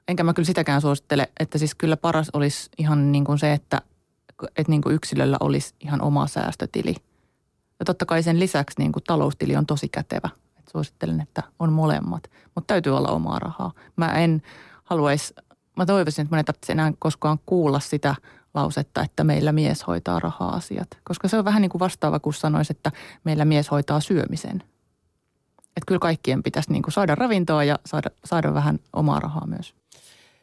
Enkä 0.09 0.25
mä 0.25 0.35
kyllä 0.35 0.47
sitäkään 0.47 0.81
suosittele, 0.81 1.29
että 1.41 1.59
siis 1.59 1.75
kyllä 1.75 1.97
paras 1.97 2.31
olisi 2.33 2.71
ihan 2.79 3.13
niin 3.13 3.25
kuin 3.25 3.39
se, 3.39 3.53
että, 3.53 3.83
että 4.57 4.71
niin 4.73 4.83
kuin 4.83 4.95
yksilöllä 4.95 5.37
olisi 5.41 5.75
ihan 5.81 6.03
oma 6.03 6.27
säästötili. 6.27 6.95
Ja 7.79 7.85
totta 7.85 8.07
kai 8.07 8.23
sen 8.23 8.41
lisäksi 8.41 8.79
niin 8.79 8.93
kuin 8.93 9.03
taloustili 9.05 9.57
on 9.57 9.67
tosi 9.67 9.89
kätevä. 9.89 10.29
Et 10.67 10.73
suosittelen, 10.73 11.21
että 11.21 11.43
on 11.59 11.73
molemmat, 11.73 12.31
mutta 12.55 12.75
täytyy 12.75 12.97
olla 12.97 13.09
omaa 13.09 13.39
rahaa. 13.39 13.73
Mä 13.97 14.09
en 14.09 14.43
haluaisi 14.85 15.35
mä 15.77 15.87
toivoisin, 15.87 16.23
että 16.23 16.37
mä 16.37 16.39
en 16.39 16.45
tarvitse 16.45 16.73
enää 16.73 16.93
koskaan 16.99 17.39
kuulla 17.47 17.81
sitä 17.81 18.15
lausetta, 18.55 19.03
että 19.03 19.25
meillä 19.25 19.53
mies 19.53 19.87
hoitaa 19.87 20.21
raha-asiat. 20.21 20.89
Koska 21.05 21.29
se 21.29 21.39
on 21.39 21.45
vähän 21.45 21.63
niin 21.63 21.71
kuin 21.71 21.81
vastaava, 21.81 22.21
kun 22.21 22.35
sanoisi, 22.35 22.73
että 22.73 22.93
meillä 23.25 23.45
mies 23.45 23.71
hoitaa 23.71 24.01
syömisen. 24.01 24.63
Että 25.59 25.87
kyllä 25.87 25.99
kaikkien 25.99 26.43
pitäisi 26.43 26.73
niin 26.73 26.83
kuin 26.83 26.93
saada 26.93 27.15
ravintoa 27.15 27.65
ja 27.65 27.79
saada, 27.87 28.11
saada 28.25 28.55
vähän 28.55 28.79
omaa 28.93 29.21
rahaa 29.21 29.47
myös. 29.47 29.75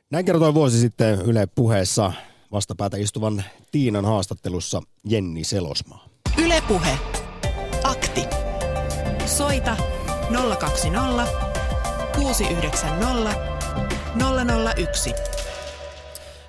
Näin 0.09 0.25
kertoi 0.25 0.53
vuosi 0.53 0.79
sitten 0.79 1.21
Yle 1.21 1.47
puheessa 1.55 2.13
vastapäätä 2.51 2.97
istuvan 2.97 3.43
Tiinan 3.71 4.05
haastattelussa 4.05 4.81
Jenni 5.05 5.43
Selosmaa. 5.43 6.05
Yle 6.37 6.63
puhe. 6.67 6.97
Akti. 7.83 8.25
Soita 9.25 9.77
020 10.59 11.27
690 12.15 13.35
001. 14.77 15.13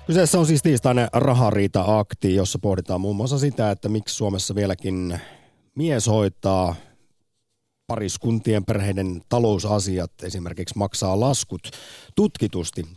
Kyseessä 0.07 0.39
on 0.39 0.45
siis 0.45 0.61
tiistainen 0.61 1.07
rahariita-akti, 1.13 2.35
jossa 2.35 2.59
pohditaan 2.59 3.01
muun 3.01 3.15
muassa 3.15 3.37
sitä, 3.37 3.71
että 3.71 3.89
miksi 3.89 4.15
Suomessa 4.15 4.55
vieläkin 4.55 5.19
mies 5.75 6.07
hoitaa 6.07 6.75
pariskuntien 7.87 8.65
perheiden 8.65 9.21
talousasiat, 9.29 10.11
esimerkiksi 10.23 10.77
maksaa 10.77 11.19
laskut 11.19 11.71
tutkitusti, 12.15 12.87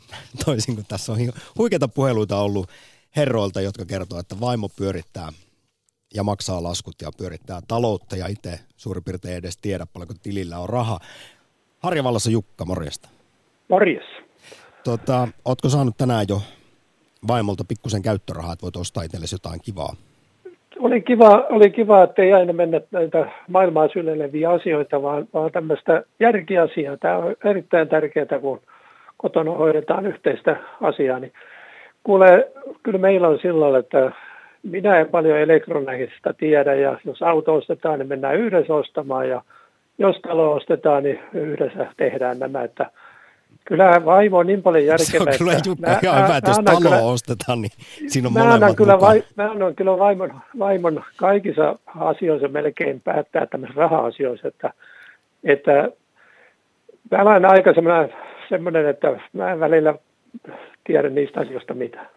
toisin 0.44 0.74
kuin 0.74 0.86
tässä 0.86 1.12
on 1.12 1.18
huikeita 1.58 1.88
puheluita 1.88 2.38
ollut 2.38 2.70
herroilta, 3.16 3.60
jotka 3.60 3.84
kertoo, 3.84 4.18
että 4.18 4.40
vaimo 4.40 4.68
pyörittää 4.68 5.32
ja 6.14 6.22
maksaa 6.24 6.62
laskut 6.62 6.94
ja 7.02 7.10
pyörittää 7.18 7.60
taloutta 7.68 8.16
ja 8.16 8.26
itse 8.26 8.50
suurin 8.76 9.04
piirtein 9.04 9.36
edes 9.36 9.56
tiedä 9.56 9.86
paljonko 9.92 10.14
tilillä 10.22 10.58
on 10.58 10.68
raha. 10.68 10.98
Harjavallassa 11.78 12.30
Jukka, 12.30 12.64
morjesta. 12.64 13.08
Morjes. 13.68 14.04
Tota, 14.84 15.28
ootko 15.44 15.68
saanut 15.68 15.96
tänään 15.98 16.26
jo 16.28 16.40
vaimolta 17.28 17.64
pikkusen 17.68 18.02
käyttörahaa, 18.02 18.52
että 18.52 18.62
voit 18.62 18.76
ostaa 18.76 19.02
itsellesi 19.02 19.34
jotain 19.34 19.60
kivaa? 19.64 19.94
Oli 20.78 21.00
kiva, 21.00 21.46
oli 21.50 21.70
kiva, 21.70 22.02
että 22.02 22.22
ei 22.22 22.32
aina 22.32 22.52
mennä 22.52 22.80
näitä 22.90 23.30
maailmaa 23.48 23.88
syleileviä 23.88 24.50
asioita, 24.50 25.02
vaan, 25.02 25.28
vaan 25.34 25.52
tämmöistä 25.52 26.02
järkiasiaa. 26.20 26.96
Tämä 26.96 27.16
on 27.16 27.36
erittäin 27.44 27.88
tärkeää, 27.88 28.38
kun 28.40 28.60
kotona 29.16 29.50
hoidetaan 29.50 30.06
yhteistä 30.06 30.56
asiaa. 30.80 31.18
Niin 31.18 31.32
kuule, 32.02 32.52
kyllä 32.82 32.98
meillä 32.98 33.28
on 33.28 33.38
sillä 33.42 33.78
että 33.78 34.12
minä 34.62 34.98
en 34.98 35.08
paljon 35.08 35.38
elektroniikasta 35.38 36.34
tiedä, 36.34 36.74
ja 36.74 36.98
jos 37.04 37.22
auto 37.22 37.54
ostetaan, 37.54 37.98
niin 37.98 38.08
mennään 38.08 38.36
yhdessä 38.36 38.74
ostamaan, 38.74 39.28
ja 39.28 39.42
jos 39.98 40.16
talo 40.16 40.52
ostetaan, 40.52 41.02
niin 41.02 41.20
yhdessä 41.34 41.86
tehdään 41.96 42.38
nämä, 42.38 42.62
että– 42.62 42.90
Kyllä 43.68 44.04
vaimo 44.04 44.38
on 44.38 44.46
niin 44.46 44.62
paljon 44.62 44.86
järkevää. 44.86 45.08
Se 45.08 45.18
on 45.18 45.38
kyllä 45.38 45.60
Jukka 45.66 45.98
ihan 46.02 46.24
hyvä, 46.24 46.36
että 46.36 46.50
jos 46.50 46.60
talo 46.64 46.80
kyllä, 46.80 46.96
ostetaan, 46.96 47.62
niin 47.62 47.70
siinä 48.06 48.28
on 48.28 48.32
mä 48.32 48.44
molemmat 48.44 48.76
kyllä, 48.76 49.00
vai, 49.00 49.24
mä 49.36 49.50
annan 49.50 49.74
kyllä 49.74 49.98
vaimon, 49.98 50.40
vaimon 50.58 51.04
kaikissa 51.16 51.78
asioissa 51.96 52.48
melkein 52.48 53.00
päättää 53.00 53.46
tämmöisissä 53.46 53.80
raha-asioissa, 53.80 54.48
että, 54.48 54.72
että 55.44 55.88
mä 57.10 57.22
olen 57.22 57.44
aika 57.44 57.74
semmoinen, 58.48 58.86
että 58.86 59.20
mä 59.32 59.52
en 59.52 59.60
välillä 59.60 59.94
tiedä 60.84 61.08
niistä 61.08 61.40
asioista 61.40 61.74
mitään. 61.74 62.08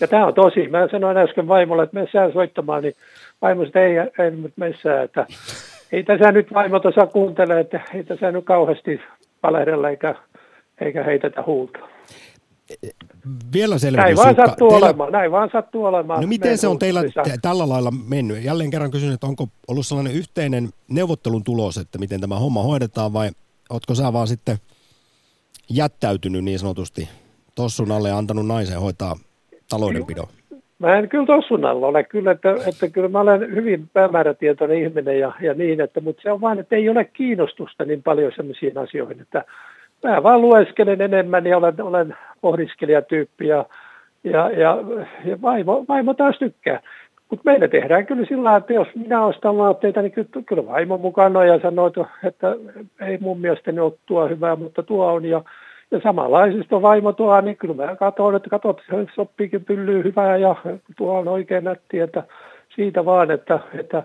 Ja 0.00 0.08
tämä 0.08 0.26
on 0.26 0.34
tosi. 0.34 0.68
Mä 0.68 0.88
sanoin 0.90 1.16
äsken 1.16 1.48
vaimolle, 1.48 1.82
että 1.82 1.94
mennään 1.94 2.32
soittamaan, 2.32 2.82
niin 2.82 2.94
vaimo 3.42 3.62
että 3.62 3.80
ei, 3.80 3.96
ei 4.18 4.30
nyt 4.30 4.52
messään, 4.56 5.04
että 5.04 5.26
ei 5.92 6.02
tässä 6.02 6.32
nyt 6.32 6.54
vaimo 6.54 6.80
tuossa 6.80 7.06
kuuntele, 7.06 7.60
että 7.60 7.80
ei 7.94 8.04
tässä 8.04 8.32
nyt 8.32 8.44
kauheasti 8.44 9.00
valehdella 9.42 9.90
eikä 9.90 10.14
eikä 10.80 11.04
heitetä 11.04 11.42
huulta. 11.46 11.78
Vielä 13.52 13.78
selvennys. 13.78 14.16
Näin 14.16 14.36
vaan 14.36 14.48
sattuu 14.48 14.70
teillä... 14.70 14.86
olemaan, 14.86 15.12
näin 15.12 15.32
vaan 15.32 15.50
sattuu 15.52 15.84
olemaan. 15.84 16.20
No 16.20 16.26
miten 16.26 16.58
se 16.58 16.68
on 16.68 16.78
teillä 16.78 17.02
t- 17.02 17.40
tällä 17.42 17.68
lailla 17.68 17.90
mennyt? 18.08 18.44
Jälleen 18.44 18.70
kerran 18.70 18.90
kysyn, 18.90 19.12
että 19.12 19.26
onko 19.26 19.48
ollut 19.68 19.86
sellainen 19.86 20.12
yhteinen 20.12 20.68
neuvottelun 20.88 21.44
tulos, 21.44 21.76
että 21.76 21.98
miten 21.98 22.20
tämä 22.20 22.38
homma 22.38 22.62
hoidetaan 22.62 23.12
vai 23.12 23.30
ootko 23.70 23.94
sä 23.94 24.12
vaan 24.12 24.28
sitten 24.28 24.56
jättäytynyt 25.70 26.44
niin 26.44 26.58
sanotusti 26.58 27.08
tossun 27.54 27.92
alle 27.92 28.08
ja 28.08 28.18
antanut 28.18 28.46
naisen 28.46 28.80
hoitaa 28.80 29.16
taloudenpidon? 29.68 30.26
Mä 30.78 30.96
en 30.96 31.08
kyllä 31.08 31.26
tossun 31.26 31.64
alla 31.64 31.86
ole, 31.86 32.04
kyllä, 32.04 32.30
että, 32.30 32.54
että 32.68 32.88
kyllä 32.88 33.08
mä 33.08 33.20
olen 33.20 33.54
hyvin 33.54 33.88
päämäärätietoinen 33.92 34.82
ihminen 34.82 35.18
ja, 35.18 35.32
ja 35.40 35.54
niin, 35.54 35.80
että, 35.80 36.00
mutta 36.00 36.22
se 36.22 36.32
on 36.32 36.40
vaan, 36.40 36.58
että 36.58 36.76
ei 36.76 36.88
ole 36.88 37.04
kiinnostusta 37.04 37.84
niin 37.84 38.02
paljon 38.02 38.32
sellaisiin 38.36 38.78
asioihin, 38.78 39.20
että 39.20 39.44
mä 40.04 40.22
vaan 40.22 40.40
lueskelen 40.40 41.00
enemmän 41.00 41.46
ja 41.46 41.56
olen, 41.56 41.82
olen 41.82 42.16
pohdiskelijatyyppi 42.40 43.46
ja, 43.46 43.64
ja, 44.24 44.50
ja, 44.50 44.78
ja 45.24 45.42
vaimo, 45.42 45.84
vaimo 45.88 46.14
taas 46.14 46.38
tykkää. 46.38 46.80
Mutta 47.30 47.42
meillä 47.44 47.68
tehdään 47.68 48.06
kyllä 48.06 48.26
sillä 48.26 48.56
että 48.56 48.72
jos 48.72 48.88
minä 48.94 49.24
ostan 49.24 49.56
vaatteita, 49.56 50.02
niin 50.02 50.12
kyllä, 50.12 50.28
kyllä 50.46 50.66
vaimo 50.66 50.98
mukana 50.98 51.44
ja 51.44 51.60
sanoo, 51.60 51.92
että 52.24 52.56
ei 53.00 53.18
mun 53.20 53.40
mielestäni 53.40 53.80
ole 53.80 53.92
tuo 54.06 54.28
hyvää, 54.28 54.56
mutta 54.56 54.82
tuo 54.82 55.06
on. 55.06 55.24
Ja, 55.24 55.42
ja 55.90 56.00
samanlaisista 56.02 56.82
vaimo 56.82 57.12
tuo, 57.12 57.40
niin 57.40 57.56
kyllä 57.56 57.74
mä 57.74 57.96
katson, 57.96 58.36
että 58.36 58.50
katsot, 58.50 58.82
se 58.90 59.06
sopiikin 59.14 59.64
pyllyyn 59.64 60.04
hyvää 60.04 60.36
ja 60.36 60.56
tuo 60.96 61.18
on 61.18 61.28
oikein 61.28 61.64
nätti, 61.64 62.00
että 62.00 62.22
siitä 62.74 63.04
vaan, 63.04 63.30
että, 63.30 63.58
että 63.78 64.02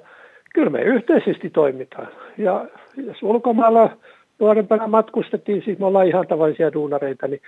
kyllä 0.54 0.70
me 0.70 0.82
yhteisesti 0.82 1.50
toimitaan. 1.50 2.08
Ja 2.38 2.66
jos 2.98 3.24
ulkomailla 3.24 3.90
nuorempana 4.40 4.88
matkustettiin, 4.88 5.62
siis 5.66 5.80
me 5.80 5.86
ollaan 5.86 6.08
ihan 6.08 6.28
tavallisia 6.28 6.74
duunareita, 6.74 7.28
niin 7.28 7.42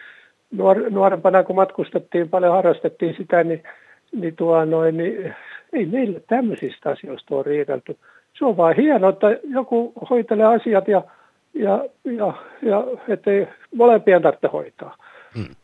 nuor, 0.52 0.90
nuorempana 0.90 1.44
kun 1.44 1.56
matkustettiin, 1.56 2.30
paljon 2.30 2.54
harrastettiin 2.54 3.16
sitä, 3.18 3.44
niin, 3.44 3.64
niin, 4.16 4.36
tuo 4.36 4.66
noin, 4.66 4.98
niin 4.98 5.36
ei 5.74 5.86
meille 5.86 6.22
tämmöisistä 6.28 6.90
asioista 6.90 7.36
ole 7.36 7.44
riidelty. 7.44 7.98
Se 8.38 8.46
on 8.46 8.58
vaan 8.58 8.76
hienoa, 8.76 9.10
että 9.10 9.28
joku 9.44 9.94
hoitelee 10.10 10.46
asiat 10.46 10.88
ja, 10.88 11.02
ja, 11.56 11.86
ja, 12.04 12.34
ja 12.62 12.84
ettei 13.08 13.48
molempien 13.76 14.22
tarvitse 14.22 14.48
hoitaa. 14.48 14.98
Hmm. 15.36 15.56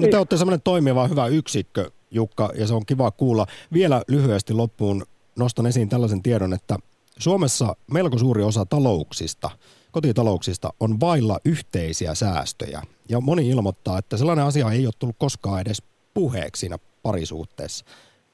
No 0.00 0.08
te 0.10 0.18
olette 0.18 0.36
semmoinen 0.36 0.62
toimiva 0.64 1.08
hyvä 1.08 1.26
yksikkö, 1.26 1.90
Jukka, 2.10 2.50
ja 2.54 2.66
se 2.66 2.74
on 2.74 2.86
kiva 2.86 3.10
kuulla. 3.10 3.46
Vielä 3.72 4.02
lyhyesti 4.08 4.54
loppuun 4.54 5.02
nostan 5.38 5.66
esiin 5.66 5.88
tällaisen 5.88 6.22
tiedon, 6.22 6.52
että 6.52 6.76
Suomessa 7.18 7.76
melko 7.92 8.18
suuri 8.18 8.42
osa 8.42 8.66
talouksista– 8.66 9.50
kotitalouksista 9.90 10.72
on 10.80 11.00
vailla 11.00 11.38
yhteisiä 11.44 12.14
säästöjä. 12.14 12.82
Ja 13.08 13.20
moni 13.20 13.48
ilmoittaa, 13.48 13.98
että 13.98 14.16
sellainen 14.16 14.44
asia 14.44 14.70
ei 14.70 14.86
ole 14.86 14.94
tullut 14.98 15.16
koskaan 15.18 15.60
edes 15.60 15.82
puheeksi 16.14 16.60
siinä 16.60 16.78
parisuhteessa. 17.02 17.84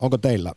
Onko 0.01 0.18
teillä 0.18 0.53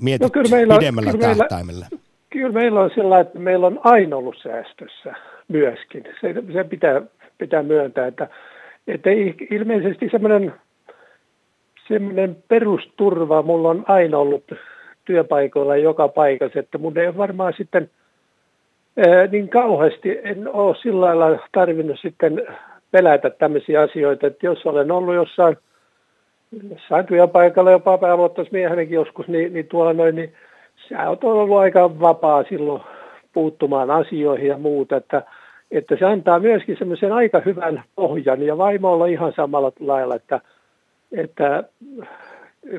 mietitty 0.00 0.38
no, 0.38 0.42
kyllä 0.42 0.56
meillä, 0.56 0.78
pidemmällä 0.78 1.12
kyllä 1.12 1.34
tähtäimellä? 1.34 1.86
Meillä, 1.90 2.09
kyllä 2.30 2.52
meillä 2.52 2.80
on 2.80 2.90
sillä, 2.94 3.20
että 3.20 3.38
meillä 3.38 3.66
on 3.66 3.80
aina 3.84 4.16
ollut 4.16 4.38
säästössä 4.42 5.14
myöskin. 5.48 6.04
Se, 6.20 6.34
se 6.52 6.64
pitää, 6.64 7.02
pitää 7.38 7.62
myöntää, 7.62 8.06
että, 8.06 8.28
että 8.86 9.10
ilmeisesti 9.50 10.08
semmoinen, 10.10 10.54
semmoinen 11.88 12.36
perusturva 12.48 13.42
mulla 13.42 13.68
on 13.68 13.84
aina 13.88 14.18
ollut 14.18 14.52
työpaikoilla 15.04 15.76
joka 15.76 16.08
paikassa, 16.08 16.58
että 16.58 16.78
mun 16.78 16.98
ei 16.98 17.16
varmaan 17.16 17.52
sitten– 17.56 17.90
niin 19.32 19.48
kauheasti 19.48 20.20
en 20.24 20.48
ole 20.48 20.76
sillä 20.82 21.18
lailla 21.18 21.38
tarvinnut 21.52 22.00
sitten 22.00 22.46
pelätä 22.90 23.30
tämmöisiä 23.30 23.80
asioita, 23.80 24.26
että 24.26 24.46
jos 24.46 24.66
olen 24.66 24.90
ollut 24.90 25.14
jossain 25.14 25.56
jossain 26.70 27.06
työpaikalla 27.06 27.70
jopa 27.70 27.98
pääluottamusmiehenäkin 27.98 28.94
joskus, 28.94 29.28
niin, 29.28 29.52
niin 29.52 29.68
tuolla 29.68 29.92
noin, 29.92 30.14
niin 30.14 30.34
sä 30.90 31.08
oot 31.08 31.24
ollut 31.24 31.58
aika 31.58 32.00
vapaa 32.00 32.44
silloin 32.48 32.82
puuttumaan 33.32 33.90
asioihin 33.90 34.48
ja 34.48 34.58
muuta, 34.58 34.96
että, 34.96 35.22
että 35.70 35.96
se 35.98 36.04
antaa 36.04 36.38
myöskin 36.38 36.76
semmoisen 36.78 37.12
aika 37.12 37.42
hyvän 37.46 37.84
pohjan 37.96 38.42
ja 38.42 38.58
vaimolla 38.58 39.06
ihan 39.06 39.32
samalla 39.36 39.72
lailla, 39.80 40.14
että, 40.14 40.40
että 41.12 41.64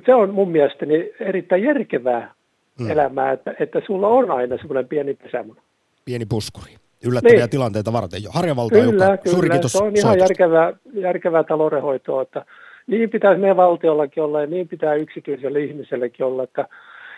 se 0.06 0.14
on 0.14 0.34
mun 0.34 0.52
mielestäni 0.52 1.12
erittäin 1.20 1.64
järkevää 1.64 2.34
hmm. 2.80 2.92
elämää, 2.92 3.32
että, 3.32 3.54
että 3.60 3.82
sulla 3.88 4.08
on 4.08 4.32
aina 4.32 4.58
semmoinen 4.58 4.88
pieni 4.88 5.14
pesämuna. 5.14 5.62
Pieni 6.06 6.26
puskuri. 6.26 6.76
Yllättäviä 7.06 7.40
niin. 7.40 7.50
tilanteita 7.50 7.94
varten. 7.94 8.22
Harjavalta 8.30 8.76
kyllä, 8.76 9.06
joka, 9.06 9.18
kyllä. 9.18 9.34
Suuri 9.34 9.50
kiitos 9.50 9.72
se 9.72 9.84
on 9.84 9.98
ihan 9.98 10.20
järkevää, 10.20 10.74
järkevää 10.94 11.44
taloudenhoitoa, 11.44 12.22
että 12.22 12.46
niin 12.88 13.10
pitäisi 13.10 13.42
meidän 13.42 13.58
valtiollakin 13.58 14.24
olla 14.24 14.42
ja 14.42 14.48
niin 14.48 14.68
pitää 14.68 14.94
yksityiselle 14.94 15.60
ihmisellekin 15.60 16.26
olla, 16.26 16.44
että 16.44 16.68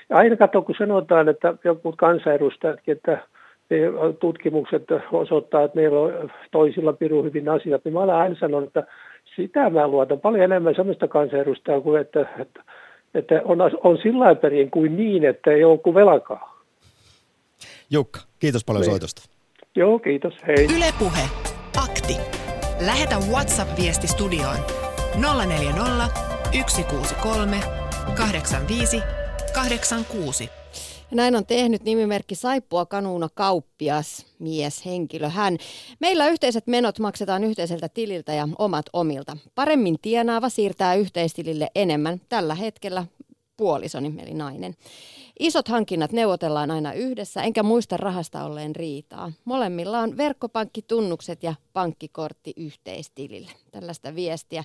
ja 0.10 0.18
aina 0.18 0.36
katso, 0.36 0.62
kun 0.62 0.76
sanotaan, 0.78 1.30
että 1.30 1.54
joku 1.64 1.94
kansanedustajatkin, 1.98 2.92
että 2.92 3.28
tutkimukset 4.20 4.84
osoittaa, 5.12 5.64
että 5.64 5.76
meillä 5.76 6.00
on 6.00 6.32
toisilla 6.52 6.94
piru 6.94 7.24
hyvin 7.24 7.50
asiat, 7.50 7.82
niin 7.86 7.94
mä 7.94 8.00
olen 8.00 8.16
aina 8.16 8.36
sanonut, 8.40 8.68
että 8.68 8.84
sitä 9.36 9.70
mä 9.70 9.88
luotan 9.88 10.20
paljon 10.20 10.44
enemmän 10.44 10.76
sellaista 10.76 11.08
kansanedustajaa 11.08 11.82
kuin, 11.82 12.02
että, 12.02 12.26
että, 12.40 12.64
että 13.14 13.42
on, 13.46 13.58
on 13.84 13.98
sillä 13.98 14.36
perin 14.36 14.72
kuin 14.72 14.98
niin, 14.98 15.26
että 15.26 15.52
ei 15.52 15.64
ole 15.64 15.78
kuin 15.78 15.96
velkaa. 15.96 16.64
Jukka, 17.90 18.20
kiitos 18.40 18.66
paljon 18.66 18.82
niin. 18.82 18.92
soitosta. 18.92 19.30
Joo, 19.76 20.00
kiitos. 20.00 20.34
Hei. 20.48 20.68
Ylepuhe. 20.78 21.22
Akti. 21.84 22.18
Lähetä 22.86 23.16
WhatsApp-viesti 23.32 24.08
studioon 24.08 24.58
040 25.48 26.08
163 26.68 27.58
85 28.18 29.23
86. 29.54 30.50
Näin 31.12 31.36
on 31.36 31.46
tehnyt 31.46 31.84
nimimerkki 31.84 32.36
Saippua 32.36 32.86
Kanuuna 32.86 33.30
Kauppias, 33.34 34.26
mies, 34.40 34.86
henkilö, 34.86 35.30
hän. 35.30 35.58
Meillä 36.00 36.28
yhteiset 36.28 36.68
menot 36.68 37.00
maksetaan 37.00 37.44
yhteiseltä 37.44 37.90
tililtä 37.90 38.34
ja 38.34 38.50
omat 38.58 38.86
omilta. 38.94 39.38
Paremmin 39.56 39.98
tienaava 40.02 40.50
siirtää 40.50 40.96
yhteistilille 40.96 41.68
enemmän. 41.76 42.22
Tällä 42.30 42.56
hetkellä 42.56 43.06
puolisoni, 43.58 44.14
eli 44.18 44.34
nainen. 44.34 44.76
Isot 45.40 45.68
hankinnat 45.68 46.12
neuvotellaan 46.12 46.72
aina 46.72 46.94
yhdessä, 46.94 47.44
enkä 47.44 47.64
muista 47.64 47.98
rahasta 47.98 48.44
olleen 48.44 48.76
riitaa. 48.76 49.32
Molemmilla 49.46 50.00
on 50.00 50.18
verkkopankkitunnukset 50.18 51.44
ja 51.44 51.56
pankkikortti 51.74 52.54
yhteistilille. 52.58 53.52
Tällaista 53.72 54.16
viestiä. 54.16 54.64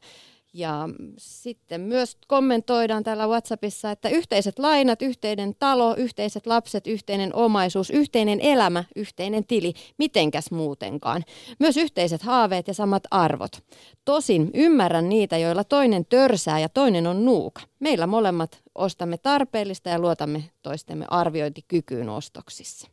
Ja 0.52 0.88
sitten 1.18 1.80
myös 1.80 2.16
kommentoidaan 2.26 3.04
täällä 3.04 3.26
WhatsAppissa, 3.26 3.90
että 3.90 4.08
yhteiset 4.08 4.58
lainat, 4.58 5.02
yhteinen 5.02 5.54
talo, 5.58 5.94
yhteiset 5.94 6.46
lapset, 6.46 6.86
yhteinen 6.86 7.34
omaisuus, 7.34 7.90
yhteinen 7.90 8.40
elämä, 8.40 8.84
yhteinen 8.96 9.44
tili, 9.44 9.72
mitenkäs 9.98 10.50
muutenkaan. 10.50 11.24
Myös 11.58 11.76
yhteiset 11.76 12.22
haaveet 12.22 12.68
ja 12.68 12.74
samat 12.74 13.02
arvot. 13.10 13.64
Tosin 14.04 14.50
ymmärrän 14.54 15.08
niitä, 15.08 15.38
joilla 15.38 15.64
toinen 15.64 16.06
törsää 16.06 16.60
ja 16.60 16.68
toinen 16.68 17.06
on 17.06 17.24
nuuka. 17.24 17.60
Meillä 17.78 18.06
molemmat 18.06 18.62
ostamme 18.74 19.18
tarpeellista 19.18 19.88
ja 19.88 19.98
luotamme 19.98 20.50
toistemme 20.62 21.06
arviointikykyyn 21.10 22.08
ostoksissa. 22.08 22.88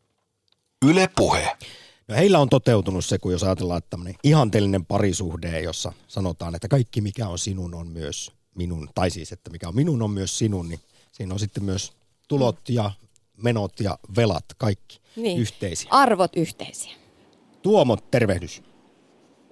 Yle 0.89 1.09
puhe. 1.15 1.57
No 2.07 2.15
heillä 2.15 2.39
on 2.39 2.49
toteutunut 2.49 3.05
se, 3.05 3.17
kun 3.17 3.31
jos 3.31 3.43
ajatellaan, 3.43 3.77
että 3.77 3.89
tämmöinen 3.89 4.15
ihanteellinen 4.23 4.85
parisuhde, 4.85 5.61
jossa 5.61 5.91
sanotaan, 6.07 6.55
että 6.55 6.67
kaikki 6.67 7.01
mikä 7.01 7.27
on 7.27 7.39
sinun 7.39 7.73
on 7.75 7.87
myös 7.87 8.31
minun, 8.55 8.89
tai 8.95 9.09
siis 9.09 9.31
että 9.31 9.49
mikä 9.51 9.67
on 9.67 9.75
minun 9.75 10.01
on 10.01 10.11
myös 10.11 10.37
sinun, 10.37 10.69
niin 10.69 10.79
siinä 11.11 11.33
on 11.33 11.39
sitten 11.39 11.63
myös 11.63 11.93
tulot 12.27 12.69
ja 12.69 12.91
menot 13.43 13.79
ja 13.79 13.97
velat, 14.15 14.45
kaikki 14.57 14.99
niin. 15.15 15.39
yhteisiä. 15.39 15.89
Arvot 15.91 16.35
yhteisiä. 16.35 16.93
Tuomo, 17.61 17.97
tervehdys. 18.11 18.63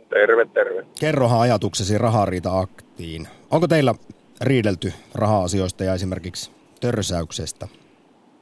Terve, 0.09 0.45
terve. 0.45 0.85
Kerrohan 0.99 1.39
ajatuksesi 1.39 1.97
rahariita-aktiin. 1.97 3.27
Onko 3.51 3.67
teillä 3.67 3.95
riidelty 4.41 4.93
raha-asioista 5.15 5.83
ja 5.83 5.93
esimerkiksi 5.93 6.51
törsäyksestä, 6.81 7.67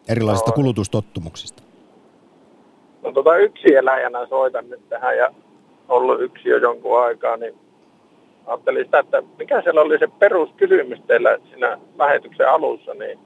erilaisista 0.07 0.49
no. 0.49 0.55
kulutustottumuksista? 0.55 1.63
No 3.03 3.11
tota 3.11 3.37
yksi 3.37 3.75
eläjänä 3.75 4.25
soitan 4.25 4.69
nyt 4.69 4.89
tähän 4.89 5.17
ja 5.17 5.33
ollut 5.89 6.21
yksi 6.21 6.49
jo 6.49 6.57
jonkun 6.57 7.01
aikaa, 7.01 7.37
niin 7.37 7.55
ajattelin 8.45 8.85
sitä, 8.85 8.99
että 8.99 9.23
mikä 9.39 9.61
siellä 9.61 9.81
oli 9.81 9.99
se 9.99 10.07
peruskysymys 10.19 10.99
teillä 11.07 11.37
siinä 11.49 11.77
lähetyksen 11.97 12.49
alussa, 12.49 12.93
niin, 12.93 13.19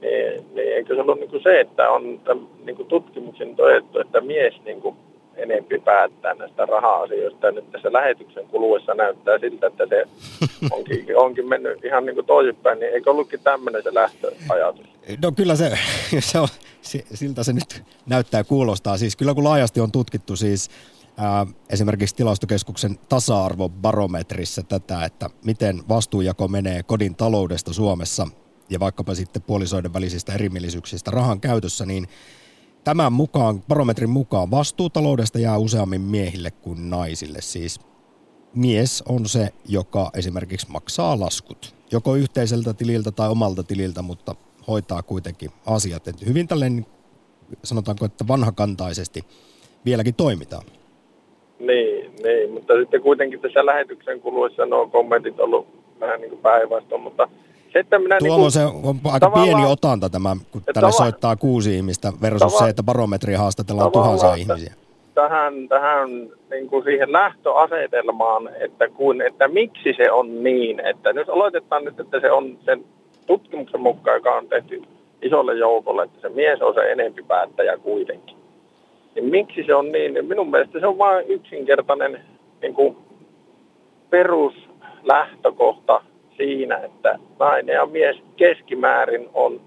niin, 0.00 0.44
niin 0.54 0.72
eikö 0.72 0.94
se 0.94 1.00
ollut 1.00 1.20
niin 1.20 1.30
kuin 1.30 1.42
se, 1.42 1.60
että 1.60 1.90
on 1.90 2.20
tämän, 2.24 2.46
niin 2.64 2.76
kuin 2.76 2.88
tutkimuksen 2.88 3.56
todettu, 3.56 3.98
että 3.98 4.20
mies 4.20 4.54
niin 4.64 4.80
kuin 4.80 4.96
enempi 5.36 5.78
päättää 5.78 6.34
näistä 6.34 6.66
raha-asioista. 6.66 7.46
Ja 7.46 7.52
nyt 7.52 7.70
tässä 7.70 7.92
lähetyksen 7.92 8.46
kuluessa 8.46 8.94
näyttää 8.94 9.38
siltä, 9.38 9.66
että 9.66 9.86
se 9.86 10.04
onkin, 10.74 11.16
onkin 11.16 11.48
mennyt 11.48 11.84
ihan 11.84 12.06
niin 12.06 12.14
kuin 12.14 12.26
toisinpäin. 12.26 12.78
Niin 12.78 12.92
eikö 12.92 13.10
ollutkin 13.10 13.40
tämmöinen 13.44 13.82
se 13.82 13.94
lähtöajatus? 13.94 14.86
No 15.22 15.32
kyllä 15.36 15.56
se, 15.56 15.70
se 16.30 16.38
on, 16.38 16.48
siltä 17.14 17.44
se 17.44 17.52
nyt 17.52 17.84
näyttää 18.06 18.44
kuulostaa. 18.44 18.98
Siis 18.98 19.16
kyllä 19.16 19.34
kun 19.34 19.44
laajasti 19.44 19.80
on 19.80 19.92
tutkittu 19.92 20.36
siis 20.36 20.70
ää, 21.16 21.46
esimerkiksi 21.70 22.16
tilastokeskuksen 22.16 22.98
tasa-arvobarometrissa 23.08 24.62
tätä, 24.62 25.04
että 25.04 25.30
miten 25.44 25.82
vastuujako 25.88 26.48
menee 26.48 26.82
kodin 26.82 27.14
taloudesta 27.14 27.72
Suomessa 27.72 28.28
ja 28.70 28.80
vaikkapa 28.80 29.14
sitten 29.14 29.42
puolisoiden 29.42 29.92
välisistä 29.92 30.32
erimielisyyksistä 30.32 31.10
rahan 31.10 31.40
käytössä, 31.40 31.86
niin 31.86 32.08
Tämän 32.86 33.12
mukaan, 33.12 33.62
barometrin 33.62 34.10
mukaan 34.10 34.50
vastuutaloudesta 34.50 35.38
jää 35.38 35.58
useammin 35.58 36.00
miehille 36.00 36.50
kuin 36.50 36.90
naisille. 36.90 37.38
Siis 37.40 37.80
mies 38.54 39.02
on 39.08 39.28
se, 39.28 39.52
joka 39.68 40.10
esimerkiksi 40.14 40.70
maksaa 40.70 41.20
laskut. 41.20 41.74
Joko 41.92 42.14
yhteiseltä 42.14 42.74
tililtä 42.74 43.12
tai 43.12 43.28
omalta 43.28 43.62
tililtä, 43.62 44.02
mutta 44.02 44.34
hoitaa 44.68 45.02
kuitenkin 45.02 45.50
asiat. 45.66 46.08
Et 46.08 46.26
hyvin 46.26 46.48
tällainen, 46.48 46.86
sanotaanko, 47.64 48.04
että 48.04 48.24
vanhakantaisesti 48.28 49.22
vieläkin 49.84 50.14
toimitaan. 50.14 50.62
Niin, 51.58 52.12
niin, 52.22 52.50
mutta 52.50 52.74
sitten 52.80 53.02
kuitenkin 53.02 53.40
tässä 53.40 53.66
lähetyksen 53.66 54.20
kuluessa 54.20 54.66
nuo 54.66 54.88
kommentit 54.88 55.40
ollut 55.40 55.66
vähän 56.00 56.20
niin 56.20 56.30
kuin 56.30 56.42
päinvastoin, 56.42 57.02
mutta 57.02 57.28
se, 57.72 57.78
että 57.78 57.98
minä 57.98 58.18
Tuomo, 58.18 58.34
niin 58.34 58.42
kuin, 58.42 58.52
se 58.52 58.64
on 58.64 59.00
aika 59.12 59.30
pieni 59.30 59.66
otanta 59.66 60.08
tämä, 60.08 60.36
kun 60.52 60.62
tänne 60.74 60.92
soittaa 60.92 61.36
kuusi 61.36 61.76
ihmistä 61.76 62.12
versus 62.22 62.54
tava- 62.54 62.58
se, 62.58 62.68
että 62.68 62.82
barometria 62.82 63.38
haastatellaan 63.38 63.92
tuhansia 63.92 64.34
ihmisiä. 64.34 64.74
Tähän, 65.14 65.68
tähän 65.68 66.10
niin 66.50 66.68
kuin 66.68 66.84
siihen 66.84 67.12
lähtöasetelmaan, 67.12 68.50
että, 68.60 68.88
kun, 68.88 69.22
että 69.22 69.48
miksi 69.48 69.94
se 69.96 70.12
on 70.12 70.42
niin, 70.42 70.80
että 70.80 71.12
nyt 71.12 71.28
aloitetaan 71.28 71.84
nyt, 71.84 72.00
että 72.00 72.20
se 72.20 72.30
on 72.30 72.58
sen 72.64 72.84
tutkimuksen 73.26 73.80
mukaan, 73.80 74.16
joka 74.16 74.34
on 74.34 74.48
tehty 74.48 74.82
isolle 75.22 75.54
joukolle, 75.54 76.02
että 76.02 76.20
se 76.20 76.28
mies 76.28 76.62
on 76.62 76.74
se 76.74 76.92
enempi 76.92 77.22
päättäjä 77.22 77.78
kuitenkin. 77.78 78.36
Niin 79.14 79.24
miksi 79.24 79.64
se 79.66 79.74
on 79.74 79.92
niin? 79.92 80.14
niin 80.14 80.26
minun 80.26 80.50
mielestä 80.50 80.80
se 80.80 80.86
on 80.86 80.98
vain 80.98 81.26
yksinkertainen 81.28 82.20
niin 82.62 82.74
kuin 82.74 82.96
peruslähtökohta 84.10 86.00
siinä, 86.36 86.76
että 86.76 87.18
nainen 87.38 87.74
ja 87.74 87.86
mies 87.86 88.16
keskimäärin 88.36 89.28
on 89.34 89.60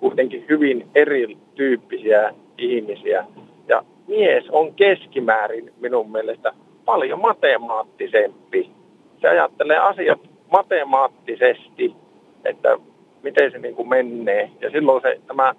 kuitenkin 0.00 0.44
hyvin 0.48 0.86
erityyppisiä 0.94 2.34
ihmisiä. 2.58 3.24
Ja 3.68 3.82
mies 4.06 4.44
on 4.50 4.74
keskimäärin 4.74 5.72
minun 5.80 6.12
mielestä 6.12 6.52
paljon 6.84 7.20
matemaattisempi. 7.20 8.70
Se 9.20 9.28
ajattelee 9.28 9.78
asiat 9.78 10.20
matemaattisesti, 10.50 11.94
että 12.44 12.78
miten 13.22 13.52
se 13.52 13.58
niin 13.58 13.74
kuin 13.74 13.88
menee. 13.88 14.50
Ja 14.60 14.70
silloin 14.70 15.02
se 15.02 15.20
tämä 15.26 15.54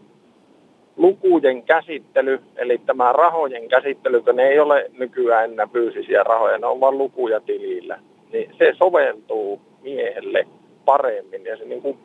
lukujen 0.97 1.63
käsittely, 1.63 2.41
eli 2.55 2.77
tämä 2.77 3.13
rahojen 3.13 3.67
käsittely, 3.67 4.21
kun 4.21 4.35
ne 4.35 4.43
ei 4.43 4.59
ole 4.59 4.91
nykyään 4.97 5.51
enää 5.51 5.67
fyysisiä 5.73 6.23
rahoja, 6.23 6.57
ne 6.57 6.67
on 6.67 6.79
vain 6.79 6.97
lukuja 6.97 7.39
tilillä, 7.39 7.99
niin 8.33 8.55
se 8.57 8.73
soveltuu 8.77 9.61
miehelle 9.81 10.47
paremmin 10.85 11.45
ja 11.45 11.57
se 11.57 11.65
niin 11.65 11.81
kuin 11.81 11.97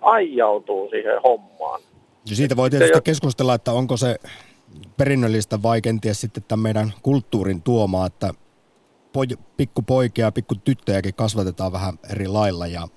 aijautuu 0.00 0.90
siihen 0.90 1.22
hommaan. 1.24 1.80
Ja 2.30 2.36
siitä 2.36 2.56
voi 2.56 2.70
tietysti 2.70 2.96
se, 2.96 3.00
keskustella, 3.00 3.54
että 3.54 3.72
onko 3.72 3.96
se 3.96 4.16
perinnöllistä 4.96 5.62
vai 5.62 5.80
kenties 5.80 6.20
sitten 6.20 6.44
tämän 6.48 6.62
meidän 6.62 6.92
kulttuurin 7.02 7.62
tuomaa, 7.62 8.06
että 8.06 8.34
poj- 9.18 9.38
pikkupoikia 9.56 10.24
ja 10.24 10.32
pikkutyttöjäkin 10.32 11.14
kasvatetaan 11.14 11.72
vähän 11.72 11.94
eri 12.10 12.28
lailla 12.28 12.66
ja, 12.66 12.88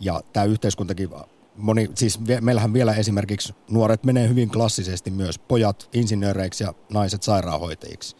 ja 0.00 0.20
tämä 0.32 0.46
yhteiskuntakin 0.46 1.08
moni, 1.56 1.88
siis 1.94 2.20
meillähän 2.40 2.72
vielä 2.72 2.94
esimerkiksi 2.94 3.54
nuoret 3.70 4.04
menee 4.04 4.28
hyvin 4.28 4.50
klassisesti 4.50 5.10
myös, 5.10 5.38
pojat 5.38 5.88
insinööreiksi 5.94 6.64
ja 6.64 6.72
naiset 6.92 7.22
sairaanhoitajiksi, 7.22 8.16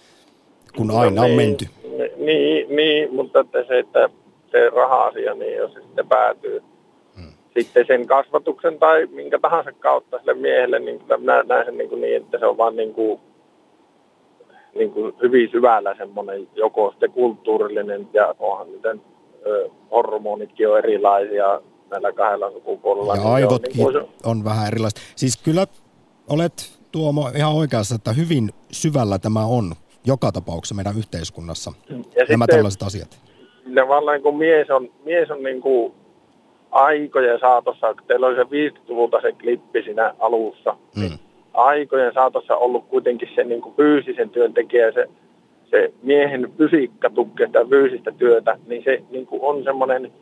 kun 0.76 0.86
no 0.86 0.98
aina 0.98 1.22
niin, 1.22 1.30
on 1.30 1.36
menty. 1.36 1.66
Niin, 2.16 2.76
niin 2.76 3.14
mutta 3.14 3.40
että 3.40 3.64
se, 3.68 3.78
että 3.78 4.08
se 4.50 4.70
raha-asia, 4.70 5.34
niin 5.34 5.56
jos 5.56 5.72
se 5.72 5.80
sitten 5.80 6.08
päätyy 6.08 6.62
hmm. 7.16 7.32
sitten 7.54 7.86
sen 7.86 8.06
kasvatuksen 8.06 8.78
tai 8.78 9.06
minkä 9.06 9.38
tahansa 9.38 9.72
kautta 9.72 10.18
sille 10.18 10.34
miehelle, 10.34 10.78
niin 10.78 11.02
mä 11.18 11.42
näen 11.42 11.64
sen 11.64 11.78
niin, 11.78 11.88
kuin 11.88 12.00
niin 12.00 12.22
että 12.22 12.38
se 12.38 12.46
on 12.46 12.58
vaan 12.58 12.76
niin 12.76 12.94
kuin, 12.94 13.20
niin 14.74 14.90
kuin 14.90 15.14
hyvin 15.22 15.50
syvällä 15.50 15.94
semmoinen 15.98 16.48
joko 16.54 16.90
sitten 16.90 17.12
kulttuurillinen 17.12 18.08
ja 18.12 18.34
onhan 18.38 18.68
miten 18.68 19.00
hormonitkin 19.90 20.68
on 20.68 20.78
erilaisia 20.78 21.60
näillä 21.90 22.12
kahdella 22.12 22.50
sukupuolella. 22.50 23.14
Ja 23.14 23.20
niin 23.22 23.32
aivotkin 23.32 23.86
on, 23.86 23.92
niin 23.92 24.04
kuin... 24.04 24.14
on 24.24 24.44
vähän 24.44 24.66
erilaista. 24.66 25.00
Siis 25.16 25.36
kyllä 25.36 25.66
olet 26.28 26.80
Tuomo 26.92 27.30
ihan 27.36 27.54
oikeassa, 27.54 27.94
että 27.94 28.12
hyvin 28.12 28.50
syvällä 28.72 29.18
tämä 29.18 29.44
on 29.44 29.72
joka 30.06 30.32
tapauksessa 30.32 30.74
meidän 30.74 30.98
yhteiskunnassa, 30.98 31.72
ja 31.88 31.96
nämä 31.96 32.04
sitten, 32.18 32.48
tällaiset 32.48 32.82
asiat. 32.82 33.20
Ne 33.66 33.88
vallan 33.88 34.22
kun 34.22 34.38
mies 34.38 34.70
on, 34.70 34.90
mies 35.04 35.30
on 35.30 35.42
niin 35.42 35.60
kuin 35.60 35.92
aikojen 36.70 37.40
saatossa, 37.40 37.94
kun 37.94 38.06
teillä 38.06 38.26
oli 38.26 38.36
se 38.36 38.42
50-luvulta 38.42 39.20
se 39.20 39.32
klippi 39.32 39.82
siinä 39.82 40.14
alussa, 40.18 40.76
mm. 40.96 41.00
niin 41.00 41.12
aikojen 41.54 42.14
saatossa 42.14 42.56
ollut 42.56 42.88
kuitenkin 42.88 43.28
se 43.34 43.44
niin 43.44 43.62
kuin 43.62 43.74
fyysisen 43.74 44.30
työntekijä, 44.30 44.92
se, 44.92 45.08
se 45.70 45.92
miehen 46.02 46.52
fysiikka 46.58 47.10
tukee 47.10 47.46
sitä 47.46 47.64
fyysistä 47.64 48.12
työtä, 48.12 48.58
niin 48.66 48.84
se 48.84 49.02
niin 49.10 49.26
kuin 49.26 49.42
on 49.42 49.64
semmoinen, 49.64 50.12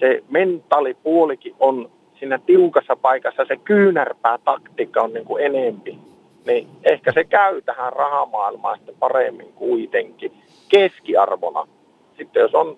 se 0.00 0.22
mentaalipuolikin 0.28 1.54
on 1.60 1.90
siinä 2.18 2.38
tiukassa 2.38 2.96
paikassa, 2.96 3.44
se 3.44 3.56
kyynärpää 3.56 4.38
taktiikka 4.44 5.02
on 5.02 5.12
niin 5.12 5.24
kuin 5.24 5.44
enempi. 5.44 5.98
Niin 6.46 6.68
ehkä 6.84 7.12
se 7.12 7.24
käy 7.24 7.62
tähän 7.62 7.92
rahamaailmaan 7.92 8.78
sitten 8.78 8.94
paremmin 8.98 9.52
kuitenkin 9.52 10.32
keskiarvona. 10.68 11.68
Sitten 12.18 12.40
jos 12.40 12.54
on 12.54 12.76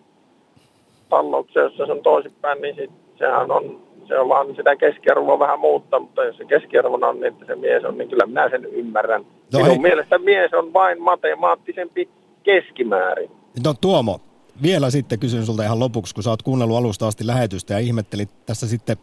talouksia, 1.09 1.63
jossa 1.63 1.87
se 1.87 1.93
on 1.93 2.03
toisinpäin, 2.03 2.63
niin 2.63 2.75
sit 2.75 2.91
sehän 3.19 3.51
on 3.51 3.81
se 4.09 4.19
on 4.19 4.29
vaan 4.29 4.57
sitä 4.57 4.77
keskiarvoa 4.77 5.39
vähän 5.39 5.61
muuttaa, 5.61 6.01
mutta 6.01 6.25
jos 6.25 6.37
se 6.37 6.45
keskiarvona 6.45 7.09
on 7.09 7.21
niin, 7.21 7.27
että 7.27 7.47
se 7.47 7.55
mies 7.55 7.85
on, 7.85 7.99
niin 7.99 8.09
kyllä 8.09 8.27
minä 8.27 8.51
sen 8.51 8.65
ymmärrän. 8.65 9.27
No 9.53 9.61
Minun 9.61 9.83
mielestä 9.83 10.19
mies 10.19 10.55
on 10.55 10.73
vain 10.73 11.03
matemaattisempi 11.03 12.09
keskimäärin. 12.43 13.31
No 13.65 13.75
Tuomo, 13.81 14.21
vielä 14.63 14.91
sitten 14.91 15.19
kysyn 15.19 15.47
sulta 15.47 15.65
ihan 15.65 15.79
lopuksi, 15.79 16.15
kun 16.15 16.25
sä 16.25 16.31
oot 16.31 16.43
kuunnellut 16.43 16.77
alusta 16.77 17.07
asti 17.07 17.27
lähetystä 17.27 17.75
ja 17.75 17.79
ihmettelit 17.79 18.47
tässä 18.47 18.69
sitten, 18.69 18.97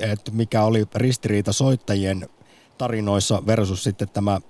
että 0.00 0.30
mikä 0.30 0.62
oli 0.62 0.84
ristiriita 0.94 1.52
soittajien 1.52 2.28
tarinoissa 2.78 3.42
versus 3.46 3.84
sitten 3.84 4.08
tämä 4.08 4.40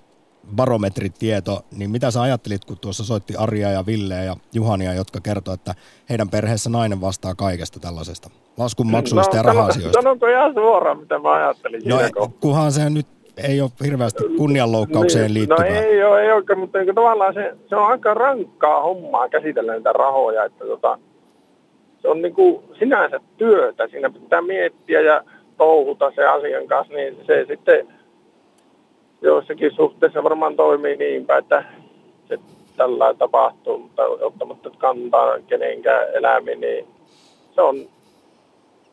barometritieto, 0.56 1.60
niin 1.70 1.90
mitä 1.90 2.10
sä 2.10 2.22
ajattelit, 2.22 2.64
kun 2.64 2.78
tuossa 2.78 3.04
soitti 3.04 3.36
Arja 3.36 3.70
ja 3.70 3.86
Ville 3.86 4.24
ja 4.24 4.36
Juhania, 4.52 4.94
jotka 4.94 5.20
kertoi, 5.20 5.54
että 5.54 5.74
heidän 6.10 6.28
perheessä 6.28 6.70
nainen 6.70 7.00
vastaa 7.00 7.34
kaikesta 7.34 7.80
tällaisesta 7.80 8.30
laskunmaksuista 8.56 9.32
no, 9.32 9.38
ja 9.38 9.42
raha-asioista? 9.42 10.02
Sanonko 10.02 10.26
ihan 10.26 10.54
suoraan, 10.54 10.98
mitä 10.98 11.18
mä 11.18 11.32
ajattelin. 11.32 11.82
No, 11.84 12.28
kunhan 12.40 12.72
se 12.72 12.90
nyt 12.90 13.15
ei 13.36 13.60
ole 13.60 13.70
hirveästi 13.84 14.24
kunnianloukkaukseen 14.36 15.24
niin, 15.24 15.34
liittyvää. 15.34 15.70
No 15.70 15.88
ei 15.88 16.04
ole, 16.04 16.22
ei 16.22 16.32
ole 16.32 16.56
mutta 16.56 16.78
niin 16.78 16.94
tavallaan 16.94 17.34
se, 17.34 17.54
se 17.68 17.76
on 17.76 17.86
aika 17.86 18.14
rankkaa 18.14 18.82
hommaa 18.82 19.28
käsitellä 19.28 19.74
niitä 19.74 19.92
rahoja, 19.92 20.44
että 20.44 20.64
tota, 20.64 20.98
se 22.02 22.08
on 22.08 22.22
niin 22.22 22.34
kuin 22.34 22.62
sinänsä 22.78 23.20
työtä, 23.36 23.88
siinä 23.88 24.10
pitää 24.10 24.42
miettiä 24.42 25.00
ja 25.00 25.24
touhuta 25.56 26.12
se 26.14 26.26
asian 26.26 26.66
kanssa, 26.66 26.94
niin 26.94 27.16
se 27.26 27.44
sitten 27.48 27.88
joissakin 29.22 29.72
suhteissa 29.74 30.22
varmaan 30.24 30.56
toimii 30.56 30.96
niinpä, 30.96 31.38
että 31.38 31.64
se 32.28 32.38
tällä 32.76 33.14
tapahtuu, 33.14 33.78
mutta 33.78 34.02
ottamatta 34.06 34.70
kantaa 34.78 35.38
kenenkään 35.46 36.06
elämiin, 36.14 36.60
niin 36.60 36.86
se 37.54 37.60
on, 37.60 37.76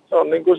se 0.10 0.16
on 0.16 0.30
niin 0.30 0.44
kuin 0.44 0.58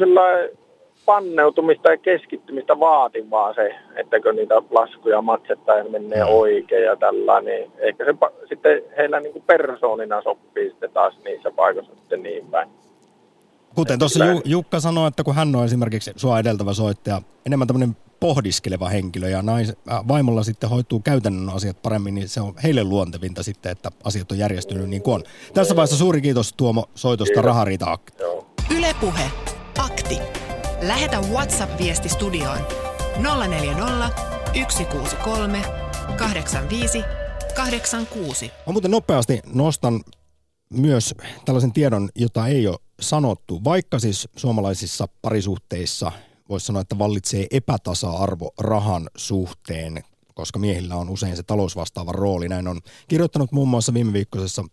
panneutumista 1.06 1.90
ja 1.90 1.96
keskittymistä 1.96 2.80
vaativaa 2.80 3.54
se, 3.54 3.74
ettäkö 3.96 4.32
niitä 4.32 4.54
laskuja 4.70 5.22
maksettaa 5.22 5.78
ja 5.78 5.84
menee 5.84 6.24
mm. 6.24 6.30
oikein 6.30 6.84
ja 6.84 6.96
tällä, 6.96 7.40
niin 7.40 7.72
ehkä 7.78 8.04
se 8.04 8.14
sitten 8.48 8.82
heillä 8.96 9.20
niin 9.20 9.32
kuin 9.32 9.44
persoonina 9.46 10.22
sopii 10.22 10.70
sitten 10.70 10.90
taas 10.90 11.14
niissä 11.24 11.50
paikoissa 11.50 11.94
sitten 11.94 12.22
niin 12.22 12.46
päin. 12.46 12.68
Kuten 13.74 13.98
tuossa 13.98 14.24
Jukka 14.44 14.80
sanoi, 14.80 15.08
että 15.08 15.24
kun 15.24 15.34
hän 15.34 15.56
on 15.56 15.64
esimerkiksi 15.64 16.12
sua 16.16 16.38
edeltävä 16.38 16.72
soittaja, 16.72 17.22
enemmän 17.46 17.66
tämmöinen 17.66 17.96
pohdiskeleva 18.20 18.88
henkilö 18.88 19.28
ja 19.28 19.42
nais, 19.42 19.68
äh, 19.68 20.08
vaimolla 20.08 20.42
sitten 20.42 20.70
hoituu 20.70 21.00
käytännön 21.00 21.54
asiat 21.54 21.82
paremmin, 21.82 22.14
niin 22.14 22.28
se 22.28 22.40
on 22.40 22.54
heille 22.62 22.84
luontevinta 22.84 23.42
sitten, 23.42 23.72
että 23.72 23.90
asiat 24.04 24.32
on 24.32 24.38
järjestynyt 24.38 24.88
niin 24.88 25.02
kuin 25.02 25.14
on. 25.14 25.22
Tässä 25.54 25.76
vaiheessa 25.76 25.96
suuri 25.96 26.20
kiitos 26.20 26.52
Tuomo 26.52 26.84
soitosta 26.94 27.42
Rahariita 27.42 27.92
Akti. 27.92 28.22
Ylepuhe 28.76 29.30
Akti. 29.78 30.43
Lähetä 30.86 31.20
WhatsApp-viesti 31.20 32.08
studioon 32.08 32.58
040 33.48 34.10
163 34.68 35.62
85 36.16 37.02
86. 37.54 38.50
Mä 38.66 38.72
muuten 38.72 38.90
nopeasti 38.90 39.40
nostan 39.54 40.00
myös 40.70 41.14
tällaisen 41.44 41.72
tiedon, 41.72 42.08
jota 42.14 42.46
ei 42.46 42.66
ole 42.66 42.78
sanottu, 43.00 43.64
vaikka 43.64 43.98
siis 43.98 44.28
suomalaisissa 44.36 45.08
parisuhteissa 45.22 46.12
voisi 46.48 46.66
sanoa, 46.66 46.82
että 46.82 46.98
vallitsee 46.98 47.46
epätasa-arvo 47.50 48.50
rahan 48.58 49.10
suhteen, 49.16 50.04
koska 50.34 50.58
miehillä 50.58 50.96
on 50.96 51.10
usein 51.10 51.36
se 51.36 51.42
talousvastaava 51.42 52.12
rooli. 52.12 52.48
Näin 52.48 52.68
on 52.68 52.80
kirjoittanut 53.08 53.52
muun 53.52 53.68
muassa 53.68 53.94
viime 53.94 54.12
viikkoisessa 54.12 54.64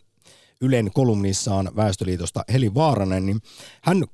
Ylen 0.60 0.90
kolumnissaan 0.94 1.70
Väestöliitosta 1.76 2.44
Heli 2.52 2.74
Vaaranen, 2.74 3.26
niin 3.26 3.40
hän 3.82 4.04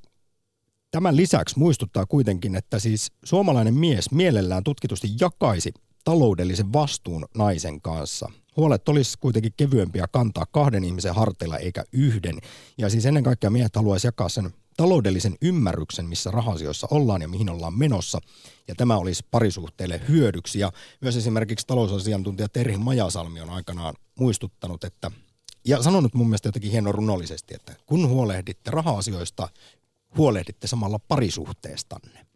tämän 0.91 1.15
lisäksi 1.15 1.59
muistuttaa 1.59 2.05
kuitenkin, 2.05 2.55
että 2.55 2.79
siis 2.79 3.11
suomalainen 3.23 3.73
mies 3.73 4.11
mielellään 4.11 4.63
tutkitusti 4.63 5.07
jakaisi 5.19 5.73
taloudellisen 6.03 6.73
vastuun 6.73 7.25
naisen 7.37 7.81
kanssa. 7.81 8.31
Huolet 8.57 8.89
olisi 8.89 9.17
kuitenkin 9.19 9.53
kevyempiä 9.57 10.07
kantaa 10.11 10.45
kahden 10.51 10.83
ihmisen 10.83 11.15
harteilla 11.15 11.57
eikä 11.57 11.83
yhden. 11.93 12.39
Ja 12.77 12.89
siis 12.89 13.05
ennen 13.05 13.23
kaikkea 13.23 13.49
miehet 13.49 13.75
haluaisi 13.75 14.07
jakaa 14.07 14.29
sen 14.29 14.53
taloudellisen 14.77 15.35
ymmärryksen, 15.41 16.05
missä 16.05 16.31
rahasioissa 16.31 16.87
ollaan 16.91 17.21
ja 17.21 17.27
mihin 17.27 17.49
ollaan 17.49 17.77
menossa. 17.77 18.19
Ja 18.67 18.75
tämä 18.75 18.97
olisi 18.97 19.25
parisuhteelle 19.31 20.01
hyödyksi. 20.07 20.59
Ja 20.59 20.71
myös 21.01 21.15
esimerkiksi 21.15 21.67
talousasiantuntija 21.67 22.49
Terhi 22.49 22.77
Majasalmi 22.77 23.41
on 23.41 23.49
aikanaan 23.49 23.95
muistuttanut, 24.19 24.83
että 24.83 25.11
ja 25.65 25.83
sanonut 25.83 26.13
mun 26.13 26.27
mielestä 26.27 26.47
jotenkin 26.47 26.71
hienon 26.71 26.95
runollisesti, 26.95 27.55
että 27.55 27.75
kun 27.85 28.09
huolehditte 28.09 28.71
raha-asioista, 28.71 29.49
huolehditte 30.17 30.67
samalla 30.67 30.99
parisuhteestanne. 31.07 32.29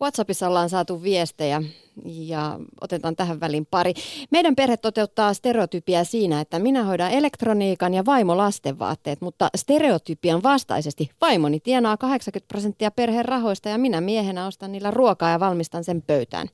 WhatsAppissa 0.00 0.48
ollaan 0.48 0.70
saatu 0.70 1.02
viestejä 1.02 1.62
ja 2.04 2.60
otetaan 2.80 3.16
tähän 3.16 3.40
väliin 3.40 3.66
pari. 3.66 3.94
Meidän 4.30 4.56
perhe 4.56 4.76
toteuttaa 4.76 5.34
stereotypia 5.34 6.04
siinä, 6.04 6.40
että 6.40 6.58
minä 6.58 6.84
hoidan 6.84 7.10
elektroniikan 7.10 7.94
ja 7.94 8.04
vaimo 8.04 8.36
lastenvaatteet, 8.36 9.20
mutta 9.20 9.48
stereotypian 9.56 10.42
vastaisesti 10.42 11.10
vaimoni 11.20 11.60
tienaa 11.60 11.96
80 11.96 12.48
prosenttia 12.48 12.90
perheen 12.90 13.24
rahoista 13.24 13.68
ja 13.68 13.78
minä 13.78 14.00
miehenä 14.00 14.46
ostan 14.46 14.72
niillä 14.72 14.90
ruokaa 14.90 15.30
ja 15.30 15.40
valmistan 15.40 15.84
sen 15.84 16.02
pöytään. 16.02 16.48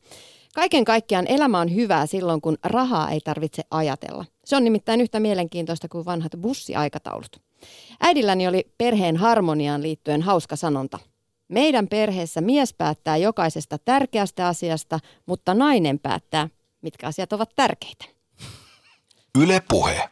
Kaiken 0.55 0.85
kaikkiaan 0.85 1.27
elämä 1.27 1.61
on 1.61 1.75
hyvää 1.75 2.07
silloin, 2.07 2.41
kun 2.41 2.59
rahaa 2.65 3.11
ei 3.11 3.21
tarvitse 3.21 3.63
ajatella. 3.71 4.25
Se 4.45 4.57
on 4.57 4.65
nimittäin 4.65 5.01
yhtä 5.01 5.21
mielenkiintoista 5.21 5.89
kuin 5.89 6.05
vanhat 6.05 6.33
bussiaikataulut. 6.41 7.52
Äidilläni 8.01 8.49
oli 8.49 8.73
perheen 8.79 9.17
harmoniaan 9.17 9.83
liittyen 9.83 10.23
hauska 10.23 10.57
sanonta– 10.57 10.99
meidän 11.53 11.89
perheessä 11.89 12.41
mies 12.41 12.75
päättää 12.75 13.17
jokaisesta 13.17 13.79
tärkeästä 13.79 14.47
asiasta, 14.47 14.99
mutta 15.27 15.55
nainen 15.55 15.99
päättää, 15.99 16.49
mitkä 16.83 17.07
asiat 17.07 17.33
ovat 17.33 17.51
tärkeitä. 17.57 18.05
Yle 19.39 19.63
puhe. 19.69 20.11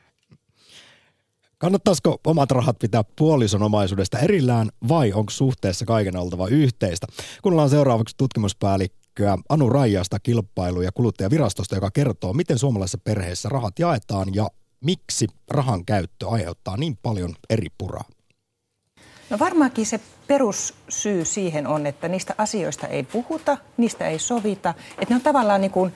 Kannattaisiko 1.58 2.20
omat 2.26 2.50
rahat 2.50 2.78
pitää 2.78 3.04
puolison 3.16 3.62
omaisuudesta 3.62 4.18
erillään 4.18 4.68
vai 4.88 5.12
onko 5.12 5.30
suhteessa 5.30 5.84
kaiken 5.84 6.16
oltava 6.16 6.48
yhteistä? 6.48 7.06
Kuunnellaan 7.42 7.70
seuraavaksi 7.70 8.14
tutkimuspäällikköä 8.18 9.38
Anu 9.48 9.68
Raijasta 9.68 10.20
kilpailu- 10.20 10.82
ja 10.82 10.92
kuluttajavirastosta, 10.92 11.74
joka 11.74 11.90
kertoo, 11.90 12.32
miten 12.32 12.58
suomalaisessa 12.58 12.98
perheessä 13.04 13.48
rahat 13.48 13.78
jaetaan 13.78 14.34
ja 14.34 14.48
miksi 14.84 15.26
rahan 15.50 15.84
käyttö 15.84 16.28
aiheuttaa 16.28 16.76
niin 16.76 16.98
paljon 17.02 17.34
eri 17.50 17.66
puraa. 17.78 18.04
No 19.30 19.38
varmaankin 19.38 19.86
se 19.86 20.00
perussyy 20.30 21.24
siihen 21.24 21.66
on, 21.66 21.86
että 21.86 22.08
niistä 22.08 22.34
asioista 22.38 22.86
ei 22.86 23.02
puhuta, 23.02 23.56
niistä 23.76 24.06
ei 24.06 24.18
sovita. 24.18 24.74
Että 24.90 25.06
ne 25.08 25.14
on 25.14 25.20
tavallaan 25.20 25.60
niin 25.60 25.70
kuin 25.70 25.92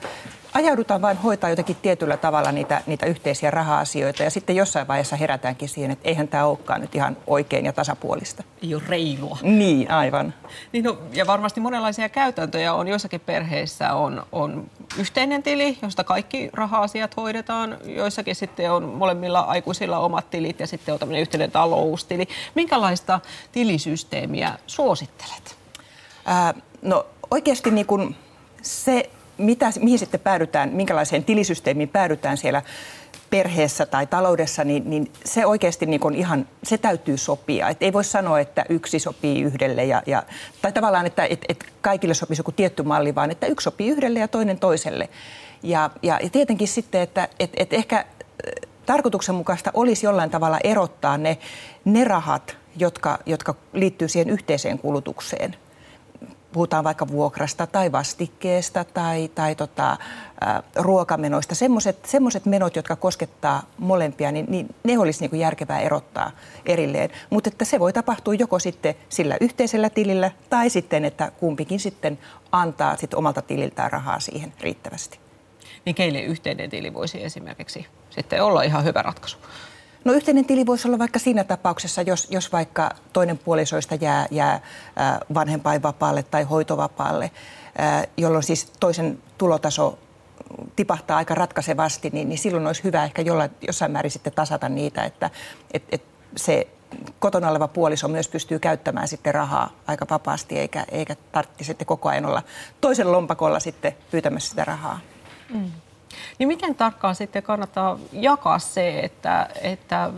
ajaudutaan 0.55 1.01
vain 1.01 1.17
hoitaa 1.17 1.49
jotenkin 1.49 1.75
tietyllä 1.81 2.17
tavalla 2.17 2.51
niitä, 2.51 2.81
niitä 2.87 3.05
yhteisiä 3.05 3.51
raha-asioita 3.51 4.23
ja 4.23 4.29
sitten 4.29 4.55
jossain 4.55 4.87
vaiheessa 4.87 5.15
herätäänkin 5.15 5.69
siihen, 5.69 5.91
että 5.91 6.09
eihän 6.09 6.27
tämä 6.27 6.45
olekaan 6.45 6.81
nyt 6.81 6.95
ihan 6.95 7.17
oikein 7.27 7.65
ja 7.65 7.73
tasapuolista. 7.73 8.43
Ei 8.63 8.75
ole 8.75 8.83
reilua. 8.87 9.37
Niin, 9.41 9.91
aivan. 9.91 10.33
Niin 10.71 10.83
no, 10.83 10.97
ja 11.13 11.27
varmasti 11.27 11.59
monenlaisia 11.59 12.09
käytäntöjä 12.09 12.73
on. 12.73 12.87
Joissakin 12.87 13.21
perheissä 13.21 13.93
on, 13.93 14.25
on 14.31 14.69
yhteinen 14.97 15.43
tili, 15.43 15.77
josta 15.81 16.03
kaikki 16.03 16.49
raha-asiat 16.53 17.17
hoidetaan. 17.17 17.77
Joissakin 17.85 18.35
sitten 18.35 18.71
on 18.71 18.83
molemmilla 18.83 19.39
aikuisilla 19.39 19.99
omat 19.99 20.29
tilit 20.29 20.59
ja 20.59 20.67
sitten 20.67 20.93
on 20.93 20.99
tämmöinen 20.99 21.21
yhteinen 21.21 21.51
taloustili. 21.51 22.27
Minkälaista 22.55 23.19
tilisysteemiä 23.51 24.24
suosittelet? 24.67 25.55
Ää, 26.25 26.53
no 26.81 27.05
oikeasti 27.31 27.71
niin 27.71 27.85
kun 27.85 28.15
se 28.61 29.09
mitä, 29.37 29.71
mihin 29.79 29.99
sitten 29.99 30.19
päädytään, 30.19 30.69
minkälaiseen 30.69 31.23
tilisysteemiin 31.23 31.89
päädytään 31.89 32.37
siellä 32.37 32.61
perheessä 33.29 33.85
tai 33.85 34.07
taloudessa, 34.07 34.63
niin, 34.63 34.89
niin 34.89 35.11
se 35.25 35.45
oikeasti 35.45 35.85
niin 35.85 35.99
kuin 35.99 36.15
ihan, 36.15 36.47
se 36.63 36.77
täytyy 36.77 37.17
sopia. 37.17 37.69
Et 37.69 37.83
ei 37.83 37.93
voi 37.93 38.03
sanoa, 38.03 38.39
että 38.39 38.65
yksi 38.69 38.99
sopii 38.99 39.41
yhdelle, 39.41 39.85
ja, 39.85 40.03
ja, 40.05 40.23
tai 40.61 40.71
tavallaan, 40.71 41.05
että 41.05 41.25
et, 41.25 41.45
et 41.49 41.65
kaikille 41.81 42.13
sopisi 42.13 42.39
joku 42.39 42.51
tietty 42.51 42.83
malli, 42.83 43.15
vaan 43.15 43.31
että 43.31 43.47
yksi 43.47 43.63
sopii 43.63 43.89
yhdelle 43.89 44.19
ja 44.19 44.27
toinen 44.27 44.59
toiselle. 44.59 45.09
Ja, 45.63 45.89
ja, 46.03 46.19
ja 46.23 46.29
tietenkin 46.29 46.67
sitten, 46.67 47.01
että 47.01 47.27
et, 47.39 47.51
et 47.57 47.73
ehkä 47.73 48.05
tarkoituksenmukaista 48.85 49.71
olisi 49.73 50.05
jollain 50.05 50.29
tavalla 50.29 50.59
erottaa 50.63 51.17
ne, 51.17 51.37
ne 51.85 52.03
rahat, 52.03 52.57
jotka, 52.77 53.19
jotka 53.25 53.55
liittyy 53.73 54.07
siihen 54.07 54.29
yhteiseen 54.29 54.79
kulutukseen– 54.79 55.55
puhutaan 56.55 56.83
vaikka 56.83 57.07
vuokrasta 57.07 57.67
tai 57.67 57.91
vastikkeesta 57.91 58.83
tai, 58.83 59.27
tai 59.35 59.55
tota, 59.55 59.97
ruokamenoista, 60.75 61.55
semmoiset 62.05 62.45
menot, 62.45 62.75
jotka 62.75 62.95
koskettaa 62.95 63.63
molempia, 63.77 64.31
niin, 64.31 64.45
niin 64.49 64.75
ne 64.83 64.97
olisi 64.97 65.19
niin 65.19 65.29
kuin 65.29 65.39
järkevää 65.39 65.79
erottaa 65.79 66.31
erilleen. 66.65 67.09
Mutta 67.29 67.49
että 67.49 67.65
se 67.65 67.79
voi 67.79 67.93
tapahtua 67.93 68.33
joko 68.33 68.59
sitten 68.59 68.95
sillä 69.09 69.37
yhteisellä 69.41 69.89
tilillä 69.89 70.31
tai 70.49 70.69
sitten, 70.69 71.05
että 71.05 71.31
kumpikin 71.39 71.79
sitten 71.79 72.19
antaa 72.51 72.97
sit 72.97 73.13
omalta 73.13 73.41
tililtään 73.41 73.91
rahaa 73.91 74.19
siihen 74.19 74.53
riittävästi. 74.61 75.19
Niin 75.85 75.95
keille 75.95 76.21
yhteinen 76.21 76.69
tili 76.69 76.93
voisi 76.93 77.23
esimerkiksi 77.23 77.87
sitten 78.09 78.43
olla 78.43 78.63
ihan 78.63 78.83
hyvä 78.83 79.01
ratkaisu? 79.01 79.37
No 80.05 80.13
yhteinen 80.13 80.45
tili 80.45 80.65
voisi 80.65 80.87
olla 80.87 80.99
vaikka 80.99 81.19
siinä 81.19 81.43
tapauksessa, 81.43 82.01
jos, 82.01 82.27
jos 82.31 82.51
vaikka 82.51 82.91
toinen 83.13 83.37
puolisoista 83.37 83.95
jää, 83.95 84.27
jää 84.31 84.61
vanhempainvapaalle 85.33 86.23
tai 86.23 86.43
hoitovapaalle, 86.43 87.31
jolloin 88.17 88.43
siis 88.43 88.71
toisen 88.79 89.19
tulotaso 89.37 89.99
tipahtaa 90.75 91.17
aika 91.17 91.35
ratkaisevasti, 91.35 92.09
niin, 92.13 92.29
niin 92.29 92.37
silloin 92.37 92.67
olisi 92.67 92.83
hyvä 92.83 93.03
ehkä 93.03 93.21
jollain, 93.21 93.51
jossain 93.67 93.91
määrin 93.91 94.11
sitten 94.11 94.33
tasata 94.33 94.69
niitä, 94.69 95.03
että 95.03 95.29
et, 95.73 95.83
et 95.91 96.03
se 96.35 96.67
kotona 97.19 97.49
oleva 97.49 97.67
puoliso 97.67 98.07
myös 98.07 98.27
pystyy 98.27 98.59
käyttämään 98.59 99.07
sitten 99.07 99.33
rahaa 99.33 99.71
aika 99.87 100.05
vapaasti, 100.09 100.59
eikä, 100.59 100.85
eikä 100.91 101.15
tarvitse 101.31 101.63
sitten 101.63 101.87
koko 101.87 102.09
ajan 102.09 102.25
olla 102.25 102.43
toisen 102.81 103.11
lompakolla 103.11 103.59
sitten 103.59 103.93
pyytämässä 104.11 104.49
sitä 104.49 104.65
rahaa. 104.65 104.99
Mm. 105.53 105.71
Niin 106.39 106.47
miten 106.47 106.75
tarkkaan 106.75 107.15
sitten 107.15 107.43
kannattaa 107.43 107.99
jakaa 108.11 108.59
se, 108.59 108.99
että, 108.99 109.49
että 109.61 110.11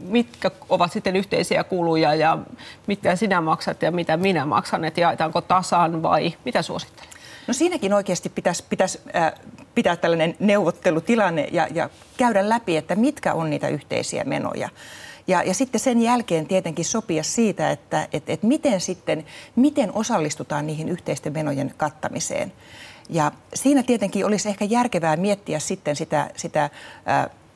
mitkä 0.00 0.50
ovat 0.68 0.92
sitten 0.92 1.16
yhteisiä 1.16 1.64
kuluja 1.64 2.14
ja 2.14 2.38
mitkä 2.86 3.16
sinä 3.16 3.40
maksat 3.40 3.82
ja 3.82 3.90
mitä 3.90 4.16
minä 4.16 4.46
maksan, 4.46 4.84
että 4.84 5.00
jaetaanko 5.00 5.40
tasan 5.40 6.02
vai 6.02 6.34
mitä 6.44 6.62
suosittelet? 6.62 7.18
No 7.46 7.54
siinäkin 7.54 7.94
oikeasti 7.94 8.28
pitäisi, 8.28 8.64
pitäisi 8.68 9.00
äh, 9.16 9.32
pitää 9.74 9.96
tällainen 9.96 10.36
neuvottelutilanne 10.38 11.48
ja, 11.52 11.68
ja 11.74 11.90
käydä 12.16 12.48
läpi, 12.48 12.76
että 12.76 12.94
mitkä 12.94 13.34
on 13.34 13.50
niitä 13.50 13.68
yhteisiä 13.68 14.24
menoja. 14.24 14.68
Ja, 15.26 15.42
ja 15.42 15.54
sitten 15.54 15.80
sen 15.80 16.02
jälkeen 16.02 16.46
tietenkin 16.46 16.84
sopia 16.84 17.22
siitä, 17.22 17.70
että 17.70 18.08
et, 18.12 18.30
et 18.30 18.42
miten 18.42 18.80
sitten, 18.80 19.24
miten 19.56 19.92
osallistutaan 19.92 20.66
niihin 20.66 20.88
yhteisten 20.88 21.32
menojen 21.32 21.74
kattamiseen. 21.76 22.52
Ja 23.10 23.32
siinä 23.54 23.82
tietenkin 23.82 24.26
olisi 24.26 24.48
ehkä 24.48 24.64
järkevää 24.64 25.16
miettiä 25.16 25.58
sitten 25.58 25.96
sitä, 25.96 26.30
sitä 26.36 26.70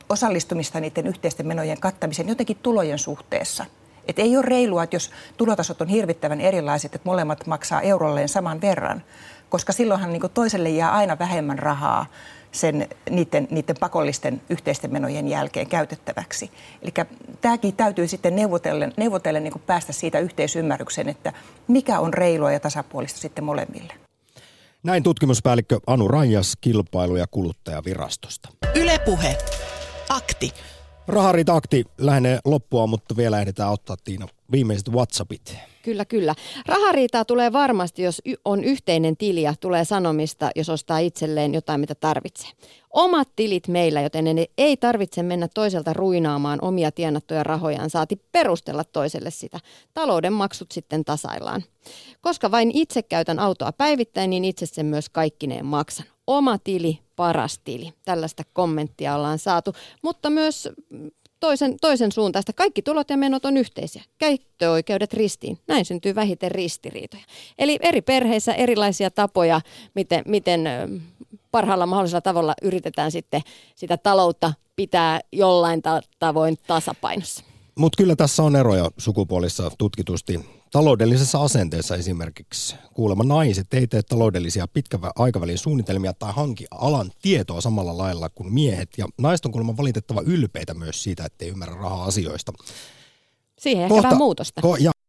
osallistumista 0.09 0.81
niiden 0.81 1.07
yhteisten 1.07 1.47
menojen 1.47 1.81
kattamiseen 1.81 2.29
jotenkin 2.29 2.59
tulojen 2.63 2.99
suhteessa. 2.99 3.65
Et 4.09 4.19
ei 4.19 4.37
ole 4.37 4.45
reilua, 4.45 4.83
että 4.83 4.97
jos 4.97 5.11
tulotasot 5.37 5.81
on 5.81 5.89
hirvittävän 5.89 6.41
erilaiset, 6.41 6.95
että 6.95 7.09
molemmat 7.09 7.47
maksaa 7.47 7.81
eurolleen 7.81 8.29
saman 8.29 8.61
verran, 8.61 9.03
koska 9.49 9.73
silloinhan 9.73 10.13
niin 10.13 10.23
toiselle 10.35 10.71
jää 10.71 10.93
aina 10.93 11.19
vähemmän 11.19 11.59
rahaa 11.59 12.07
sen, 12.53 12.89
niiden, 13.11 13.49
niiden 13.51 13.77
pakollisten 13.81 14.43
yhteisten 14.51 14.93
menojen 14.93 15.29
jälkeen 15.29 15.67
käytettäväksi. 15.67 16.51
Eli 16.83 16.93
tämäkin 17.41 17.77
täytyy 17.77 18.09
sitten 18.09 18.37
neuvotellen, 18.37 18.93
neuvotellen 18.97 19.45
niin 19.45 19.63
päästä 19.67 19.93
siitä 19.93 20.19
yhteisymmärrykseen, 20.19 21.09
että 21.09 21.33
mikä 21.69 22.01
on 22.01 22.15
reilua 22.15 22.53
ja 22.53 22.61
tasapuolista 22.61 23.21
sitten 23.21 23.45
molemmille. 23.45 23.95
Näin 24.85 25.03
tutkimuspäällikkö 25.03 25.79
Anu 25.87 26.09
Rajas 26.09 26.53
kilpailu- 26.61 27.17
ja 27.17 27.27
kuluttajavirastosta. 27.31 28.49
Ylepuhe. 28.75 29.39
Akti. 30.09 30.51
Raharit 31.09 31.49
akti 31.49 31.85
lähenee 31.99 32.39
loppua, 32.45 32.87
mutta 32.87 33.17
vielä 33.17 33.41
ehditään 33.41 33.73
ottaa 33.73 33.97
Tiina 34.05 34.29
viimeiset 34.53 34.89
WhatsAppit. 34.89 35.57
Kyllä, 35.83 36.05
kyllä. 36.05 36.35
Rahariitaa 36.67 37.25
tulee 37.25 37.53
varmasti, 37.53 38.03
jos 38.03 38.23
on 38.45 38.65
yhteinen 38.65 39.17
tili 39.17 39.43
ja 39.43 39.55
tulee 39.61 39.85
sanomista, 39.85 40.51
jos 40.57 40.69
ostaa 40.69 40.99
itselleen 40.99 41.55
jotain, 41.55 41.81
mitä 41.81 41.95
tarvitsee. 41.95 42.51
Omat 42.91 43.29
tilit 43.37 43.69
meillä, 43.69 44.01
joten 44.01 44.27
ei 44.59 44.77
tarvitse 44.77 45.23
mennä 45.23 45.49
toiselta 45.55 45.93
ruinaamaan 45.93 46.59
omia 46.63 46.93
tienattuja 46.93 47.43
rahojaan, 47.43 47.91
saati 47.91 48.17
perustella 48.33 48.85
toiselle 48.85 49.31
sitä. 49.31 49.61
Talouden 49.95 50.33
maksut 50.33 50.73
sitten 50.73 51.05
tasaillaan. 51.05 51.63
Koska 52.21 52.51
vain 52.51 52.71
itse 52.75 53.03
käytän 53.03 53.39
autoa 53.39 53.73
päivittäin, 53.73 54.31
niin 54.31 54.45
itse 54.45 54.67
sen 54.67 54.87
myös 54.87 55.09
kaikkineen 55.09 55.67
maksan. 55.67 56.07
Oma 56.27 56.59
tili, 56.59 56.99
paras 57.17 57.59
tili. 57.65 57.93
Tällaista 58.05 58.43
kommenttia 58.53 59.15
ollaan 59.17 59.39
saatu, 59.39 59.73
mutta 60.03 60.31
myös 60.31 60.69
toisen, 61.43 61.77
toisen 61.81 62.13
suuntaista. 62.13 62.53
Kaikki 62.53 62.83
tulot 62.83 63.11
ja 63.11 63.17
menot 63.17 63.45
on 63.45 63.57
yhteisiä. 63.57 64.03
Käyttöoikeudet 64.19 65.13
ristiin. 65.13 65.59
Näin 65.69 65.85
syntyy 65.85 66.15
vähiten 66.15 66.51
ristiriitoja. 66.51 67.23
Eli 67.59 67.79
eri 67.83 68.03
perheissä 68.03 68.53
erilaisia 68.53 69.11
tapoja, 69.11 69.61
miten, 69.95 70.23
miten 70.27 70.69
parhaalla 71.51 71.87
mahdollisella 71.87 72.21
tavalla 72.21 72.55
yritetään 72.63 73.11
sitten 73.11 73.41
sitä 73.75 73.97
taloutta 73.97 74.53
pitää 74.77 75.21
jollain 75.33 75.83
ta- 75.83 76.03
tavoin 76.19 76.57
tasapainossa. 76.67 77.45
Mutta 77.79 77.97
kyllä 77.97 78.17
tässä 78.17 78.43
on 78.43 78.57
eroja 78.57 78.91
sukupuolissa 78.99 79.71
tutkitusti. 79.79 80.41
Taloudellisessa 80.71 81.43
asenteessa 81.43 81.97
esimerkiksi 81.97 82.77
kuulemma 82.95 83.25
naiset 83.25 83.75
ei 83.75 83.87
tee 83.87 84.03
taloudellisia 84.03 84.69
pitkän 84.69 85.01
aikavälin 85.17 85.59
suunnitelmia 85.59 86.13
tai 86.13 86.33
hanki 86.33 86.67
alan 86.71 87.11
tietoa 87.23 87.61
samalla 87.61 87.99
lailla 87.99 88.29
kuin 88.29 88.55
miehet. 88.55 88.89
Ja 88.99 89.07
naiset 89.19 89.47
on 89.47 89.53
kuulemma 89.53 89.77
valitettava 89.77 90.23
ylpeitä 90.27 90.75
myös 90.75 91.03
siitä, 91.03 91.25
ettei 91.25 91.49
ymmärrä 91.49 91.75
rahaa 91.75 92.05
asioista. 92.05 92.53
Siihen 93.59 93.83
ehkä 93.83 94.03
vähän 94.03 94.17
muutosta. 94.17 94.63
Ko, 94.63 94.77
ja 94.77 94.92